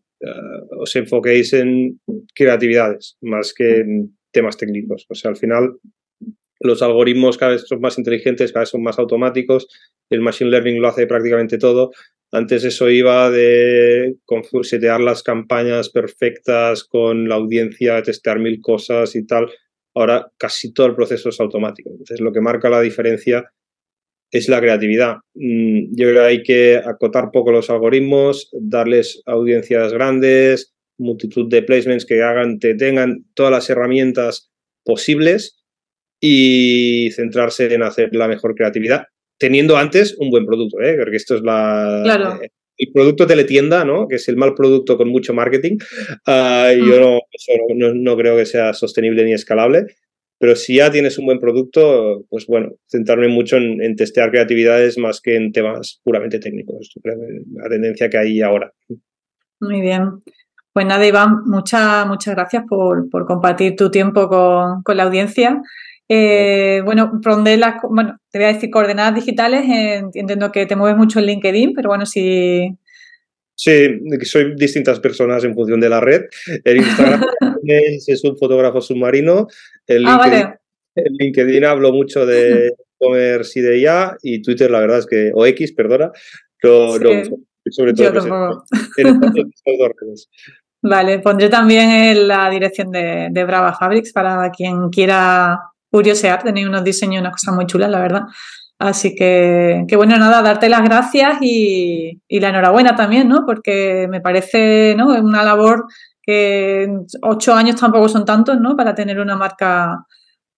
os 0.77 0.95
enfoquéis 0.95 1.53
en 1.53 1.99
creatividades 2.33 3.17
más 3.21 3.53
que 3.53 3.79
en 3.79 4.17
temas 4.31 4.57
técnicos. 4.57 5.05
O 5.09 5.15
sea, 5.15 5.31
al 5.31 5.37
final 5.37 5.77
los 6.59 6.81
algoritmos 6.81 7.37
cada 7.37 7.53
vez 7.53 7.65
son 7.67 7.81
más 7.81 7.97
inteligentes, 7.97 8.53
cada 8.53 8.61
vez 8.61 8.69
son 8.69 8.83
más 8.83 8.97
automáticos, 8.99 9.67
el 10.09 10.21
machine 10.21 10.49
learning 10.49 10.81
lo 10.81 10.87
hace 10.87 11.07
prácticamente 11.07 11.57
todo. 11.57 11.91
Antes 12.33 12.63
eso 12.63 12.89
iba 12.89 13.29
de 13.29 14.15
setear 14.63 14.99
las 14.99 15.21
campañas 15.21 15.89
perfectas 15.89 16.83
con 16.83 17.29
la 17.29 17.35
audiencia, 17.35 18.01
testear 18.01 18.39
mil 18.39 18.59
cosas 18.59 19.15
y 19.15 19.23
tal. 19.27 19.51
Ahora 19.93 20.31
casi 20.39 20.73
todo 20.73 20.87
el 20.87 20.95
proceso 20.95 21.29
es 21.29 21.39
automático. 21.39 21.91
Entonces 21.91 22.21
lo 22.21 22.33
que 22.33 22.41
marca 22.41 22.71
la 22.71 22.81
diferencia 22.81 23.53
es 24.31 24.49
la 24.49 24.59
creatividad. 24.59 25.17
Mm, 25.35 25.95
yo 25.95 26.09
creo 26.09 26.21
que 26.23 26.27
hay 26.27 26.41
que 26.41 26.77
acotar 26.77 27.29
poco 27.31 27.51
los 27.51 27.69
algoritmos, 27.69 28.49
darles 28.51 29.21
audiencias 29.27 29.93
grandes, 29.93 30.73
multitud 30.97 31.47
de 31.51 31.61
placements 31.61 32.03
que 32.03 32.23
hagan, 32.23 32.57
te 32.57 32.73
tengan 32.73 33.25
todas 33.35 33.51
las 33.51 33.69
herramientas 33.69 34.49
posibles 34.83 35.63
y 36.19 37.11
centrarse 37.11 37.71
en 37.71 37.83
hacer 37.83 38.09
la 38.15 38.27
mejor 38.27 38.55
creatividad, 38.55 39.03
teniendo 39.43 39.75
antes 39.75 40.15
un 40.19 40.29
buen 40.29 40.45
producto, 40.45 40.79
¿eh? 40.79 40.95
porque 40.97 41.17
esto 41.17 41.35
es 41.35 41.41
la... 41.41 42.39
Eh, 42.41 42.49
el 42.77 42.93
producto 42.93 43.27
teletienda, 43.27 43.83
¿no? 43.83 44.07
que 44.07 44.15
es 44.15 44.29
el 44.29 44.37
mal 44.37 44.53
producto 44.55 44.97
con 44.97 45.09
mucho 45.09 45.33
marketing, 45.33 45.79
ah, 46.25 46.71
yo 46.73 47.19
no, 47.75 47.93
no 47.93 48.15
creo 48.15 48.37
que 48.37 48.45
sea 48.45 48.73
sostenible 48.73 49.25
ni 49.25 49.33
escalable. 49.33 49.87
Pero 50.39 50.55
si 50.55 50.77
ya 50.77 50.89
tienes 50.89 51.17
un 51.17 51.25
buen 51.25 51.39
producto, 51.39 52.25
pues 52.29 52.47
bueno, 52.47 52.71
centrarme 52.87 53.27
mucho 53.27 53.57
en, 53.57 53.95
testear 53.97 54.31
creatividades 54.31 54.97
más 54.97 55.19
que 55.19 55.35
en 55.35 55.51
temas 55.51 55.99
puramente 56.03 56.39
técnicos. 56.39 56.91
La 57.03 57.69
tendencia 57.69 58.09
que 58.09 58.17
hay 58.17 58.41
ahora. 58.41 58.71
Muy 59.59 59.81
bien. 59.81 60.23
Pues 60.73 60.85
nada, 60.85 61.05
Iván, 61.05 61.43
muchas, 61.45 62.07
muchas 62.07 62.35
gracias 62.35 62.63
por, 62.67 63.07
compartir 63.25 63.75
tu 63.75 63.91
tiempo 63.91 64.27
con, 64.27 64.97
la 64.97 65.03
audiencia. 65.03 65.61
Eh, 66.09 66.81
bueno, 66.83 67.19
las, 67.23 67.75
bueno, 67.89 68.17
te 68.29 68.39
voy 68.39 68.45
a 68.45 68.53
decir 68.53 68.69
coordenadas 68.69 69.15
digitales. 69.15 69.63
entiendo 70.13 70.51
que 70.51 70.65
te 70.65 70.75
mueves 70.75 70.97
mucho 70.97 71.19
en 71.19 71.25
LinkedIn, 71.25 71.73
pero 71.73 71.89
bueno, 71.89 72.05
si, 72.05 72.77
Sí, 73.55 73.99
soy 74.23 74.55
distintas 74.55 74.99
personas 74.99 75.43
en 75.43 75.53
función 75.53 75.79
de 75.79 75.89
la 75.89 75.99
red. 75.99 76.23
El 76.63 76.77
Instagram 76.77 77.21
es 77.67 78.23
un 78.23 78.37
fotógrafo 78.37 78.81
submarino. 78.81 79.47
El 79.85 80.05
ah, 80.07 80.19
LinkedIn, 80.23 80.53
el 80.95 81.13
LinkedIn 81.13 81.65
hablo 81.65 81.91
mucho 81.91 82.25
de 82.25 82.67
e-commerce 82.99 83.59
y 83.59 83.61
de 83.61 83.77
IA 83.79 84.17
y 84.21 84.41
Twitter, 84.41 84.71
la 84.71 84.79
verdad 84.79 84.99
es 84.99 85.05
que, 85.05 85.31
o 85.33 85.45
X, 85.45 85.73
perdona, 85.73 86.11
sobre 86.61 87.93
todo. 87.93 88.65
en 88.97 89.21
redes. 90.01 90.29
Vale, 90.81 91.19
pondré 91.19 91.47
también 91.47 91.89
en 91.89 92.27
la 92.27 92.49
dirección 92.49 92.91
de, 92.91 93.29
de 93.31 93.45
Brava 93.45 93.73
Fabrics 93.73 94.11
para 94.11 94.51
quien 94.51 94.89
quiera 94.89 95.57
curiosear. 95.93 96.43
Tenéis 96.43 96.67
unos 96.67 96.83
diseños, 96.83 97.21
unas 97.21 97.33
cosas 97.33 97.55
muy 97.55 97.67
chulas, 97.67 97.89
la 97.91 97.99
verdad. 97.99 98.23
Así 98.79 99.15
que, 99.15 99.85
que, 99.87 99.95
bueno, 99.95 100.17
nada, 100.17 100.41
darte 100.41 100.67
las 100.67 100.83
gracias 100.83 101.37
y, 101.41 102.19
la 102.29 102.49
enhorabuena 102.49 102.95
también, 102.95 103.29
¿no? 103.29 103.45
Porque 103.45 104.07
me 104.09 104.19
parece, 104.19 104.95
¿no? 104.97 105.07
Una 105.07 105.43
labor 105.43 105.85
que 106.21 106.89
ocho 107.21 107.53
años 107.53 107.75
tampoco 107.77 108.09
son 108.09 108.25
tantos, 108.25 108.59
¿no? 108.59 108.75
Para 108.75 108.95
tener 108.95 109.19
una 109.19 109.35
marca, 109.37 110.05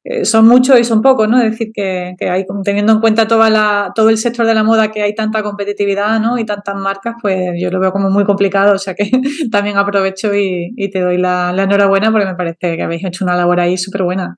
eh, 0.04 0.26
son 0.26 0.48
muchos 0.48 0.80
y 0.80 0.84
son 0.86 1.02
pocos, 1.02 1.28
¿no? 1.30 1.38
Es 1.40 1.52
decir, 1.52 1.72
que, 1.74 2.16
hay, 2.22 2.46
teniendo 2.64 2.94
en 2.94 3.00
cuenta 3.02 3.28
toda 3.28 3.50
la, 3.50 3.92
todo 3.94 4.10
el 4.10 4.18
sector 4.18 4.46
de 4.48 4.56
la 4.56 4.64
moda, 4.64 4.92
que 4.92 5.02
hay 5.04 5.14
tanta 5.14 5.44
competitividad, 5.44 6.20
¿no? 6.20 6.38
Y 6.40 6.46
tantas 6.46 6.76
marcas, 6.76 7.16
pues 7.22 7.52
yo 7.60 7.70
lo 7.72 7.80
veo 7.80 7.92
como 7.92 8.10
muy 8.10 8.24
complicado, 8.24 8.74
o 8.76 8.80
sea 8.80 8.96
que 8.96 9.12
también 9.52 9.78
aprovecho 9.78 10.34
y, 10.34 10.90
te 10.92 11.02
doy 11.02 11.18
la, 11.18 11.52
la 11.54 11.64
enhorabuena 11.64 12.12
porque 12.12 12.26
me 12.28 12.36
parece 12.36 12.78
que 12.78 12.84
habéis 12.84 13.06
hecho 13.06 13.26
una 13.26 13.36
labor 13.36 13.60
ahí 13.60 13.78
súper 13.78 14.04
buena. 14.04 14.38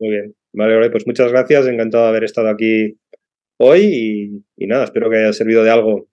Muy 0.00 0.10
bien. 0.10 0.34
Vale, 0.52 0.90
pues 0.90 1.06
muchas 1.06 1.30
gracias. 1.30 1.66
Encantado 1.66 2.04
de 2.04 2.10
haber 2.10 2.24
estado 2.24 2.48
aquí 2.48 2.98
hoy 3.58 4.44
y, 4.56 4.66
nada, 4.66 4.84
espero 4.84 5.10
que 5.10 5.18
haya 5.18 5.32
servido 5.32 5.62
de 5.62 5.70
algo 5.70 6.08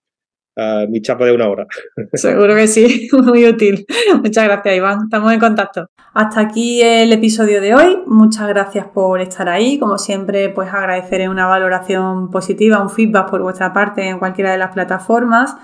a 0.58 0.86
mi 0.88 1.02
chapa 1.02 1.26
de 1.26 1.34
una 1.34 1.50
hora. 1.50 1.68
Seguro 2.14 2.56
que 2.56 2.68
sí, 2.68 3.10
muy 3.24 3.46
útil. 3.46 3.86
Muchas 4.22 4.46
gracias, 4.46 4.76
Iván. 4.76 5.00
Estamos 5.04 5.34
en 5.34 5.40
contacto. 5.40 5.88
Hasta 6.14 6.40
aquí 6.40 6.82
el 6.82 7.12
episodio 7.12 7.62
de 7.62 7.76
hoy. 7.76 7.98
Muchas 8.06 8.48
gracias 8.48 8.88
por 8.88 9.20
estar 9.20 9.50
ahí. 9.50 9.78
Como 9.80 9.98
siempre, 9.98 10.50
pues 10.50 10.70
agradeceré 10.74 11.28
una 11.28 11.48
valoración 11.48 12.30
positiva, 12.30 12.82
un 12.82 12.90
feedback 12.90 13.30
por 13.30 13.42
vuestra 13.42 13.74
parte 13.74 14.08
en 14.08 14.20
cualquiera 14.20 14.52
de 14.52 14.58
las 14.58 14.74
plataformas 14.74 15.56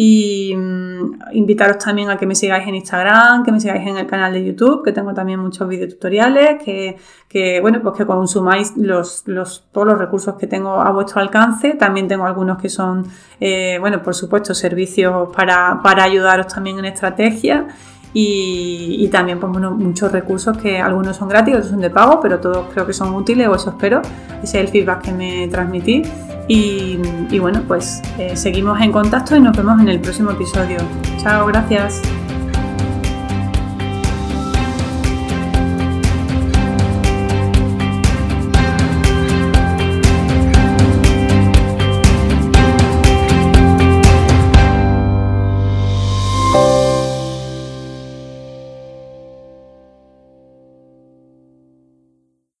y 0.00 0.54
mm, 0.54 1.32
invitaros 1.32 1.78
también 1.78 2.08
a 2.08 2.16
que 2.16 2.24
me 2.24 2.36
sigáis 2.36 2.68
en 2.68 2.76
Instagram, 2.76 3.42
que 3.42 3.50
me 3.50 3.58
sigáis 3.58 3.84
en 3.84 3.96
el 3.96 4.06
canal 4.06 4.32
de 4.32 4.44
YouTube, 4.44 4.84
que 4.84 4.92
tengo 4.92 5.12
también 5.12 5.40
muchos 5.40 5.68
videotutoriales, 5.68 6.62
que, 6.62 7.58
bueno, 7.60 7.80
pues 7.82 7.96
que 7.96 8.06
consumáis 8.06 8.76
los, 8.76 9.24
los, 9.26 9.64
todos 9.72 9.88
los 9.88 9.98
recursos 9.98 10.36
que 10.36 10.46
tengo 10.46 10.80
a 10.80 10.92
vuestro 10.92 11.20
alcance. 11.20 11.74
También 11.74 12.06
tengo 12.06 12.26
algunos 12.26 12.58
que 12.62 12.68
son, 12.68 13.08
eh, 13.40 13.78
bueno, 13.80 14.00
por 14.00 14.14
supuesto, 14.14 14.54
servicios 14.54 15.30
para, 15.36 15.80
para 15.82 16.04
ayudaros 16.04 16.46
también 16.46 16.78
en 16.78 16.84
estrategia. 16.84 17.66
Y, 18.14 19.08
también 19.10 19.40
pues, 19.40 19.52
muchos 19.52 20.12
recursos 20.12 20.56
que 20.58 20.78
algunos 20.78 21.16
son 21.16 21.28
gratis, 21.28 21.56
otros 21.56 21.70
son 21.70 21.80
de 21.80 21.90
pago, 21.90 22.20
pero 22.20 22.38
todos 22.38 22.68
creo 22.72 22.86
que 22.86 22.92
son 22.92 23.12
útiles 23.16 23.48
o 23.48 23.56
eso 23.56 23.70
espero. 23.70 24.00
Ese 24.44 24.60
es 24.60 24.64
el 24.66 24.68
feedback 24.68 25.02
que 25.02 25.12
me 25.12 25.48
transmití. 25.48 26.04
Y, 26.48 27.38
bueno, 27.38 27.62
pues 27.68 28.02
eh, 28.18 28.34
seguimos 28.34 28.80
en 28.80 28.90
contacto 28.90 29.36
y 29.36 29.40
nos 29.40 29.56
vemos 29.56 29.80
en 29.80 29.88
el 29.88 30.00
próximo 30.00 30.30
episodio. 30.30 30.78
Chao, 31.18 31.46
gracias. 31.46 32.00